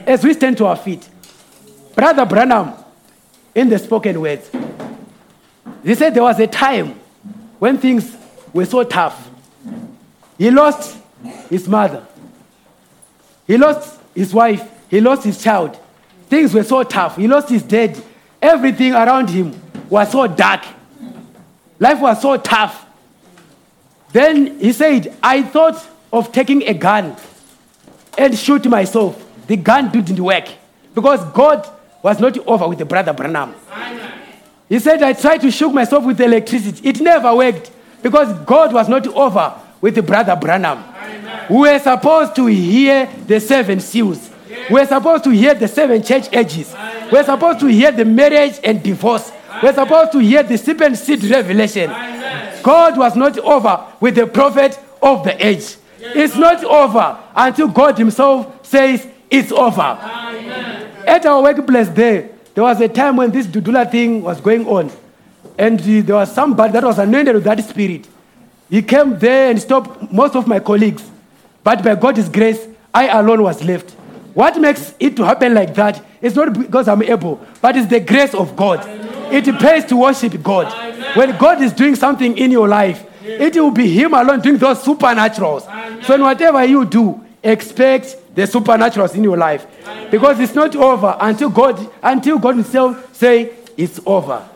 [0.06, 1.06] As we stand to our feet,
[1.94, 2.72] Brother Branham,
[3.54, 4.50] in the spoken words,
[5.84, 6.98] he said there was a time
[7.58, 8.16] when things
[8.54, 9.28] were so tough.
[10.38, 10.96] He lost
[11.50, 12.06] his mother,
[13.46, 15.78] he lost his wife, he lost his child.
[16.28, 17.16] Things were so tough.
[17.16, 18.02] He lost his dad.
[18.40, 19.54] Everything around him
[19.90, 20.64] was so dark.
[21.78, 22.86] Life was so tough.
[24.12, 27.16] Then he said, I thought of taking a gun
[28.16, 29.24] and shoot myself.
[29.46, 30.48] The gun didn't work
[30.94, 31.68] because God
[32.02, 33.54] was not over with the brother Branham.
[34.68, 36.88] He said, I tried to shoot myself with electricity.
[36.88, 37.70] It never worked
[38.02, 40.84] because God was not over with the brother Branham.
[41.50, 44.30] We were supposed to hear the seven seals.
[44.70, 46.74] We're supposed to hear the seven church ages.
[47.10, 49.32] We're supposed to hear the marriage and divorce.
[49.62, 51.90] We're supposed to hear the serpent seed revelation.
[52.62, 55.76] God was not over with the prophet of the age.
[56.00, 59.98] It's not over until God Himself says it's over.
[61.06, 64.90] At our workplace there, there was a time when this Dudula thing was going on.
[65.56, 68.06] And there was somebody that was anointed with that spirit.
[68.70, 71.02] He came there and stopped most of my colleagues.
[71.64, 73.90] But by God's grace, I alone was left.
[74.34, 78.00] What makes it to happen like that is not because I'm able, but it's the
[78.00, 78.86] grace of God.
[79.30, 80.72] It pays to worship God.
[81.16, 84.82] When God is doing something in your life, it will be Him alone doing those
[84.82, 85.62] supernaturals.
[86.04, 89.66] So, in whatever you do, expect the supernaturals in your life,
[90.10, 94.48] because it's not over until God, until God Himself say it's over.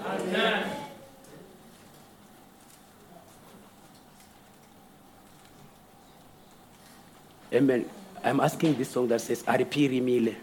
[7.53, 7.85] Amen.
[8.25, 10.35] I'm asking this song that says Aripiri Mile.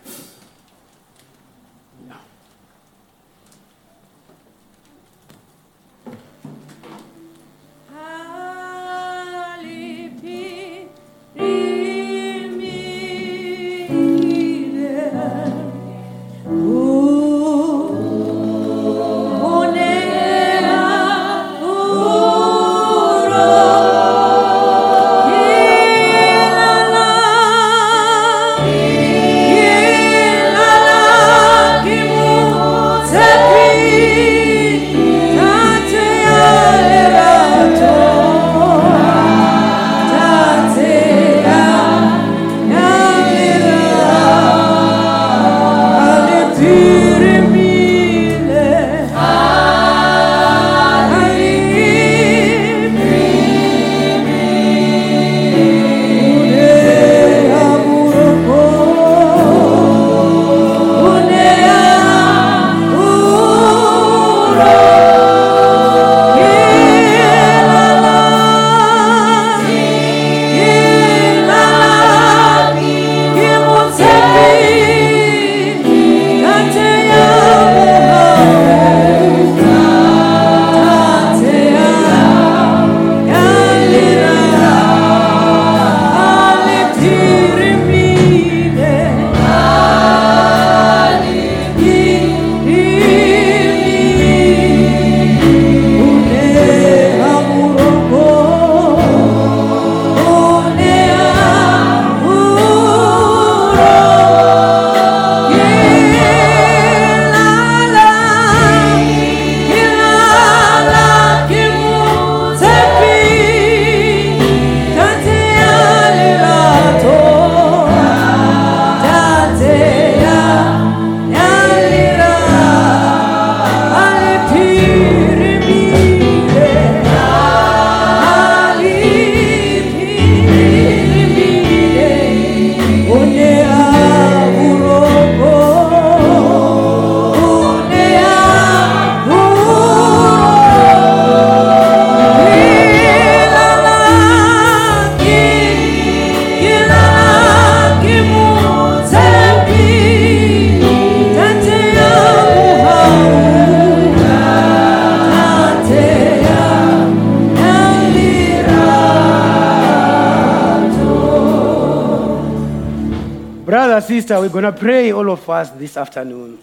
[164.49, 166.57] We're gonna pray all of us this afternoon.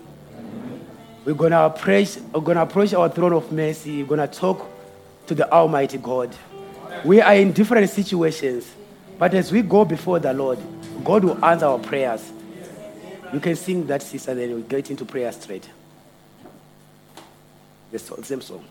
[1.25, 4.03] We're gonna approach, we're gonna approach our throne of mercy.
[4.03, 4.69] We're gonna talk
[5.29, 6.35] to the Almighty God.
[7.05, 8.69] We are in different situations,
[9.21, 10.59] but as we go before the Lord,
[11.05, 12.29] God will answer our prayers.
[13.33, 15.71] You can sing that, sister, then we'll get into prayer straight.
[17.93, 18.65] The same song.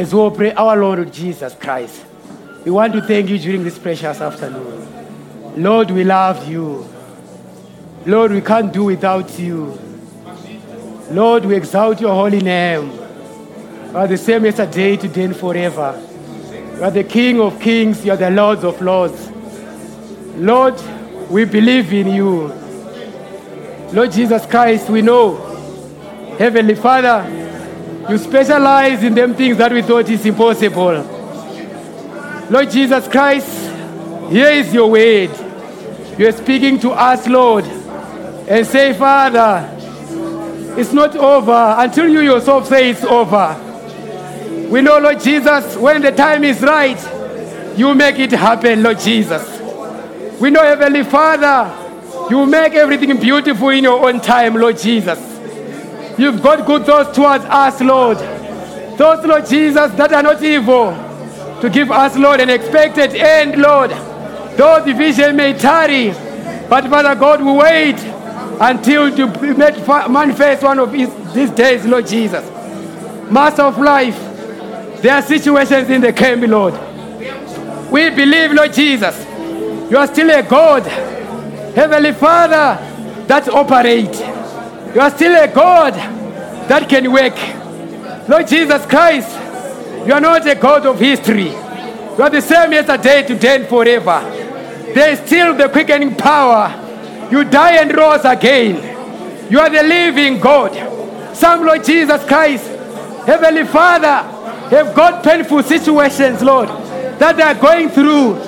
[0.00, 2.02] As we pray our Lord Jesus Christ,
[2.64, 5.62] we want to thank you during this precious afternoon.
[5.62, 6.88] Lord, we love you.
[8.06, 9.78] Lord, we can't do without you.
[11.10, 12.90] Lord, we exalt your holy name.
[12.90, 16.02] You are the same yesterday, today, and forever.
[16.76, 19.30] You are the King of kings, you are the Lord of lords.
[20.34, 20.80] Lord,
[21.28, 22.46] we believe in you.
[23.92, 25.36] Lord Jesus Christ, we know,
[26.38, 27.49] Heavenly Father,
[28.08, 31.02] you specialize in them things that we thought is impossible.
[32.50, 33.70] Lord Jesus Christ,
[34.30, 35.30] here is your word.
[36.18, 39.76] You are speaking to us, Lord, and say, Father,
[40.78, 43.56] it's not over until you yourself say it's over.
[44.70, 46.98] We know, Lord Jesus, when the time is right,
[47.78, 49.60] you make it happen, Lord Jesus.
[50.40, 51.76] We know, Heavenly Father,
[52.30, 55.29] you make everything beautiful in your own time, Lord Jesus.
[56.20, 58.18] You've got good thoughts towards us, Lord.
[58.98, 60.90] Thoughts, Lord Jesus, that are not evil.
[61.62, 63.88] To give us, Lord, an expected end, Lord.
[64.58, 66.10] Though the vision may tarry,
[66.68, 67.96] but Father God will wait
[68.60, 69.10] until
[69.82, 72.44] fa- manifest one of these days, Lord Jesus.
[73.30, 74.18] Master of life,
[75.00, 76.74] there are situations in the camp, Lord.
[77.90, 79.18] We believe, Lord Jesus,
[79.90, 80.82] you are still a God,
[81.74, 82.76] Heavenly Father,
[83.26, 84.39] that operate.
[84.94, 85.94] You are still a God
[86.68, 87.36] that can work.
[88.28, 89.30] Lord Jesus Christ,
[90.06, 91.50] you are not a God of history.
[91.50, 94.20] You are the same yesterday, today, and forever.
[94.92, 96.68] There is still the quickening power.
[97.30, 99.50] You die and rose again.
[99.50, 101.36] You are the living God.
[101.36, 102.66] Some, Lord Jesus Christ,
[103.26, 104.22] Heavenly Father,
[104.74, 108.42] have got painful situations, Lord, that they are going through.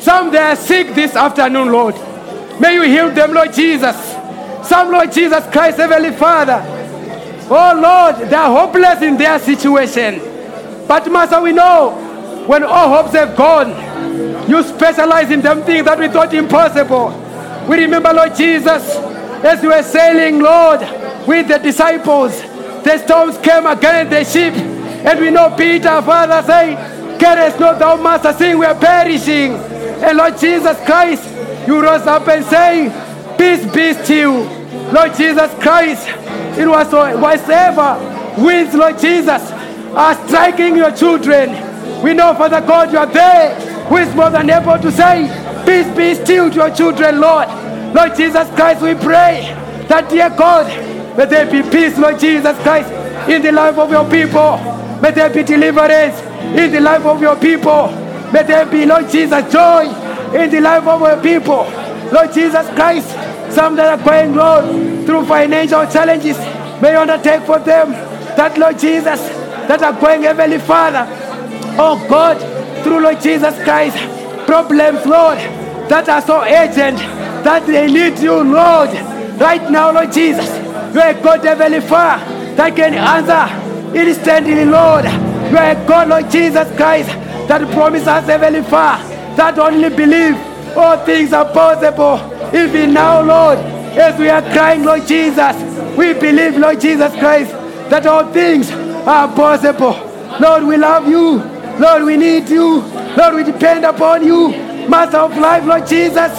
[0.00, 1.94] Some they are sick this afternoon, Lord.
[2.60, 4.07] May you heal them, Lord Jesus.
[4.68, 6.62] Some, Lord Jesus Christ, Heavenly Father.
[7.50, 10.20] Oh Lord, they are hopeless in their situation.
[10.86, 13.70] But Master, we know when all hopes have gone,
[14.48, 17.08] you specialize in them things that we thought impossible.
[17.66, 18.96] We remember, Lord Jesus,
[19.44, 20.80] as you were sailing, Lord,
[21.26, 22.38] with the disciples,
[22.82, 27.96] the storms came against the ship, and we know Peter, Father, say, Carest not thou,
[27.96, 29.52] Master, seeing we are perishing.
[29.52, 31.26] And Lord Jesus Christ,
[31.66, 34.57] you rose up and say, Peace be still.
[34.92, 36.08] Lord Jesus Christ,
[36.58, 39.42] it was so whatsoever winds, Lord Jesus,
[39.92, 41.50] are striking your children.
[42.02, 43.54] We know, Father God, you are there,
[43.86, 45.26] who is more than able to say,
[45.64, 47.48] Peace be still to your children, Lord.
[47.94, 49.54] Lord Jesus Christ, we pray
[49.88, 50.66] that, dear God,
[51.16, 52.90] may there be peace, Lord Jesus Christ,
[53.28, 54.56] in the life of your people.
[55.00, 56.18] May there be deliverance
[56.56, 57.88] in the life of your people.
[58.32, 59.84] May there be, Lord Jesus, joy
[60.34, 61.64] in the life of your people.
[62.12, 63.08] Lord Jesus Christ,
[63.52, 66.38] some that are going, Lord, through financial challenges,
[66.82, 67.92] may you undertake for them
[68.36, 69.20] that, Lord Jesus,
[69.68, 71.06] that are going, Heavenly Father,
[71.78, 72.38] oh God,
[72.82, 73.96] through Lord Jesus Christ,
[74.46, 75.38] problems, Lord,
[75.88, 76.98] that are so urgent
[77.44, 78.90] that they need you, Lord,
[79.40, 80.48] right now, Lord Jesus.
[80.94, 85.04] You are God, Heavenly Father, that can answer instantly, Lord.
[85.04, 87.08] You are God, Lord Jesus Christ,
[87.48, 89.04] that promises, Heavenly Father,
[89.36, 90.36] that only believe
[90.78, 92.16] all things are possible.
[92.54, 95.56] Even now, Lord, as we are crying, Lord Jesus,
[95.96, 97.50] we believe, Lord Jesus Christ,
[97.90, 99.96] that all things are possible.
[100.40, 101.42] Lord, we love you.
[101.78, 102.80] Lord, we need you.
[103.16, 104.50] Lord, we depend upon you.
[104.88, 106.32] Master of life, Lord Jesus,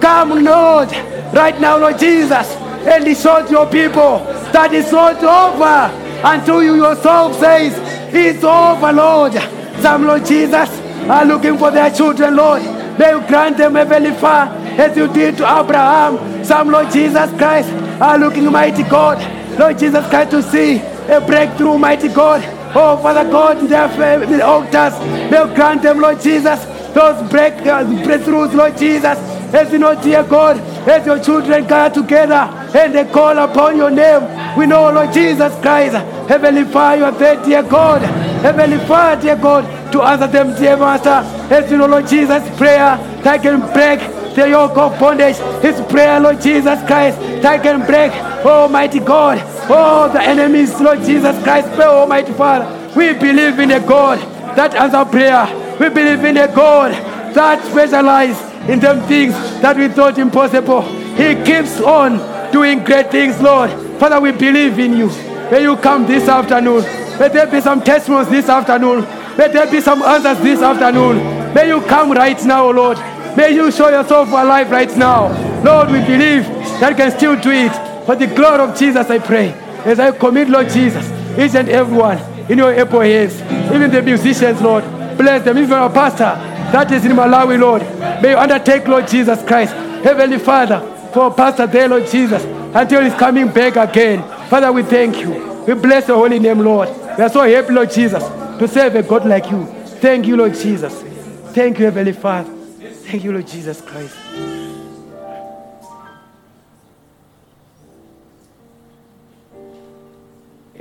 [0.00, 0.90] come, Lord,
[1.34, 2.46] right now, Lord Jesus,
[2.86, 4.18] and show your people
[4.52, 7.74] that it's not over until you yourself says
[8.14, 9.32] it's over, Lord.
[9.82, 10.68] Some, Lord Jesus,
[11.08, 12.62] are looking for their children, Lord.
[12.98, 16.44] May you grant them, Heavenly Father, as you did to Abraham.
[16.44, 17.70] Some, Lord Jesus Christ,
[18.00, 19.18] are looking, mighty God,
[19.58, 22.42] Lord Jesus Christ, to see a breakthrough, mighty God.
[22.74, 24.98] Oh, Father God, their fa- altars,
[25.30, 29.18] may you grant them, Lord Jesus, those break, uh, breakthroughs, Lord Jesus,
[29.54, 30.58] as you know, dear God,
[30.88, 32.34] as your children gather together
[32.76, 34.22] and they call upon your name.
[34.58, 35.94] We know, Lord Jesus Christ,
[36.28, 38.02] Heavenly Father, you are there, dear God.
[38.42, 41.22] Heavenly Father, dear God, to answer them, dear Master.
[41.52, 44.00] As you know, Lord Jesus, prayer that can break
[44.34, 45.36] the yoke of bondage.
[45.62, 48.12] His prayer, Lord Jesus Christ, that can break,
[48.44, 49.38] Almighty God,
[49.70, 52.66] all the enemies, Lord Jesus Christ, pray, Almighty Father.
[52.96, 54.18] We believe in a God
[54.56, 55.46] that answers prayer.
[55.78, 56.92] We believe in a God
[57.34, 60.82] that specializes in them things that we thought impossible.
[60.82, 63.70] He keeps on doing great things, Lord.
[63.98, 65.08] Father, we believe in you.
[65.50, 66.82] May you come this afternoon.
[67.18, 69.02] May there be some testimonies this afternoon.
[69.38, 71.54] May there be some answers this afternoon.
[71.54, 72.98] May you come right now, Lord.
[73.36, 75.28] May you show yourself alive right now.
[75.62, 76.42] Lord, we believe
[76.80, 78.04] that you can still do it.
[78.04, 79.50] For the glory of Jesus, I pray.
[79.84, 81.06] As I commit, Lord Jesus,
[81.38, 82.18] each and everyone
[82.50, 83.40] in your able hands,
[83.72, 84.82] even the musicians, Lord.
[85.16, 86.34] Bless them, even our pastor
[86.72, 87.82] that is in Malawi, Lord.
[88.20, 89.72] May you undertake, Lord Jesus Christ.
[90.02, 90.80] Heavenly Father,
[91.14, 92.42] for Pastor there, Lord Jesus,
[92.74, 94.22] until he's coming back again.
[94.48, 95.64] Father, we thank you.
[95.64, 96.88] We bless your holy name, Lord.
[97.16, 98.22] We are so happy, Lord Jesus,
[98.58, 99.64] to serve a God like you.
[100.00, 101.02] Thank you, Lord Jesus.
[101.52, 102.50] Thank you, Heavenly Father.
[103.08, 104.16] Thank you, Lord Jesus Christ.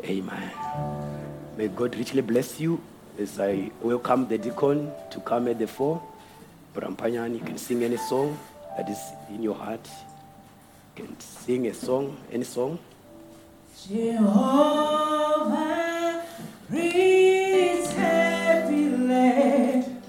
[0.03, 0.51] Amen.
[1.57, 2.81] May God richly bless you
[3.19, 6.01] as I welcome the deacon to come at the fore.
[6.73, 8.37] Brampanyan, you can sing any song
[8.77, 8.99] that is
[9.29, 9.87] in your heart.
[10.95, 12.77] You can sing a song, any song.
[13.87, 15.57] Jehovah,
[16.69, 20.01] breathe heavy land,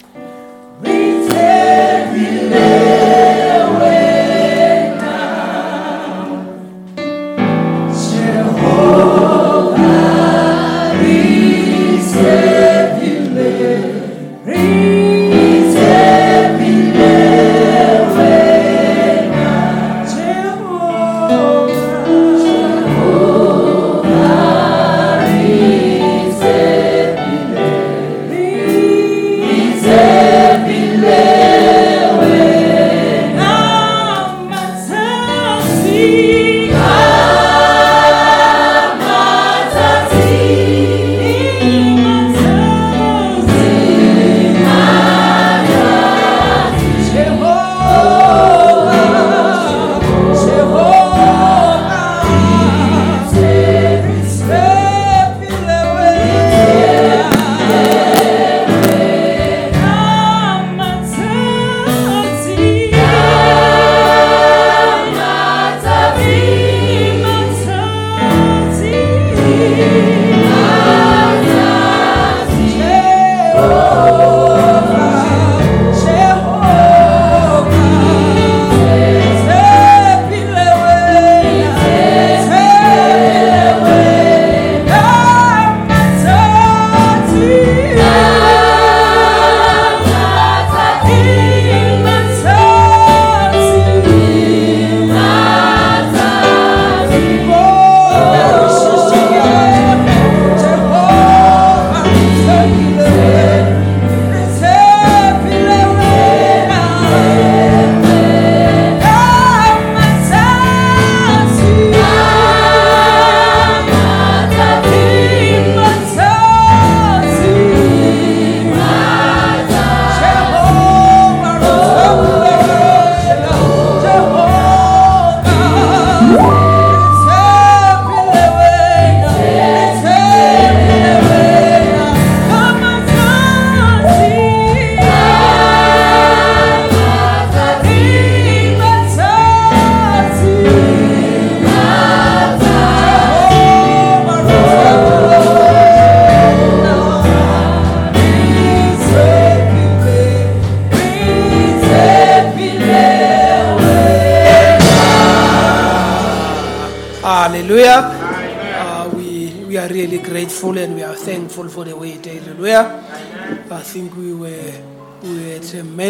[0.81, 1.33] breathe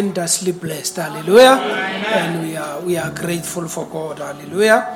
[0.08, 0.96] tremendously blessed.
[0.96, 1.60] Hallelujah.
[2.08, 4.18] And we are we are grateful for God.
[4.18, 4.86] Hallelujah.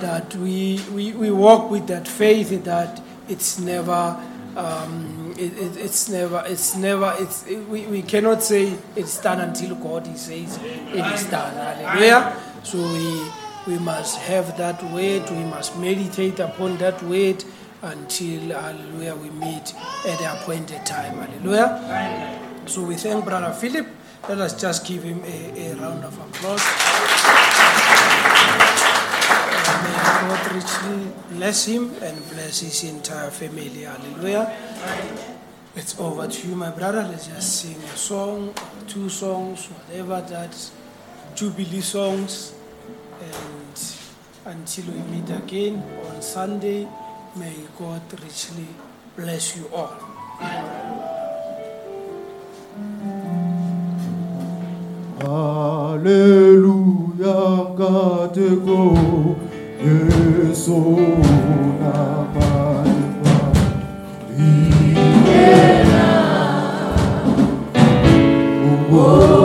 [0.00, 4.16] That we, we, we walk with that faith that it's never
[4.56, 9.40] um, it, it, it's never it's never it's it, we, we cannot say it's done
[9.40, 11.54] until God he says it is done.
[11.54, 12.36] Hallelujah.
[12.62, 13.30] So we
[13.66, 17.44] we must have that word, we must meditate upon that word
[17.82, 19.74] until hallelujah we meet
[20.06, 21.14] at the appointed time.
[21.18, 22.40] Hallelujah.
[22.66, 23.86] So we thank Brother Philip.
[24.26, 26.64] Let us just give him a, a round of applause.
[29.84, 33.82] May God richly bless him and bless his entire family.
[33.82, 34.56] Hallelujah.
[35.76, 37.02] It's over to you, my brother.
[37.02, 38.54] Let's just sing a song,
[38.88, 40.56] two songs, whatever that,
[41.34, 42.54] Jubilee songs.
[43.20, 46.88] And until we meet again on Sunday,
[47.36, 48.68] may God richly
[49.16, 51.23] bless you all.
[56.04, 56.84] Hallelujah,
[57.72, 58.80] ngateko
[59.80, 60.80] Yesu
[61.80, 63.36] nabaliba
[68.84, 69.43] Idlula